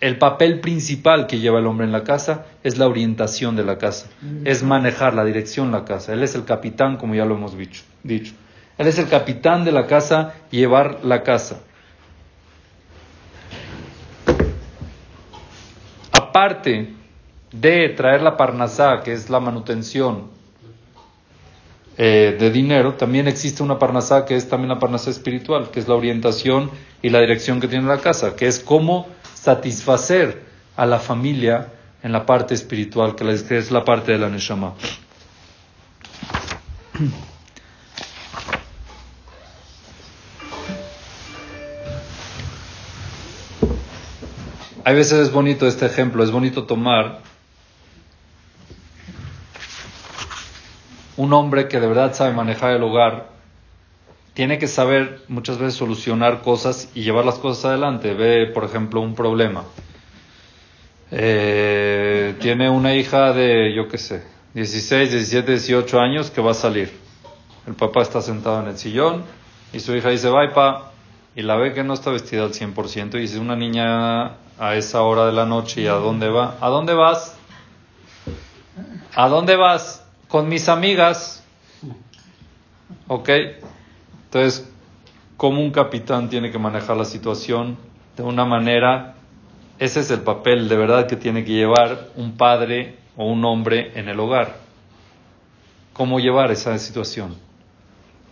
el 0.00 0.18
papel 0.18 0.58
principal 0.60 1.28
que 1.28 1.38
lleva 1.38 1.60
el 1.60 1.66
hombre 1.66 1.86
en 1.86 1.92
la 1.92 2.02
casa? 2.02 2.46
Es 2.64 2.76
la 2.76 2.88
orientación 2.88 3.54
de 3.54 3.64
la 3.64 3.78
casa, 3.78 4.08
es 4.44 4.64
manejar 4.64 5.14
la 5.14 5.24
dirección 5.24 5.70
de 5.70 5.78
la 5.78 5.84
casa. 5.84 6.12
Él 6.12 6.24
es 6.24 6.34
el 6.34 6.44
capitán, 6.44 6.96
como 6.96 7.14
ya 7.14 7.24
lo 7.24 7.36
hemos 7.36 7.56
dicho. 7.56 7.82
dicho. 8.02 8.34
Él 8.78 8.88
es 8.88 8.98
el 8.98 9.08
capitán 9.08 9.64
de 9.64 9.70
la 9.70 9.86
casa, 9.86 10.34
llevar 10.50 11.04
la 11.04 11.22
casa. 11.22 11.60
Aparte 16.36 16.92
de 17.52 17.90
traer 17.90 18.20
la 18.20 18.36
parnasá, 18.36 19.02
que 19.04 19.12
es 19.12 19.30
la 19.30 19.38
manutención 19.38 20.30
eh, 21.96 22.36
de 22.36 22.50
dinero, 22.50 22.94
también 22.94 23.28
existe 23.28 23.62
una 23.62 23.78
parnasá 23.78 24.24
que 24.24 24.34
es 24.34 24.48
también 24.48 24.70
la 24.70 24.80
parnasá 24.80 25.10
espiritual, 25.10 25.70
que 25.70 25.78
es 25.78 25.86
la 25.86 25.94
orientación 25.94 26.72
y 27.02 27.10
la 27.10 27.20
dirección 27.20 27.60
que 27.60 27.68
tiene 27.68 27.86
la 27.86 27.98
casa, 27.98 28.34
que 28.34 28.48
es 28.48 28.58
cómo 28.58 29.06
satisfacer 29.32 30.42
a 30.74 30.86
la 30.86 30.98
familia 30.98 31.68
en 32.02 32.10
la 32.10 32.26
parte 32.26 32.52
espiritual, 32.54 33.14
que 33.14 33.30
es 33.30 33.70
la 33.70 33.84
parte 33.84 34.10
de 34.10 34.18
la 34.18 34.28
neshama. 34.28 34.74
Hay 44.86 44.94
veces 44.94 45.28
es 45.28 45.32
bonito 45.32 45.66
este 45.66 45.86
ejemplo, 45.86 46.22
es 46.22 46.30
bonito 46.30 46.64
tomar 46.64 47.20
un 51.16 51.32
hombre 51.32 51.68
que 51.68 51.80
de 51.80 51.86
verdad 51.86 52.12
sabe 52.12 52.34
manejar 52.34 52.72
el 52.72 52.82
hogar, 52.82 53.28
tiene 54.34 54.58
que 54.58 54.66
saber 54.66 55.22
muchas 55.28 55.56
veces 55.56 55.74
solucionar 55.74 56.42
cosas 56.42 56.90
y 56.94 57.02
llevar 57.02 57.24
las 57.24 57.36
cosas 57.36 57.64
adelante. 57.66 58.12
Ve, 58.12 58.46
por 58.46 58.64
ejemplo, 58.64 59.00
un 59.00 59.14
problema. 59.14 59.64
Eh, 61.10 62.34
tiene 62.40 62.68
una 62.68 62.94
hija 62.94 63.32
de, 63.32 63.72
yo 63.74 63.88
qué 63.88 63.96
sé, 63.96 64.22
16, 64.54 65.12
17, 65.12 65.52
18 65.52 66.00
años 66.00 66.30
que 66.30 66.42
va 66.42 66.50
a 66.50 66.54
salir. 66.54 66.92
El 67.66 67.74
papá 67.74 68.02
está 68.02 68.20
sentado 68.20 68.60
en 68.60 68.68
el 68.68 68.76
sillón 68.76 69.24
y 69.72 69.80
su 69.80 69.96
hija 69.96 70.10
dice, 70.10 70.28
bye, 70.28 70.50
pa. 70.50 70.93
Y 71.36 71.42
la 71.42 71.56
ve 71.56 71.72
que 71.72 71.82
no 71.82 71.94
está 71.94 72.10
vestida 72.10 72.44
al 72.44 72.52
100% 72.52 73.16
y 73.16 73.20
dice, 73.22 73.38
una 73.38 73.56
niña 73.56 74.36
a 74.58 74.76
esa 74.76 75.02
hora 75.02 75.26
de 75.26 75.32
la 75.32 75.46
noche 75.46 75.82
y 75.82 75.86
a 75.86 75.94
dónde 75.94 76.28
va. 76.28 76.56
¿A 76.60 76.68
dónde 76.68 76.94
vas? 76.94 77.36
¿A 79.14 79.28
dónde 79.28 79.56
vas? 79.56 80.06
Con 80.28 80.48
mis 80.48 80.68
amigas. 80.68 81.44
¿Ok? 83.08 83.28
Entonces, 84.26 84.70
¿cómo 85.36 85.60
un 85.60 85.70
capitán 85.70 86.28
tiene 86.28 86.50
que 86.52 86.58
manejar 86.58 86.96
la 86.96 87.04
situación 87.04 87.76
de 88.16 88.22
una 88.22 88.44
manera? 88.44 89.14
Ese 89.78 90.00
es 90.00 90.10
el 90.12 90.20
papel 90.20 90.68
de 90.68 90.76
verdad 90.76 91.08
que 91.08 91.16
tiene 91.16 91.44
que 91.44 91.52
llevar 91.52 92.10
un 92.14 92.36
padre 92.36 92.96
o 93.16 93.26
un 93.26 93.44
hombre 93.44 93.92
en 93.98 94.08
el 94.08 94.20
hogar. 94.20 94.56
¿Cómo 95.92 96.20
llevar 96.20 96.52
esa 96.52 96.76
situación? 96.78 97.36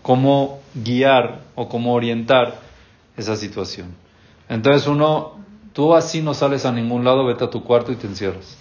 ¿Cómo 0.03 0.61
guiar 0.75 1.41
o 1.55 1.69
cómo 1.69 1.95
orientar 1.95 2.72
esa 3.17 3.37
situación? 3.37 3.95
Entonces 4.49 4.87
uno 4.87 5.43
Tú 5.73 5.95
así 5.95 6.21
no 6.21 6.35
sales 6.35 6.67
a 6.67 6.73
ningún 6.73 7.05
lado, 7.05 7.25
vete 7.25 7.45
a 7.45 7.51
tu 7.51 7.65
cuarto 7.65 7.93
y 7.93 7.97
te 7.97 8.07
encierras. 8.07 8.59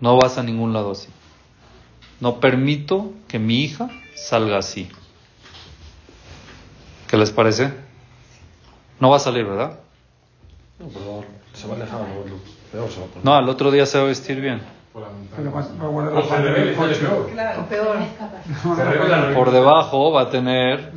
No 0.00 0.16
vas 0.18 0.38
a 0.38 0.42
ningún 0.42 0.72
lado 0.72 0.92
así. 0.92 1.08
No 2.20 2.38
permito 2.38 3.12
que 3.26 3.38
mi 3.38 3.62
hija 3.64 3.90
salga 4.14 4.58
así. 4.58 4.88
¿Qué 7.08 7.16
les 7.16 7.32
parece? 7.32 7.72
No 9.00 9.10
va 9.10 9.16
a 9.16 9.20
salir, 9.20 9.44
¿verdad? 9.44 9.80
No, 10.78 10.88
pero 10.88 11.24
se 11.54 11.66
va 11.66 11.74
a 11.74 11.76
alejar, 11.76 12.00
lo 12.00 12.38
peor 12.70 12.90
se 12.90 13.00
va 13.00 13.06
a 13.06 13.08
poner. 13.08 13.24
No, 13.24 13.34
al 13.34 13.48
otro 13.48 13.70
día 13.70 13.86
se 13.86 13.98
va 13.98 14.04
a 14.04 14.08
vestir 14.08 14.40
bien. 14.40 14.62
Va 14.94 15.86
a 15.86 15.88
guardar 15.88 16.14
O 16.16 16.22
se 16.22 17.00
peor. 17.00 17.30
Claro, 17.32 17.68
peor. 17.68 17.96
Revela 18.86 19.34
Por 19.34 19.50
debajo 19.50 20.12
va 20.12 20.22
a 20.22 20.30
tener 20.30 20.92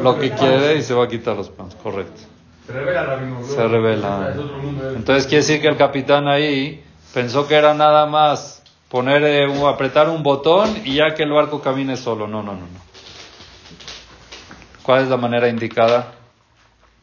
lo 0.00 0.18
que 0.18 0.34
quiere 0.34 0.76
y 0.76 0.82
se 0.82 0.94
va 0.94 1.04
a 1.04 1.08
quitar 1.08 1.36
los 1.36 1.48
pants, 1.50 1.76
correcto. 1.76 2.20
Se 2.66 2.72
revela 2.72 3.02
Rabino. 3.04 3.42
Se 3.44 3.68
revela. 3.68 4.28
Entonces 4.96 5.24
quiere 5.26 5.42
decir 5.44 5.60
que 5.60 5.68
el 5.68 5.76
capitán 5.76 6.26
ahí 6.28 6.82
pensó 7.14 7.46
que 7.46 7.54
era 7.54 7.74
nada 7.74 8.06
más 8.06 8.62
poner, 8.88 9.22
eh, 9.24 9.46
un- 9.48 9.66
apretar 9.68 10.08
un 10.08 10.22
botón 10.22 10.80
y 10.84 10.96
ya 10.96 11.14
que 11.14 11.22
el 11.22 11.30
barco 11.32 11.60
camine 11.60 11.96
solo. 11.96 12.26
No, 12.26 12.42
no, 12.42 12.52
no, 12.54 12.60
no. 12.60 12.92
¿Cuál 14.82 15.02
es 15.04 15.08
la 15.08 15.16
manera 15.16 15.48
indicada? 15.48 16.14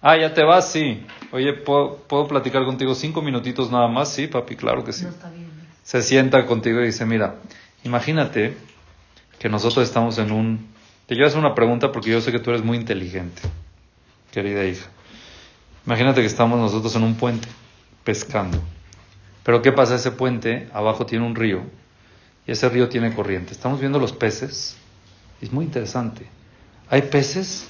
Ah, 0.01 0.17
ya 0.17 0.33
te 0.33 0.43
vas, 0.43 0.69
sí. 0.71 1.05
Oye, 1.31 1.53
¿puedo, 1.53 1.95
¿puedo 2.07 2.27
platicar 2.27 2.65
contigo 2.65 2.93
cinco 2.95 3.21
minutitos 3.21 3.71
nada 3.71 3.87
más? 3.87 4.09
Sí, 4.09 4.27
papi, 4.27 4.55
claro 4.55 4.83
que 4.83 4.91
sí. 4.93 5.05
Se 5.89 6.03
sienta 6.03 6.45
contigo 6.45 6.81
y 6.81 6.85
dice, 6.85 7.03
mira, 7.03 7.37
imagínate 7.83 8.55
que 9.39 9.49
nosotros 9.49 9.87
estamos 9.87 10.19
en 10.19 10.31
un... 10.31 10.67
Te 11.07 11.15
quiero 11.15 11.25
hacer 11.25 11.39
una 11.39 11.55
pregunta 11.55 11.91
porque 11.91 12.11
yo 12.11 12.21
sé 12.21 12.31
que 12.31 12.37
tú 12.37 12.51
eres 12.51 12.63
muy 12.63 12.77
inteligente, 12.77 13.41
querida 14.29 14.63
hija. 14.65 14.87
Imagínate 15.87 16.21
que 16.21 16.27
estamos 16.27 16.59
nosotros 16.59 16.95
en 16.95 17.01
un 17.01 17.15
puente 17.15 17.47
pescando. 18.03 18.61
Pero 19.43 19.63
¿qué 19.63 19.71
pasa? 19.71 19.95
Ese 19.95 20.11
puente 20.11 20.69
abajo 20.73 21.07
tiene 21.07 21.25
un 21.25 21.33
río 21.33 21.63
y 22.45 22.51
ese 22.51 22.69
río 22.69 22.87
tiene 22.87 23.11
corriente. 23.15 23.53
Estamos 23.53 23.79
viendo 23.79 23.97
los 23.97 24.13
peces. 24.13 24.77
Es 25.41 25.51
muy 25.51 25.65
interesante. 25.65 26.27
Hay 26.87 27.01
peces 27.01 27.67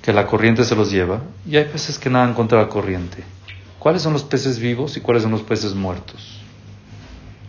que 0.00 0.14
la 0.14 0.26
corriente 0.26 0.64
se 0.64 0.74
los 0.74 0.90
lleva 0.90 1.20
y 1.46 1.58
hay 1.58 1.66
peces 1.66 1.98
que 1.98 2.08
nadan 2.08 2.32
contra 2.32 2.62
la 2.62 2.68
corriente. 2.70 3.22
¿Cuáles 3.78 4.00
son 4.00 4.14
los 4.14 4.24
peces 4.24 4.58
vivos 4.58 4.96
y 4.96 5.02
cuáles 5.02 5.24
son 5.24 5.32
los 5.32 5.42
peces 5.42 5.74
muertos 5.74 6.40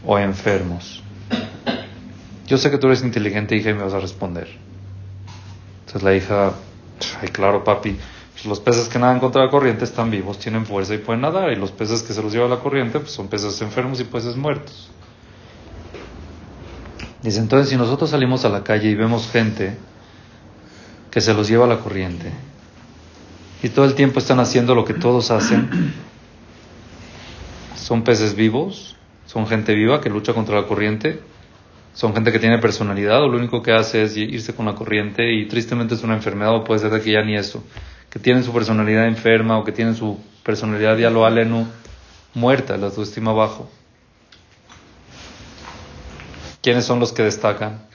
o 0.05 0.17
enfermos? 0.19 1.01
Yo 2.47 2.57
sé 2.57 2.69
que 2.69 2.77
tú 2.77 2.87
eres 2.87 3.03
inteligente, 3.03 3.55
hija, 3.55 3.71
y 3.71 3.73
me 3.73 3.83
vas 3.83 3.93
a 3.93 3.99
responder. 3.99 4.47
Entonces 5.79 6.03
la 6.03 6.15
hija, 6.15 6.53
ay, 7.21 7.29
claro, 7.29 7.63
papi, 7.63 7.97
pues 8.33 8.45
los 8.45 8.59
peces 8.59 8.87
que 8.87 8.99
nadan 8.99 9.19
contra 9.19 9.43
la 9.43 9.49
corriente 9.49 9.83
están 9.83 10.11
vivos, 10.11 10.39
tienen 10.39 10.65
fuerza 10.65 10.93
y 10.93 10.99
pueden 10.99 11.21
nadar, 11.21 11.51
y 11.51 11.55
los 11.55 11.71
peces 11.71 12.03
que 12.03 12.13
se 12.13 12.21
los 12.21 12.33
lleva 12.33 12.47
la 12.47 12.59
corriente 12.59 12.99
pues 12.99 13.11
son 13.11 13.27
peces 13.27 13.59
enfermos 13.61 13.99
y 13.99 14.03
peces 14.03 14.35
muertos. 14.35 14.89
Dice, 17.23 17.39
entonces 17.39 17.69
si 17.69 17.77
nosotros 17.77 18.11
salimos 18.11 18.45
a 18.45 18.49
la 18.49 18.63
calle 18.63 18.89
y 18.89 18.95
vemos 18.95 19.29
gente 19.31 19.75
que 21.09 21.21
se 21.21 21.33
los 21.33 21.47
lleva 21.47 21.65
la 21.65 21.79
corriente, 21.79 22.31
y 23.63 23.69
todo 23.69 23.85
el 23.85 23.95
tiempo 23.95 24.19
están 24.19 24.39
haciendo 24.39 24.75
lo 24.75 24.85
que 24.85 24.93
todos 24.93 25.31
hacen, 25.31 25.93
son 27.75 28.03
peces 28.03 28.35
vivos, 28.35 28.94
son 29.25 29.47
gente 29.47 29.73
viva 29.73 30.01
que 30.01 30.09
lucha 30.09 30.33
contra 30.33 30.59
la 30.61 30.67
corriente, 30.67 31.19
son 31.93 32.13
gente 32.13 32.31
que 32.31 32.39
tiene 32.39 32.59
personalidad 32.59 33.23
o 33.23 33.27
lo 33.27 33.37
único 33.37 33.61
que 33.61 33.71
hace 33.71 34.03
es 34.03 34.17
irse 34.17 34.53
con 34.53 34.65
la 34.65 34.75
corriente 34.75 35.33
y 35.33 35.45
tristemente 35.47 35.95
es 35.95 36.03
una 36.03 36.13
enfermedad 36.13 36.53
o 36.55 36.63
puede 36.63 36.81
ser 36.81 36.91
de 36.91 37.01
que 37.01 37.11
ya 37.13 37.21
ni 37.21 37.35
eso, 37.35 37.63
que 38.09 38.19
tienen 38.19 38.43
su 38.43 38.51
personalidad 38.53 39.07
enferma 39.07 39.57
o 39.57 39.63
que 39.63 39.71
tienen 39.71 39.95
su 39.95 40.19
personalidad 40.43 40.97
ya 40.97 41.09
lo 41.09 41.25
alenu 41.25 41.65
muerta, 42.33 42.77
la 42.77 42.87
autoestima 42.87 43.31
bajo. 43.31 43.69
¿Quiénes 46.61 46.83
son 46.83 46.99
los 46.99 47.13
que 47.13 47.23
destacan? 47.23 47.87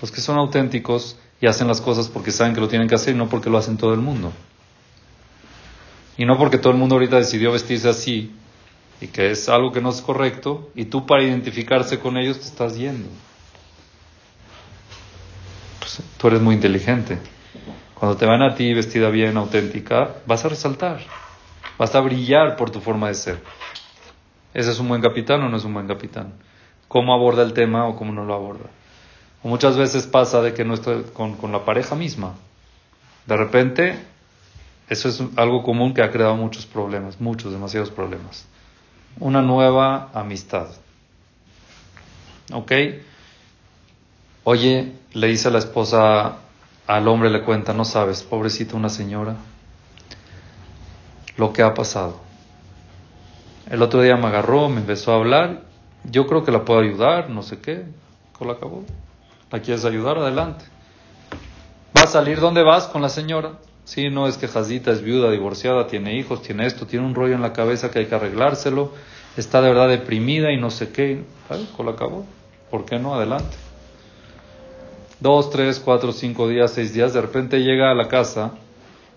Los 0.00 0.12
que 0.12 0.20
son 0.20 0.36
auténticos 0.38 1.18
y 1.40 1.46
hacen 1.46 1.66
las 1.66 1.80
cosas 1.80 2.08
porque 2.08 2.30
saben 2.30 2.54
que 2.54 2.60
lo 2.60 2.68
tienen 2.68 2.86
que 2.88 2.94
hacer 2.94 3.14
y 3.14 3.18
no 3.18 3.28
porque 3.28 3.50
lo 3.50 3.58
hacen 3.58 3.76
todo 3.76 3.94
el 3.94 4.00
mundo. 4.00 4.32
Y 6.16 6.24
no 6.24 6.38
porque 6.38 6.58
todo 6.58 6.72
el 6.72 6.78
mundo 6.78 6.94
ahorita 6.96 7.16
decidió 7.16 7.50
vestirse 7.50 7.88
así 7.88 8.32
y 9.00 9.08
que 9.08 9.30
es 9.30 9.48
algo 9.48 9.72
que 9.72 9.80
no 9.80 9.90
es 9.90 10.02
correcto 10.02 10.70
y 10.74 10.84
tú 10.84 11.06
para 11.06 11.22
identificarse 11.22 11.98
con 11.98 12.16
ellos 12.16 12.38
te 12.38 12.46
estás 12.46 12.76
yendo. 12.76 13.08
Pues, 15.78 16.02
tú 16.18 16.28
eres 16.28 16.40
muy 16.40 16.54
inteligente. 16.54 17.18
Cuando 17.94 18.16
te 18.16 18.26
van 18.26 18.42
a 18.42 18.54
ti 18.54 18.72
vestida 18.72 19.10
bien, 19.10 19.36
auténtica, 19.36 20.16
vas 20.26 20.44
a 20.44 20.48
resaltar, 20.48 21.00
vas 21.78 21.94
a 21.94 22.00
brillar 22.00 22.56
por 22.56 22.70
tu 22.70 22.80
forma 22.80 23.08
de 23.08 23.14
ser. 23.14 23.42
¿Ese 24.54 24.70
es 24.70 24.78
un 24.78 24.88
buen 24.88 25.02
capitán 25.02 25.42
o 25.42 25.48
no 25.48 25.56
es 25.56 25.64
un 25.64 25.74
buen 25.74 25.86
capitán? 25.86 26.34
¿Cómo 26.88 27.14
aborda 27.14 27.42
el 27.42 27.52
tema 27.52 27.86
o 27.86 27.96
cómo 27.96 28.12
no 28.12 28.24
lo 28.24 28.34
aborda? 28.34 28.70
O 29.42 29.48
muchas 29.48 29.76
veces 29.76 30.06
pasa 30.06 30.42
de 30.42 30.54
que 30.54 30.64
no 30.64 30.74
está 30.74 31.02
con, 31.12 31.36
con 31.36 31.52
la 31.52 31.64
pareja 31.64 31.94
misma. 31.94 32.34
De 33.26 33.36
repente, 33.36 33.98
eso 34.88 35.08
es 35.08 35.22
algo 35.36 35.62
común 35.62 35.94
que 35.94 36.02
ha 36.02 36.10
creado 36.10 36.36
muchos 36.36 36.66
problemas, 36.66 37.20
muchos, 37.20 37.52
demasiados 37.52 37.90
problemas. 37.90 38.46
Una 39.18 39.42
nueva 39.42 40.10
amistad. 40.14 40.68
¿Ok? 42.52 42.72
Oye, 44.44 44.92
le 45.12 45.26
dice 45.26 45.50
la 45.50 45.58
esposa, 45.58 46.36
al 46.86 47.08
hombre 47.08 47.30
le 47.30 47.42
cuenta, 47.42 47.72
no 47.72 47.84
sabes, 47.84 48.22
pobrecita 48.22 48.76
una 48.76 48.88
señora, 48.88 49.36
lo 51.36 51.52
que 51.52 51.62
ha 51.62 51.74
pasado. 51.74 52.20
El 53.70 53.82
otro 53.82 54.02
día 54.02 54.16
me 54.16 54.26
agarró, 54.26 54.68
me 54.68 54.80
empezó 54.80 55.12
a 55.12 55.16
hablar, 55.16 55.62
yo 56.04 56.26
creo 56.26 56.44
que 56.44 56.50
la 56.50 56.64
puedo 56.64 56.80
ayudar, 56.80 57.28
no 57.30 57.42
sé 57.42 57.60
qué, 57.60 57.84
la 58.44 58.52
acabó. 58.52 58.84
¿La 59.50 59.60
quieres 59.60 59.84
ayudar? 59.84 60.18
Adelante. 60.18 60.64
¿Va 61.96 62.02
a 62.02 62.06
salir? 62.06 62.40
¿Dónde 62.40 62.62
vas 62.62 62.86
con 62.86 63.02
la 63.02 63.08
señora? 63.08 63.52
Sí, 63.90 64.08
no, 64.08 64.28
es 64.28 64.36
que 64.36 64.46
Jazita 64.46 64.92
es 64.92 65.02
viuda, 65.02 65.32
divorciada, 65.32 65.88
tiene 65.88 66.16
hijos, 66.16 66.42
tiene 66.42 66.64
esto, 66.64 66.86
tiene 66.86 67.04
un 67.04 67.12
rollo 67.12 67.34
en 67.34 67.42
la 67.42 67.52
cabeza 67.52 67.90
que 67.90 67.98
hay 67.98 68.06
que 68.06 68.14
arreglárselo, 68.14 68.92
está 69.36 69.60
de 69.60 69.68
verdad 69.68 69.88
deprimida 69.88 70.52
y 70.52 70.60
no 70.60 70.70
sé 70.70 70.92
qué. 70.92 71.24
¿Sabes? 71.48 71.66
la 71.76 71.90
acabó. 71.90 72.24
¿Por 72.70 72.84
qué 72.84 73.00
no? 73.00 73.16
Adelante. 73.16 73.56
Dos, 75.18 75.50
tres, 75.50 75.80
cuatro, 75.80 76.12
cinco 76.12 76.46
días, 76.46 76.70
seis 76.70 76.94
días, 76.94 77.14
de 77.14 77.20
repente 77.20 77.58
llega 77.64 77.90
a 77.90 77.94
la 77.96 78.06
casa 78.06 78.52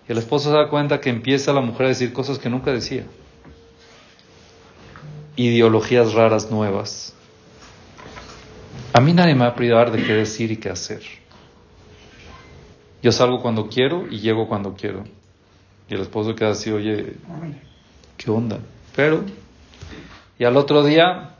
y 0.08 0.10
el 0.10 0.18
esposo 0.18 0.50
se 0.50 0.56
da 0.56 0.68
cuenta 0.68 1.00
que 1.00 1.08
empieza 1.08 1.52
la 1.52 1.60
mujer 1.60 1.86
a 1.86 1.88
decir 1.90 2.12
cosas 2.12 2.40
que 2.40 2.50
nunca 2.50 2.72
decía. 2.72 3.04
Ideologías 5.36 6.14
raras 6.14 6.50
nuevas. 6.50 7.14
A 8.92 9.00
mí 9.00 9.12
nadie 9.12 9.36
me 9.36 9.42
va 9.42 9.50
a 9.50 9.54
privar 9.54 9.92
de 9.92 10.02
qué 10.02 10.14
decir 10.14 10.50
y 10.50 10.56
qué 10.56 10.70
hacer. 10.70 11.23
Yo 13.04 13.12
salgo 13.12 13.42
cuando 13.42 13.68
quiero 13.68 14.06
y 14.10 14.20
llego 14.20 14.48
cuando 14.48 14.72
quiero. 14.72 15.04
Y 15.90 15.94
el 15.94 16.00
esposo 16.00 16.34
queda 16.34 16.52
así, 16.52 16.70
oye, 16.70 17.16
¿qué 18.16 18.30
onda? 18.30 18.60
Pero, 18.96 19.22
y 20.38 20.44
al 20.44 20.56
otro 20.56 20.82
día, 20.82 21.34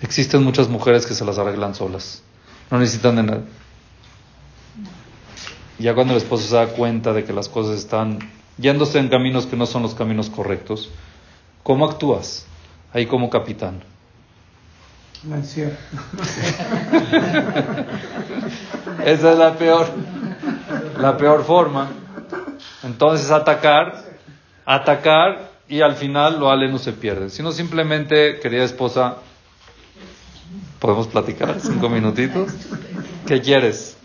existen 0.00 0.42
muchas 0.42 0.68
mujeres 0.68 1.06
que 1.06 1.14
se 1.14 1.24
las 1.24 1.38
arreglan 1.38 1.76
solas. 1.76 2.24
No 2.72 2.80
necesitan 2.80 3.14
de 3.14 3.22
nada. 3.22 3.42
Ya 5.78 5.94
cuando 5.94 6.12
el 6.14 6.18
esposo 6.18 6.48
se 6.48 6.56
da 6.56 6.66
cuenta 6.66 7.12
de 7.12 7.22
que 7.22 7.32
las 7.32 7.48
cosas 7.48 7.78
están 7.78 8.18
yéndose 8.56 8.98
en 8.98 9.08
caminos 9.08 9.46
que 9.46 9.54
no 9.54 9.64
son 9.64 9.82
los 9.82 9.94
caminos 9.94 10.28
correctos, 10.28 10.90
¿cómo 11.62 11.88
actúas? 11.88 12.46
Ahí 12.92 13.06
como 13.06 13.30
capitán. 13.30 13.84
Encierro. 15.24 15.72
Esa 19.04 19.32
es 19.32 19.38
la 19.38 19.56
peor, 19.56 19.86
la 21.00 21.16
peor 21.16 21.44
forma. 21.44 21.88
Entonces 22.84 23.30
atacar, 23.30 24.04
atacar 24.64 25.50
y 25.68 25.80
al 25.80 25.96
final 25.96 26.38
lo 26.38 26.50
ale 26.50 26.70
no 26.70 26.78
se 26.78 26.92
pierde. 26.92 27.30
Sino 27.30 27.52
simplemente, 27.52 28.38
querida 28.40 28.64
esposa, 28.64 29.16
podemos 30.78 31.08
platicar 31.08 31.56
cinco 31.60 31.88
minutitos. 31.88 32.52
¿Qué 33.26 33.40
quieres? 33.40 33.96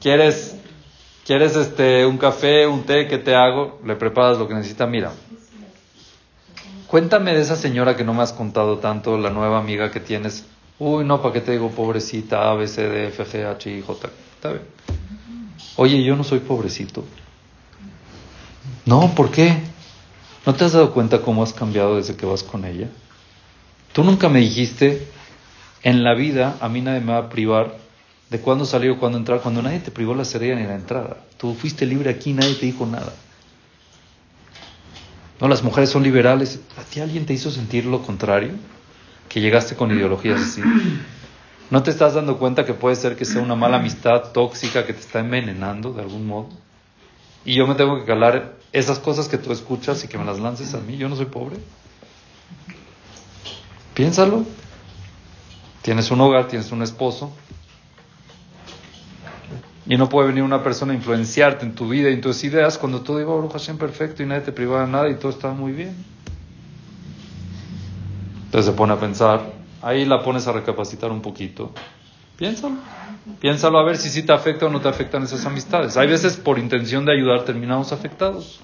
¿Quieres, 0.00 0.56
quieres 1.24 1.56
este 1.56 2.06
un 2.06 2.18
café, 2.18 2.66
un 2.66 2.84
té? 2.84 3.08
¿Qué 3.08 3.18
te 3.18 3.34
hago? 3.34 3.80
Le 3.84 3.96
preparas 3.96 4.38
lo 4.38 4.48
que 4.48 4.54
necesita. 4.54 4.86
Mira, 4.86 5.12
cuéntame 6.94 7.34
de 7.34 7.40
esa 7.40 7.56
señora 7.56 7.96
que 7.96 8.04
no 8.04 8.14
me 8.14 8.22
has 8.22 8.32
contado 8.32 8.78
tanto, 8.78 9.18
la 9.18 9.28
nueva 9.28 9.58
amiga 9.58 9.90
que 9.90 9.98
tienes. 9.98 10.44
Uy, 10.78 11.04
no, 11.04 11.20
¿para 11.20 11.34
qué 11.34 11.40
te 11.40 11.50
digo 11.50 11.72
pobrecita? 11.72 12.48
A, 12.48 12.54
B, 12.54 12.68
C, 12.68 12.88
D, 12.88 13.08
F, 13.08 13.24
G, 13.24 13.44
H, 13.44 13.68
I, 13.68 13.82
J. 13.82 14.08
Está 14.36 14.50
bien. 14.50 14.62
Oye, 15.74 16.04
yo 16.04 16.14
no 16.14 16.22
soy 16.22 16.38
pobrecito. 16.38 17.04
No, 18.86 19.12
¿por 19.16 19.32
qué? 19.32 19.58
¿No 20.46 20.54
te 20.54 20.66
has 20.66 20.72
dado 20.74 20.92
cuenta 20.92 21.20
cómo 21.20 21.42
has 21.42 21.52
cambiado 21.52 21.96
desde 21.96 22.14
que 22.14 22.26
vas 22.26 22.44
con 22.44 22.64
ella? 22.64 22.88
Tú 23.92 24.04
nunca 24.04 24.28
me 24.28 24.38
dijiste, 24.38 25.08
en 25.82 26.04
la 26.04 26.14
vida 26.14 26.58
a 26.60 26.68
mí 26.68 26.80
nadie 26.80 27.00
me 27.00 27.10
va 27.10 27.18
a 27.18 27.28
privar 27.28 27.74
de 28.30 28.38
cuándo 28.38 28.64
salir 28.64 28.92
o 28.92 29.00
cuándo 29.00 29.18
entrar, 29.18 29.40
cuando 29.40 29.62
nadie 29.62 29.80
te 29.80 29.90
privó 29.90 30.14
la 30.14 30.24
salida 30.24 30.54
ni 30.54 30.62
la 30.62 30.76
entrada. 30.76 31.16
Tú 31.38 31.54
fuiste 31.54 31.86
libre 31.86 32.10
aquí, 32.10 32.32
nadie 32.32 32.54
te 32.54 32.66
dijo 32.66 32.86
nada. 32.86 33.12
No, 35.40 35.48
las 35.48 35.62
mujeres 35.62 35.90
son 35.90 36.02
liberales. 36.02 36.60
¿A 36.78 36.82
ti 36.82 37.00
alguien 37.00 37.26
te 37.26 37.32
hizo 37.32 37.50
sentir 37.50 37.86
lo 37.86 38.02
contrario? 38.02 38.52
Que 39.28 39.40
llegaste 39.40 39.74
con 39.74 39.90
ideologías 39.90 40.40
así. 40.40 40.62
¿No 41.70 41.82
te 41.82 41.90
estás 41.90 42.14
dando 42.14 42.38
cuenta 42.38 42.64
que 42.64 42.74
puede 42.74 42.94
ser 42.94 43.16
que 43.16 43.24
sea 43.24 43.42
una 43.42 43.56
mala 43.56 43.78
amistad 43.78 44.32
tóxica 44.32 44.86
que 44.86 44.92
te 44.92 45.00
está 45.00 45.20
envenenando 45.20 45.92
de 45.92 46.02
algún 46.02 46.26
modo? 46.26 46.50
Y 47.44 47.54
yo 47.54 47.66
me 47.66 47.74
tengo 47.74 47.98
que 47.98 48.04
calar 48.04 48.54
esas 48.72 48.98
cosas 48.98 49.28
que 49.28 49.38
tú 49.38 49.52
escuchas 49.52 50.04
y 50.04 50.08
que 50.08 50.18
me 50.18 50.24
las 50.24 50.38
lances 50.38 50.74
a 50.74 50.80
mí. 50.80 50.96
Yo 50.96 51.08
no 51.08 51.16
soy 51.16 51.26
pobre. 51.26 51.56
Piénsalo. 53.94 54.44
Tienes 55.82 56.10
un 56.10 56.20
hogar, 56.20 56.48
tienes 56.48 56.72
un 56.72 56.82
esposo. 56.82 57.32
Y 59.86 59.96
no 59.96 60.08
puede 60.08 60.28
venir 60.28 60.42
una 60.42 60.62
persona 60.62 60.92
a 60.92 60.96
influenciarte 60.96 61.66
en 61.66 61.74
tu 61.74 61.88
vida 61.88 62.08
y 62.10 62.14
en 62.14 62.20
tus 62.20 62.42
ideas 62.44 62.78
cuando 62.78 63.02
todo 63.02 63.20
iba 63.20 63.34
a 63.34 63.48
Hashem 63.50 63.76
perfecto 63.76 64.22
y 64.22 64.26
nadie 64.26 64.42
te 64.42 64.52
privaba 64.52 64.86
de 64.86 64.92
nada 64.92 65.08
y 65.10 65.16
todo 65.16 65.30
estaba 65.30 65.52
muy 65.52 65.72
bien. 65.72 65.94
Entonces 68.46 68.70
se 68.70 68.76
pone 68.76 68.92
a 68.92 69.00
pensar, 69.00 69.52
ahí 69.82 70.04
la 70.04 70.22
pones 70.22 70.46
a 70.46 70.52
recapacitar 70.52 71.10
un 71.10 71.20
poquito. 71.20 71.72
Piénsalo. 72.36 72.76
Piénsalo 73.40 73.78
a 73.78 73.84
ver 73.84 73.96
si 73.96 74.08
sí 74.08 74.22
te 74.22 74.32
afecta 74.32 74.66
o 74.66 74.68
no 74.70 74.80
te 74.80 74.88
afectan 74.88 75.22
esas 75.22 75.44
amistades. 75.44 75.96
Hay 75.96 76.08
veces 76.08 76.36
por 76.36 76.58
intención 76.58 77.04
de 77.04 77.12
ayudar 77.12 77.44
terminamos 77.44 77.92
afectados. 77.92 78.60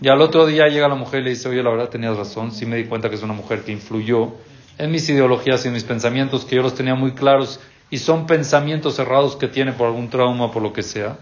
Y 0.00 0.08
al 0.08 0.20
otro 0.20 0.46
día 0.46 0.66
llega 0.68 0.88
la 0.88 0.94
mujer 0.96 1.20
y 1.20 1.24
le 1.24 1.30
dice, 1.30 1.48
oye, 1.48 1.62
la 1.62 1.70
verdad 1.70 1.88
tenías 1.88 2.16
razón, 2.16 2.50
sí 2.50 2.66
me 2.66 2.76
di 2.76 2.84
cuenta 2.84 3.08
que 3.08 3.14
es 3.14 3.22
una 3.22 3.34
mujer 3.34 3.62
que 3.62 3.72
influyó 3.72 4.32
en 4.78 4.90
mis 4.90 5.08
ideologías 5.08 5.64
y 5.64 5.68
en 5.68 5.74
mis 5.74 5.84
pensamientos, 5.84 6.44
que 6.44 6.56
yo 6.56 6.62
los 6.62 6.74
tenía 6.74 6.94
muy 6.94 7.12
claros 7.12 7.60
y 7.92 7.98
son 7.98 8.26
pensamientos 8.26 8.96
cerrados 8.96 9.36
que 9.36 9.48
tiene 9.48 9.72
por 9.72 9.86
algún 9.86 10.08
trauma, 10.08 10.50
por 10.50 10.62
lo 10.62 10.72
que 10.72 10.82
sea. 10.82 11.18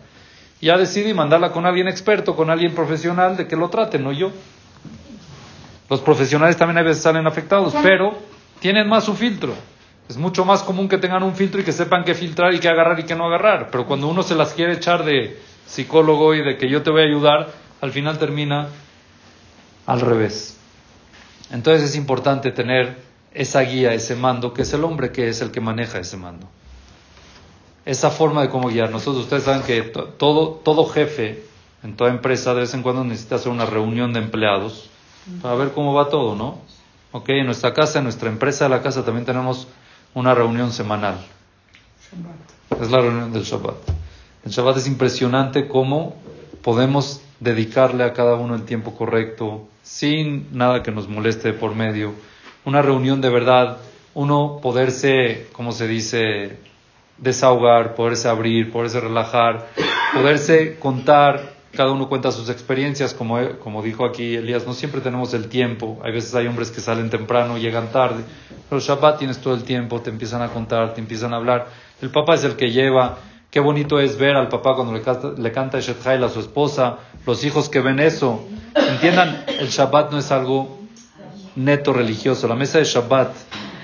Ya 0.61 0.79
decidí 0.79 1.13
mandarla 1.13 1.51
con 1.51 1.67
alguien 1.67 1.89
experto, 1.89 2.37
con 2.37 2.49
alguien 2.49 2.77
profesional, 2.77 3.37
de 3.37 3.49
que 3.49 3.57
lo 3.57 3.69
trate, 3.71 3.99
no 3.99 4.13
yo. 4.13 4.31
Los 5.89 6.01
profesionales 6.01 6.57
también 6.57 6.79
a 6.79 6.83
veces 6.85 7.03
salen 7.03 7.27
afectados, 7.27 7.75
pero 7.83 8.17
tienen 8.61 8.89
más 8.89 9.03
su 9.03 9.15
filtro. 9.15 9.53
Es 10.09 10.17
mucho 10.17 10.45
más 10.45 10.63
común 10.63 10.89
que 10.89 10.99
tengan 10.99 11.25
un 11.25 11.35
filtro 11.35 11.61
y 11.61 11.65
que 11.65 11.73
sepan 11.73 12.05
qué 12.05 12.15
filtrar 12.15 12.55
y 12.55 12.61
qué 12.61 12.69
agarrar 12.69 13.01
y 13.01 13.03
qué 13.03 13.17
no 13.17 13.27
agarrar. 13.27 13.71
Pero 13.73 13.85
cuando 13.85 14.07
uno 14.07 14.23
se 14.23 14.37
las 14.37 14.53
quiere 14.55 14.75
echar 14.75 15.05
de 15.05 15.41
psicólogo 15.67 16.37
y 16.37 16.45
de 16.45 16.57
que 16.57 16.71
yo 16.71 16.85
te 16.85 16.91
voy 16.93 17.03
a 17.03 17.07
ayudar, 17.07 17.49
al 17.81 17.91
final 17.91 18.17
termina 18.17 18.69
al 19.87 20.01
revés. 20.01 20.57
Entonces 21.51 21.91
es 21.91 21.97
importante 21.97 22.53
tener 22.53 22.97
esa 23.35 23.61
guía, 23.63 23.93
ese 23.93 24.15
mando, 24.15 24.55
que 24.55 24.63
es 24.63 24.73
el 24.73 24.85
hombre 24.85 25.11
que 25.11 25.29
es 25.29 25.41
el 25.41 25.51
que 25.51 25.61
maneja 25.61 25.99
ese 25.99 26.17
mando 26.17 26.49
esa 27.85 28.11
forma 28.11 28.43
de 28.43 28.51
cómo 28.51 28.69
guiar. 28.69 28.91
Nosotros, 28.91 29.25
ustedes 29.25 29.45
saben 29.45 29.63
que 29.63 29.83
todo, 29.83 30.61
todo 30.65 30.87
jefe 30.87 31.45
en 31.83 31.97
toda 31.97 32.11
empresa 32.11 32.55
de 32.55 32.61
vez 32.61 32.75
en 32.75 32.83
cuando 32.83 33.05
necesita 33.05 33.37
hacer 33.37 33.51
una 33.51 33.67
reunión 33.67 34.13
de 34.13 34.21
empleados 34.21 34.91
para 35.43 35.55
ver 35.55 35.73
cómo 35.73 35.95
va 35.95 36.09
todo, 36.09 36.35
¿no? 36.35 36.59
Ok, 37.13 37.31
en 37.31 37.47
nuestra 37.47 37.73
casa, 37.75 37.99
en 37.99 38.05
nuestra 38.05 38.29
empresa 38.29 38.65
de 38.65 38.71
la 38.71 38.83
casa 38.83 39.05
también 39.05 39.25
tenemos 39.25 39.67
una 40.15 40.35
reunión 40.35 40.73
semanal. 40.73 41.17
Es 42.81 42.91
la 42.91 43.01
reunión 43.01 43.33
del 43.33 43.43
Shabbat. 43.43 43.77
El 44.45 44.51
Shabbat 44.51 44.79
es 44.79 44.87
impresionante 44.87 45.69
cómo 45.69 46.17
podemos 46.63 47.21
dedicarle 47.41 48.05
a 48.05 48.13
cada 48.13 48.35
uno 48.35 48.55
el 48.55 48.65
tiempo 48.65 48.95
correcto, 48.95 49.69
sin 49.83 50.57
nada 50.57 50.83
que 50.83 50.91
nos 50.91 51.09
moleste 51.09 51.53
por 51.53 51.75
medio. 51.75 52.13
Una 52.65 52.83
reunión 52.83 53.21
de 53.21 53.31
verdad, 53.31 53.79
uno 54.15 54.61
poderse, 54.63 55.49
como 55.53 55.73
se 55.73 55.89
dice, 55.89 56.59
desahogar, 57.21 57.95
poderse 57.95 58.29
abrir, 58.29 58.73
poderse 58.73 59.01
relajar, 59.01 59.69
poderse 60.15 60.79
contar, 60.79 61.55
cada 61.73 61.93
uno 61.93 62.09
cuenta 62.09 62.33
sus 62.33 62.49
experiencias, 62.49 63.15
como, 63.15 63.39
como 63.61 63.83
dijo 63.83 64.05
aquí 64.05 64.35
Elías, 64.35 64.67
no 64.67 64.73
siempre 64.73 65.01
tenemos 65.01 65.35
el 65.35 65.49
tiempo, 65.49 66.01
hay 66.03 66.13
veces 66.13 66.35
hay 66.35 66.47
hombres 66.47 66.71
que 66.71 66.81
salen 66.81 67.11
temprano, 67.11 67.59
llegan 67.59 67.93
tarde, 67.93 68.25
pero 68.69 68.81
Shabbat 68.81 69.19
tienes 69.19 69.39
todo 69.39 69.55
el 69.55 69.63
tiempo, 69.63 70.01
te 70.01 70.11
empiezan 70.11 70.43
a 70.43 70.49
contar, 70.49 70.95
te 70.95 71.01
empiezan 71.01 71.33
a 71.33 71.37
hablar, 71.37 71.69
el 72.03 72.11
papá 72.11 72.35
es 72.35 72.45
el 72.45 72.57
que 72.57 72.73
lleva, 72.73 73.19
qué 73.51 73.61
bonito 73.61 74.01
es 74.01 74.19
ver 74.19 74.37
al 74.37 74.49
papá 74.49 74.75
cuando 74.75 74.93
le 74.93 75.03
canta, 75.03 75.33
le 75.37 75.53
canta 75.53 75.79
a 75.79 75.83
su 75.83 76.41
esposa, 76.41 76.99
los 77.27 77.45
hijos 77.45 77.69
que 77.69 77.81
ven 77.81 78.01
eso, 78.01 78.45
entiendan, 78.75 79.45
el 79.47 79.69
Shabbat 79.69 80.11
no 80.11 80.19
es 80.19 80.33
algo 80.33 80.81
neto 81.55 81.93
religioso, 81.93 82.49
la 82.49 82.57
mesa 82.57 82.79
de 82.79 82.85
Shabbat 82.85 83.33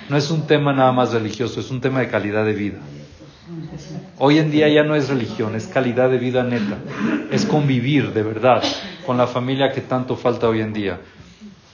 no 0.09 0.17
es 0.17 0.31
un 0.31 0.47
tema 0.47 0.73
nada 0.73 0.93
más 0.93 1.13
religioso, 1.13 1.61
es 1.61 1.71
un 1.71 1.81
tema 1.81 2.01
de 2.01 2.09
calidad 2.09 2.45
de 2.45 2.53
vida. 2.53 2.79
Hoy 4.19 4.39
en 4.39 4.51
día 4.51 4.69
ya 4.69 4.83
no 4.83 4.97
es 4.97 5.09
religión, 5.09 5.55
es 5.55 5.67
calidad 5.69 6.11
de 6.11 6.19
vida 6.19 6.43
neta, 6.43 6.79
es 7.31 7.45
convivir 7.45 8.13
de 8.13 8.23
verdad 8.23 8.63
con 9.05 9.17
la 9.17 9.29
familia 9.29 9.71
que 9.73 9.81
tanto 9.81 10.17
falta 10.17 10.49
hoy 10.49 10.61
en 10.61 10.73
día. 10.73 11.01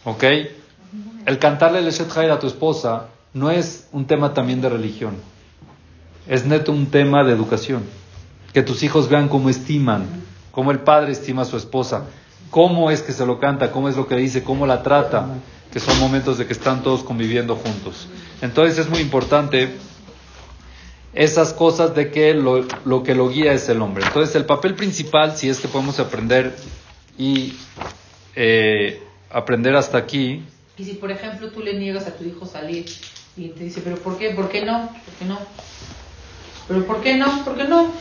¿Ok? 0.04 0.24
El 1.24 1.38
cantarle 1.38 1.78
el 1.78 1.88
Eshet 1.88 2.14
a 2.14 2.38
tu 2.38 2.46
esposa 2.46 3.06
no 3.32 3.50
es 3.50 3.88
un 3.92 4.06
tema 4.06 4.34
también 4.34 4.60
de 4.60 4.68
religión, 4.68 5.14
es 6.28 6.44
neto 6.44 6.72
un 6.72 6.86
tema 6.86 7.24
de 7.24 7.32
educación. 7.32 7.84
Que 8.52 8.62
tus 8.62 8.82
hijos 8.82 9.08
vean 9.08 9.28
cómo 9.28 9.48
estiman, 9.48 10.04
cómo 10.50 10.72
el 10.72 10.80
padre 10.80 11.12
estima 11.12 11.42
a 11.42 11.46
su 11.46 11.56
esposa, 11.56 12.04
cómo 12.50 12.90
es 12.90 13.00
que 13.00 13.12
se 13.12 13.24
lo 13.24 13.40
canta, 13.40 13.70
cómo 13.70 13.88
es 13.88 13.96
lo 13.96 14.06
que 14.06 14.16
dice, 14.16 14.42
cómo 14.42 14.66
la 14.66 14.82
trata, 14.82 15.26
que 15.72 15.80
son 15.80 15.98
momentos 15.98 16.36
de 16.36 16.46
que 16.46 16.52
están 16.52 16.82
todos 16.82 17.02
conviviendo 17.02 17.56
juntos. 17.56 18.08
Entonces 18.42 18.78
es 18.78 18.90
muy 18.90 19.00
importante 19.00 19.74
esas 21.14 21.52
cosas 21.52 21.94
de 21.94 22.10
que 22.10 22.34
lo, 22.34 22.64
lo, 22.84 23.02
que 23.02 23.14
lo 23.14 23.28
guía 23.28 23.52
es 23.52 23.68
el 23.68 23.82
hombre. 23.82 24.04
Entonces 24.06 24.34
el 24.34 24.46
papel 24.46 24.74
principal, 24.74 25.36
si 25.36 25.48
es 25.48 25.60
que 25.60 25.68
podemos 25.68 26.00
aprender 26.00 26.56
y 27.18 27.54
eh, 28.34 29.02
aprender 29.30 29.76
hasta 29.76 29.98
aquí. 29.98 30.42
Y 30.78 30.84
si 30.84 30.94
por 30.94 31.10
ejemplo 31.10 31.50
tú 31.50 31.60
le 31.60 31.74
niegas 31.78 32.06
a 32.06 32.16
tu 32.16 32.24
hijo 32.24 32.46
salir 32.46 32.86
y 33.36 33.48
te 33.48 33.64
dice, 33.64 33.80
pero 33.82 33.96
¿por 33.96 34.18
qué? 34.18 34.30
¿Por 34.30 34.48
qué 34.48 34.64
no? 34.64 34.88
¿Por 34.88 35.14
qué 35.18 35.24
no? 35.26 35.38
¿Pero 36.68 36.86
por 36.86 37.02
qué 37.02 37.16
no? 37.16 37.44
¿Por 37.44 37.56
qué 37.56 37.64
no? 37.64 37.92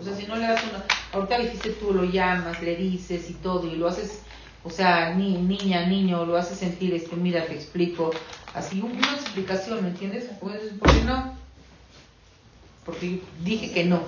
O 0.00 0.04
sea, 0.04 0.16
si 0.16 0.26
no 0.26 0.36
le 0.36 0.46
das 0.46 0.62
una... 0.64 0.84
Ahorita 1.12 1.38
dijiste 1.38 1.70
tú, 1.70 1.92
lo 1.92 2.04
llamas, 2.04 2.62
le 2.62 2.76
dices 2.76 3.28
y 3.28 3.34
todo, 3.34 3.66
y 3.66 3.76
lo 3.76 3.88
haces, 3.88 4.22
o 4.62 4.70
sea, 4.70 5.14
ni, 5.14 5.36
niña, 5.36 5.86
niño, 5.86 6.24
lo 6.24 6.36
haces 6.36 6.58
sentir, 6.58 6.94
este, 6.94 7.16
mira, 7.16 7.44
te 7.46 7.54
explico, 7.54 8.12
así 8.54 8.80
una 8.80 9.14
explicación, 9.14 9.82
¿me 9.82 9.88
entiendes? 9.88 10.24
¿Por 10.40 10.52
qué 10.52 11.02
no? 11.04 11.39
Porque 12.84 13.22
dije 13.42 13.72
que 13.72 13.84
no. 13.84 14.02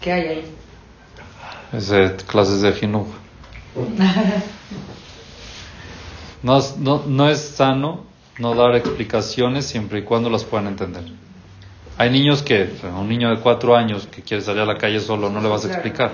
¿Qué 0.00 0.12
hay 0.12 0.26
ahí? 0.28 0.44
Es 1.72 1.88
de 1.88 2.16
clases 2.26 2.60
de 2.60 2.72
Jinuj. 2.72 3.06
No, 6.42 6.60
no, 6.76 7.02
no 7.06 7.30
es 7.30 7.40
sano 7.40 8.04
no 8.38 8.54
dar 8.54 8.76
explicaciones 8.76 9.64
siempre 9.64 10.00
y 10.00 10.02
cuando 10.02 10.28
las 10.28 10.44
puedan 10.44 10.66
entender. 10.66 11.04
Hay 11.96 12.10
niños 12.10 12.42
que, 12.42 12.68
un 12.82 13.08
niño 13.08 13.30
de 13.30 13.40
cuatro 13.40 13.76
años 13.76 14.06
que 14.08 14.22
quiere 14.22 14.42
salir 14.42 14.62
a 14.62 14.66
la 14.66 14.76
calle 14.76 15.00
solo, 15.00 15.30
no 15.30 15.40
le 15.40 15.48
vas 15.48 15.64
a 15.64 15.68
explicar. 15.68 16.12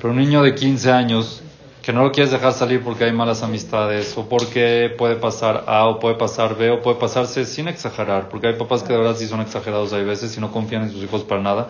Pero 0.00 0.10
un 0.10 0.18
niño 0.18 0.42
de 0.42 0.54
15 0.54 0.92
años 0.92 1.42
que 1.82 1.92
no 1.92 2.02
lo 2.02 2.12
quieres 2.12 2.30
dejar 2.30 2.52
salir 2.52 2.82
porque 2.82 3.04
hay 3.04 3.12
malas 3.12 3.42
amistades 3.42 4.16
o 4.16 4.28
porque 4.28 4.94
puede 4.96 5.16
pasar 5.16 5.64
A 5.66 5.86
o 5.86 5.98
puede 5.98 6.16
pasar 6.16 6.56
B 6.56 6.70
o 6.70 6.82
puede 6.82 6.98
pasarse 6.98 7.44
sin 7.46 7.68
exagerar, 7.68 8.28
porque 8.28 8.48
hay 8.48 8.54
papás 8.54 8.82
que 8.82 8.92
de 8.92 8.98
verdad 8.98 9.16
sí 9.16 9.26
son 9.26 9.40
exagerados 9.40 9.92
hay 9.92 10.04
veces 10.04 10.36
y 10.36 10.40
no 10.40 10.52
confían 10.52 10.82
en 10.82 10.90
sus 10.90 11.02
hijos 11.02 11.22
para 11.22 11.40
nada, 11.40 11.68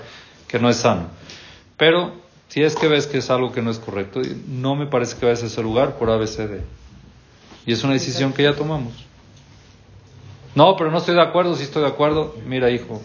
que 0.48 0.58
no 0.58 0.68
es 0.68 0.76
sano. 0.76 1.08
Pero 1.76 2.12
si 2.48 2.62
es 2.62 2.74
que 2.74 2.88
ves 2.88 3.06
que 3.06 3.18
es 3.18 3.30
algo 3.30 3.52
que 3.52 3.62
no 3.62 3.70
es 3.70 3.78
correcto, 3.78 4.20
no 4.48 4.74
me 4.74 4.86
parece 4.86 5.16
que 5.16 5.26
vayas 5.26 5.44
a 5.44 5.46
ese 5.46 5.62
lugar 5.62 5.96
por 5.96 6.10
ABCD. 6.10 6.60
Y 7.64 7.72
es 7.72 7.84
una 7.84 7.92
decisión 7.92 8.32
que 8.32 8.42
ya 8.42 8.54
tomamos. 8.54 8.92
No, 10.56 10.76
pero 10.76 10.90
no 10.90 10.98
estoy 10.98 11.14
de 11.14 11.22
acuerdo, 11.22 11.54
si 11.54 11.62
estoy 11.62 11.82
de 11.82 11.88
acuerdo, 11.88 12.34
mira 12.44 12.70
hijo, 12.70 13.00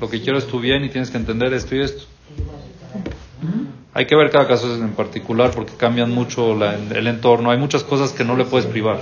lo 0.00 0.08
que 0.08 0.22
quiero 0.22 0.38
es 0.38 0.46
tu 0.46 0.60
bien 0.60 0.84
y 0.84 0.88
tienes 0.88 1.10
que 1.10 1.18
entender 1.18 1.52
esto 1.52 1.76
y 1.76 1.82
esto. 1.82 2.04
Hay 3.96 4.04
que 4.04 4.14
ver 4.14 4.30
cada 4.30 4.46
caso 4.46 4.74
en 4.74 4.92
particular 4.92 5.52
porque 5.52 5.72
cambian 5.72 6.10
mucho 6.12 6.52
el 6.52 7.06
entorno. 7.06 7.50
Hay 7.50 7.56
muchas 7.56 7.82
cosas 7.82 8.12
que 8.12 8.24
no 8.24 8.36
le 8.36 8.44
puedes 8.44 8.66
privar. 8.66 8.98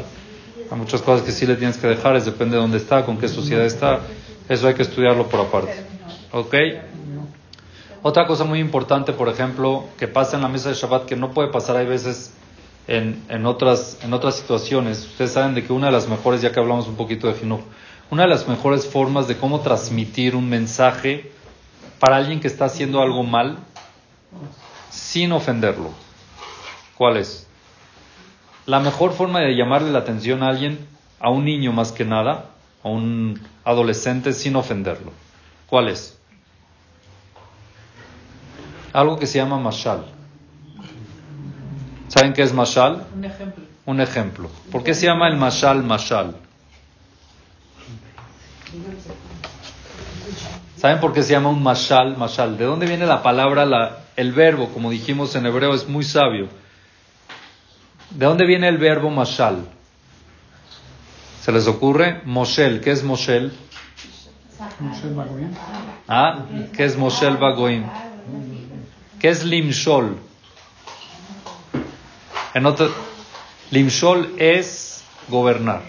Hay 0.70 0.78
muchas 0.78 1.02
cosas 1.02 1.26
que 1.26 1.32
sí 1.32 1.46
le 1.46 1.56
tienes 1.56 1.78
que 1.78 1.88
dejar, 1.88 2.14
es 2.14 2.26
depende 2.26 2.54
de 2.54 2.62
dónde 2.62 2.76
está, 2.78 3.04
con 3.04 3.18
qué 3.18 3.26
sociedad 3.26 3.64
está. 3.64 4.02
Eso 4.48 4.68
hay 4.68 4.74
que 4.74 4.82
estudiarlo 4.82 5.26
por 5.26 5.40
aparte. 5.40 5.84
¿Ok? 6.30 6.54
Otra 8.02 8.24
cosa 8.28 8.44
muy 8.44 8.60
importante, 8.60 9.12
por 9.12 9.28
ejemplo, 9.28 9.86
que 9.98 10.06
pasa 10.06 10.36
en 10.36 10.42
la 10.42 10.48
mesa 10.48 10.68
de 10.68 10.76
Shabbat, 10.76 11.06
que 11.06 11.16
no 11.16 11.32
puede 11.32 11.48
pasar, 11.48 11.76
hay 11.76 11.86
veces 11.86 12.32
en, 12.86 13.20
en, 13.28 13.46
otras, 13.46 13.98
en 14.04 14.12
otras 14.12 14.36
situaciones. 14.36 15.04
Ustedes 15.06 15.32
saben 15.32 15.56
de 15.56 15.64
que 15.64 15.72
una 15.72 15.86
de 15.86 15.92
las 15.92 16.08
mejores, 16.08 16.40
ya 16.40 16.52
que 16.52 16.60
hablamos 16.60 16.86
un 16.86 16.94
poquito 16.94 17.26
de 17.26 17.34
Jinuj, 17.34 17.62
una 18.12 18.22
de 18.22 18.28
las 18.28 18.46
mejores 18.46 18.86
formas 18.86 19.26
de 19.26 19.36
cómo 19.38 19.58
transmitir 19.58 20.36
un 20.36 20.48
mensaje 20.48 21.32
para 21.98 22.14
alguien 22.14 22.38
que 22.38 22.46
está 22.46 22.66
haciendo 22.66 23.02
algo 23.02 23.24
mal 23.24 23.58
sin 24.94 25.32
ofenderlo. 25.32 25.90
¿Cuál 26.96 27.16
es? 27.16 27.46
La 28.66 28.78
mejor 28.78 29.12
forma 29.12 29.40
de 29.40 29.56
llamarle 29.56 29.90
la 29.90 29.98
atención 29.98 30.42
a 30.42 30.48
alguien, 30.48 30.86
a 31.20 31.30
un 31.30 31.44
niño 31.44 31.72
más 31.72 31.90
que 31.92 32.04
nada, 32.04 32.50
a 32.82 32.88
un 32.88 33.40
adolescente 33.64 34.32
sin 34.32 34.54
ofenderlo. 34.56 35.12
¿Cuál 35.66 35.88
es? 35.88 36.16
Algo 38.92 39.18
que 39.18 39.26
se 39.26 39.38
llama 39.38 39.58
mashal. 39.58 40.04
¿Saben 42.08 42.32
qué 42.32 42.42
es 42.42 42.52
mashal? 42.52 43.04
Un 43.14 43.24
ejemplo. 43.24 43.64
Un 43.86 44.00
ejemplo. 44.00 44.50
¿Por 44.70 44.84
qué 44.84 44.94
se 44.94 45.06
llama 45.06 45.28
el 45.28 45.36
mashal 45.36 45.82
mashal? 45.82 46.36
¿Saben 50.76 51.00
por 51.00 51.12
qué 51.12 51.22
se 51.22 51.32
llama 51.32 51.48
un 51.48 51.62
mashal 51.62 52.16
mashal? 52.16 52.56
¿De 52.56 52.64
dónde 52.64 52.86
viene 52.86 53.06
la 53.06 53.22
palabra, 53.22 53.66
la, 53.66 54.03
el 54.16 54.32
verbo? 54.32 54.68
Como 54.68 54.90
dijimos 54.90 55.34
en 55.36 55.46
hebreo, 55.46 55.74
es 55.74 55.88
muy 55.88 56.04
sabio. 56.04 56.48
¿De 58.10 58.26
dónde 58.26 58.46
viene 58.46 58.68
el 58.68 58.78
verbo 58.78 59.10
mashal? 59.10 59.66
¿Se 61.44 61.52
les 61.52 61.66
ocurre? 61.66 62.22
Moshel. 62.24 62.80
¿Qué 62.80 62.90
es 62.90 63.04
Moshel? 63.04 63.52
¿Ah? 66.08 66.46
¿Qué 66.74 66.84
es 66.84 66.96
Moshel 66.96 67.36
Bagoim? 67.36 67.84
¿Qué 69.20 69.28
es 69.28 69.44
Limshol? 69.44 70.16
En 72.54 72.66
otro, 72.66 72.90
Limshol 73.70 74.34
es 74.38 75.04
gobernar, 75.28 75.82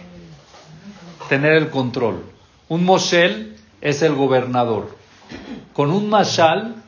tener 1.30 1.54
el 1.54 1.70
control. 1.70 2.26
Un 2.68 2.84
Moshel 2.84 3.56
es 3.82 4.02
el 4.02 4.16
gobernador. 4.16 4.98
Con 5.74 5.92
un 5.92 6.10
Mashal, 6.10 6.84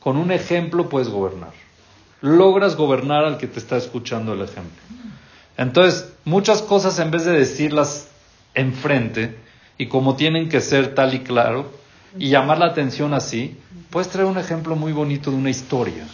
con 0.00 0.16
un 0.16 0.32
ejemplo 0.32 0.88
puedes 0.88 1.08
gobernar. 1.08 1.52
Logras 2.22 2.76
gobernar 2.76 3.24
al 3.24 3.38
que 3.38 3.46
te 3.46 3.60
está 3.60 3.76
escuchando 3.76 4.32
el 4.32 4.42
ejemplo. 4.42 4.82
Entonces, 5.56 6.12
muchas 6.24 6.62
cosas 6.62 6.98
en 6.98 7.10
vez 7.10 7.24
de 7.24 7.32
decirlas 7.32 8.08
enfrente 8.54 9.36
y 9.78 9.86
como 9.86 10.16
tienen 10.16 10.48
que 10.48 10.60
ser 10.60 10.94
tal 10.94 11.14
y 11.14 11.20
claro 11.20 11.70
y 12.18 12.28
llamar 12.28 12.58
la 12.58 12.66
atención 12.66 13.14
así, 13.14 13.56
puedes 13.90 14.08
traer 14.08 14.26
un 14.26 14.38
ejemplo 14.38 14.74
muy 14.74 14.92
bonito 14.92 15.30
de 15.30 15.36
una 15.36 15.50
historia. 15.50 16.06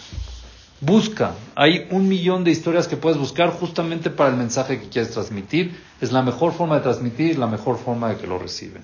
Busca, 0.80 1.32
hay 1.54 1.86
un 1.90 2.06
millón 2.06 2.44
de 2.44 2.50
historias 2.50 2.86
que 2.86 2.96
puedes 2.96 3.18
buscar 3.18 3.50
justamente 3.50 4.10
para 4.10 4.30
el 4.30 4.36
mensaje 4.36 4.78
que 4.78 4.88
quieres 4.88 5.12
transmitir. 5.12 5.80
Es 6.00 6.12
la 6.12 6.22
mejor 6.22 6.52
forma 6.52 6.76
de 6.76 6.82
transmitir, 6.82 7.30
es 7.30 7.38
la 7.38 7.46
mejor 7.46 7.78
forma 7.78 8.10
de 8.10 8.16
que 8.16 8.26
lo 8.26 8.38
reciben. 8.38 8.82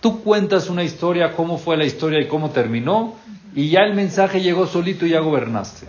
Tú 0.00 0.22
cuentas 0.22 0.70
una 0.70 0.82
historia, 0.82 1.32
cómo 1.34 1.58
fue 1.58 1.76
la 1.76 1.84
historia 1.84 2.20
y 2.20 2.26
cómo 2.26 2.50
terminó, 2.50 3.16
y 3.54 3.68
ya 3.68 3.80
el 3.80 3.94
mensaje 3.94 4.40
llegó 4.40 4.66
solito 4.66 5.04
y 5.04 5.10
ya 5.10 5.20
gobernaste. 5.20 5.86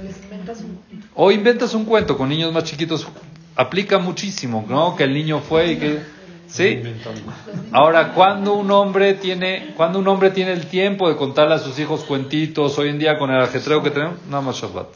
O 1.15 1.31
inventas 1.31 1.73
un 1.73 1.85
cuento 1.85 2.17
con 2.17 2.27
niños 2.29 2.51
más 2.51 2.65
chiquitos, 2.65 3.07
aplica 3.55 3.99
muchísimo, 3.99 4.65
¿no? 4.67 4.95
Que 4.95 5.05
el 5.05 5.13
niño 5.13 5.39
fue 5.39 5.73
y 5.73 5.77
que... 5.77 6.21
¿Sí? 6.47 6.81
Ahora, 7.71 8.13
cuando 8.13 8.55
un 8.55 8.69
hombre 8.71 9.13
tiene, 9.13 9.73
cuando 9.77 9.99
un 9.99 10.07
hombre 10.09 10.31
tiene 10.31 10.51
el 10.51 10.65
tiempo 10.65 11.07
de 11.07 11.15
contarle 11.15 11.55
a 11.55 11.59
sus 11.59 11.79
hijos 11.79 12.03
cuentitos, 12.03 12.77
hoy 12.77 12.89
en 12.89 12.99
día 12.99 13.17
con 13.17 13.31
el 13.31 13.41
ajetreo 13.41 13.81
que 13.81 13.89
tenemos, 13.89 14.17
nada 14.29 14.41
más 14.41 14.57
Shabbat. 14.57 14.87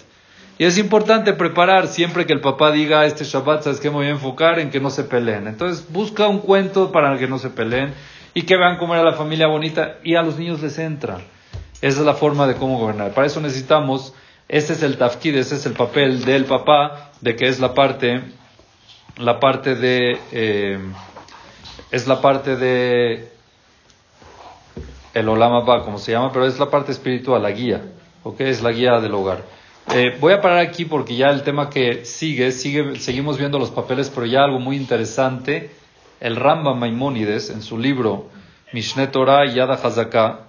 Y 0.57 0.65
es 0.65 0.77
importante 0.77 1.31
preparar 1.31 1.87
siempre 1.87 2.25
que 2.25 2.33
el 2.33 2.41
papá 2.41 2.73
diga 2.73 3.05
este 3.05 3.23
Shabbat, 3.23 3.63
¿sabes 3.63 3.79
qué? 3.79 3.89
Me 3.89 3.95
voy 3.95 4.07
a 4.07 4.09
enfocar 4.09 4.59
en 4.59 4.69
que 4.69 4.81
no 4.81 4.89
se 4.89 5.05
peleen. 5.05 5.47
Entonces, 5.47 5.85
busca 5.89 6.27
un 6.27 6.39
cuento 6.39 6.91
para 6.91 7.17
que 7.17 7.27
no 7.27 7.39
se 7.39 7.49
peleen 7.49 7.93
y 8.35 8.43
que 8.43 8.57
vean 8.57 8.77
cómo 8.77 8.93
era 8.93 9.03
la 9.03 9.13
familia 9.13 9.47
bonita 9.47 9.95
y 10.03 10.15
a 10.15 10.21
los 10.21 10.37
niños 10.37 10.61
les 10.61 10.77
entra. 10.77 11.21
Esa 11.81 11.99
es 12.01 12.05
la 12.05 12.13
forma 12.13 12.45
de 12.45 12.55
cómo 12.55 12.77
gobernar. 12.77 13.13
Para 13.13 13.25
eso 13.25 13.39
necesitamos, 13.39 14.13
ese 14.47 14.73
es 14.73 14.83
el 14.83 14.97
tafkid, 14.97 15.35
ese 15.37 15.55
es 15.55 15.65
el 15.65 15.73
papel 15.73 16.23
del 16.25 16.45
papá, 16.45 17.11
de 17.21 17.35
que 17.35 17.47
es 17.47 17.59
la 17.59 17.73
parte, 17.73 18.21
la 19.17 19.39
parte 19.39 19.75
de, 19.75 20.19
eh, 20.33 20.79
es 21.91 22.07
la 22.07 22.21
parte 22.21 22.57
de 22.57 23.29
el 25.13 25.29
Olama 25.29 25.63
como 25.83 25.97
se 25.97 26.11
llama, 26.11 26.31
pero 26.33 26.45
es 26.45 26.59
la 26.59 26.69
parte 26.69 26.91
espiritual, 26.91 27.41
la 27.41 27.51
guía, 27.51 27.83
¿ok? 28.23 28.41
Es 28.41 28.61
la 28.61 28.71
guía 28.73 28.99
del 28.99 29.13
hogar. 29.13 29.43
Eh, 29.93 30.17
voy 30.19 30.33
a 30.33 30.41
parar 30.41 30.57
aquí 30.57 30.83
porque 30.83 31.15
ya 31.15 31.27
el 31.27 31.43
tema 31.43 31.69
que 31.69 32.03
sigue, 32.03 32.51
sigue, 32.51 32.99
seguimos 32.99 33.37
viendo 33.37 33.57
los 33.57 33.69
papeles, 33.69 34.11
pero 34.13 34.25
ya 34.25 34.43
algo 34.43 34.59
muy 34.59 34.75
interesante. 34.75 35.71
El 36.25 36.37
Ramba 36.37 36.73
Maimónides, 36.73 37.51
en 37.51 37.61
su 37.61 37.77
libro 37.77 38.29
Mishneh 38.73 39.05
Torah 39.05 39.45
Yada 39.45 39.75
Hazaká, 39.75 40.39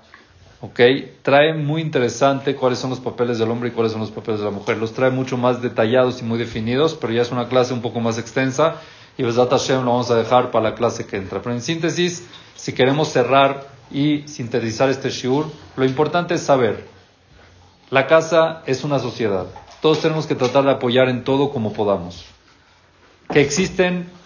¿ok? 0.63 0.81
Trae 1.21 1.53
muy 1.53 1.83
interesante 1.83 2.57
cuáles 2.57 2.79
son 2.79 2.89
los 2.89 3.01
papeles 3.01 3.39
del 3.39 3.51
hombre 3.51 3.69
y 3.69 3.73
cuáles 3.73 3.93
son 3.93 4.01
los 4.01 4.11
papeles 4.11 4.41
de 4.41 4.47
la 4.47 4.53
mujer. 4.53 4.79
Los 4.79 4.95
trae 4.95 5.11
mucho 5.11 5.37
más 5.37 5.61
detallados 5.61 6.23
y 6.23 6.25
muy 6.25 6.39
definidos, 6.39 6.95
pero 6.95 7.13
ya 7.13 7.21
es 7.21 7.31
una 7.31 7.49
clase 7.49 7.75
un 7.75 7.83
poco 7.83 8.01
más 8.01 8.17
extensa 8.17 8.77
y 9.19 9.23
Besat 9.23 9.51
Hashem 9.51 9.85
lo 9.85 9.91
vamos 9.91 10.11
a 10.11 10.17
dejar 10.17 10.51
para 10.51 10.71
la 10.71 10.75
clase 10.75 11.07
que 11.07 11.19
entra. 11.19 11.43
Pero 11.43 11.55
en 11.55 11.61
síntesis, 11.61 12.27
si 12.55 12.73
queremos 12.73 13.09
cerrar 13.09 13.67
y 13.91 14.27
sintetizar 14.29 14.89
este 14.89 15.11
shiur, 15.11 15.45
lo 15.77 15.85
importante 15.85 16.37
es 16.37 16.41
saber, 16.41 16.87
la 17.91 18.07
casa 18.07 18.63
es 18.65 18.83
una 18.83 18.99
sociedad. 18.99 19.45
Todos 19.83 20.01
tenemos 20.01 20.27
que 20.27 20.37
tratar 20.37 20.65
de 20.65 20.71
apoyar 20.71 21.11
en 21.11 21.23
todo 21.23 21.51
como 21.51 21.75
podamos. 21.75 22.25
Que 23.31 23.43
existen 23.43 24.17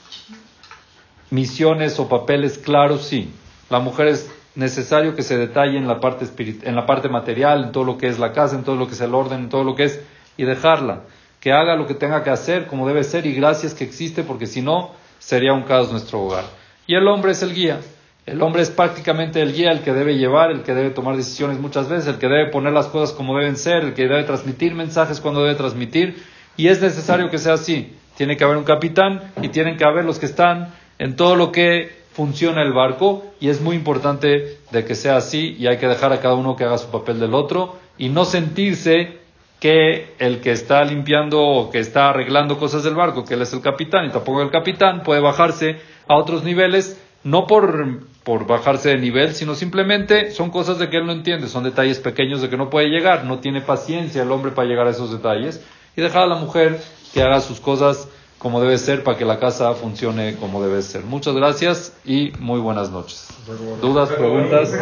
misiones 1.31 1.99
o 1.99 2.09
papeles 2.09 2.59
claros, 2.59 3.05
sí. 3.05 3.33
La 3.69 3.81
mujer 3.81 4.09
es 4.09 4.31
necesario 4.55 5.15
que 5.15 5.23
se 5.23 5.39
detalle 5.39 5.79
en 5.79 5.87
la 5.87 6.01
parte 6.01 6.27
en 6.39 6.75
la 6.75 6.87
parte 6.87 7.09
material, 7.09 7.65
en 7.65 7.73
todo 7.73 7.85
lo 7.85 7.99
que 7.99 8.09
es 8.09 8.19
la 8.19 8.33
casa, 8.33 8.57
en 8.57 8.65
todo 8.65 8.77
lo 8.77 8.87
que 8.87 8.95
es 8.95 9.01
el 9.01 9.15
orden, 9.15 9.41
en 9.41 9.49
todo 9.49 9.65
lo 9.65 9.75
que 9.75 9.85
es 9.85 10.01
y 10.37 10.45
dejarla 10.45 11.03
que 11.41 11.53
haga 11.53 11.75
lo 11.75 11.87
que 11.87 11.95
tenga 11.95 12.23
que 12.23 12.31
hacer 12.31 12.67
como 12.67 12.87
debe 12.87 13.03
ser 13.03 13.27
y 13.27 13.35
gracias 13.35 13.75
que 13.75 13.85
existe 13.85 14.23
porque 14.23 14.47
si 14.47 14.61
no 14.61 14.93
sería 15.19 15.53
un 15.53 15.63
caos 15.63 15.91
nuestro 15.91 16.21
hogar. 16.23 16.45
Y 16.87 16.95
el 16.95 17.09
hombre 17.09 17.33
es 17.33 17.43
el 17.43 17.55
guía. 17.55 17.81
El 18.27 18.43
hombre 18.43 18.63
es 18.63 18.71
prácticamente 18.71 19.41
el 19.41 19.55
guía, 19.55 19.71
el 19.73 19.81
que 19.81 19.93
debe 19.93 20.17
llevar, 20.17 20.51
el 20.51 20.63
que 20.63 20.75
debe 20.75 20.91
tomar 20.91 21.17
decisiones 21.17 21.59
muchas 21.59 21.89
veces, 21.89 22.07
el 22.07 22.19
que 22.19 22.29
debe 22.29 22.51
poner 22.51 22.73
las 22.73 22.87
cosas 22.87 23.17
como 23.17 23.37
deben 23.37 23.57
ser, 23.57 23.83
el 23.83 23.95
que 23.95 24.03
debe 24.03 24.23
transmitir 24.25 24.75
mensajes 24.75 25.21
cuando 25.21 25.43
debe 25.43 25.57
transmitir. 25.57 26.23
Y 26.57 26.69
es 26.69 26.81
necesario 26.83 27.31
que 27.31 27.39
sea 27.39 27.55
así. 27.55 27.97
Tiene 28.17 28.37
que 28.37 28.45
haber 28.45 28.59
un 28.59 28.65
capitán 28.65 29.33
y 29.41 29.49
tienen 29.49 29.79
que 29.79 29.85
haber 29.85 30.05
los 30.05 30.19
que 30.19 30.27
están 30.27 30.75
en 31.01 31.17
todo 31.17 31.35
lo 31.35 31.51
que 31.51 31.91
funciona 32.13 32.63
el 32.63 32.75
barco 32.75 33.25
y 33.41 33.49
es 33.49 33.63
muy 33.63 33.75
importante 33.75 34.59
de 34.71 34.85
que 34.85 34.95
sea 34.95 35.17
así 35.17 35.57
y 35.59 35.67
hay 35.67 35.79
que 35.79 35.89
dejar 35.89 36.13
a 36.13 36.21
cada 36.21 36.35
uno 36.35 36.57
que 36.57 36.65
haga 36.65 36.77
su 36.77 36.91
papel 36.91 37.19
del 37.19 37.33
otro 37.33 37.77
y 37.97 38.11
no 38.11 38.27
sentirse 38.27 39.19
que 39.61 40.13
el 40.19 40.41
que 40.41 40.53
está 40.53 40.85
limpiando 40.85 41.41
o 41.41 41.71
que 41.71 41.79
está 41.79 42.11
arreglando 42.11 42.59
cosas 42.59 42.85
del 42.85 42.95
barco, 42.95 43.25
que 43.25 43.33
él 43.33 43.43
es 43.43 43.53
el 43.55 43.63
capitán 43.63 44.07
y 44.07 44.11
tampoco 44.11 44.43
el 44.43 44.51
capitán, 44.51 45.03
puede 45.03 45.23
bajarse 45.23 45.79
a 46.07 46.17
otros 46.17 46.45
niveles, 46.45 47.01
no 47.25 47.47
por, 47.47 48.01
por 48.23 48.47
bajarse 48.47 48.91
de 48.91 48.99
nivel, 48.99 49.33
sino 49.33 49.55
simplemente 49.55 50.33
son 50.33 50.51
cosas 50.51 50.79
de 50.79 50.91
que 50.91 50.99
él 50.99 51.07
no 51.07 51.13
entiende, 51.13 51.49
son 51.49 51.65
detalles 51.65 51.99
pequeños 51.99 52.43
de 52.43 52.51
que 52.51 52.59
no 52.59 52.69
puede 52.69 52.89
llegar, 52.89 53.25
no 53.25 53.39
tiene 53.39 53.63
paciencia 53.63 54.23
el 54.23 54.31
hombre 54.31 54.53
para 54.53 54.69
llegar 54.69 54.87
a 54.87 54.91
esos 54.91 55.11
detalles 55.11 55.65
y 55.97 56.03
dejar 56.03 56.25
a 56.25 56.27
la 56.27 56.37
mujer 56.37 56.79
que 57.15 57.23
haga 57.23 57.41
sus 57.41 57.59
cosas 57.59 58.07
como 58.41 58.59
debe 58.63 58.79
ser 58.79 59.05
para 59.05 59.19
que 59.19 59.27
la 59.27 59.39
casa 59.39 59.75
funcione 59.75 60.37
como 60.37 60.63
debe 60.63 60.81
ser. 60.81 61.05
Muchas 61.05 61.35
gracias 61.35 61.93
y 62.07 62.33
muy 62.39 62.59
buenas 62.59 62.91
noches. 62.91 63.29
¿Dudas, 63.83 64.09
preguntas? 64.09 64.73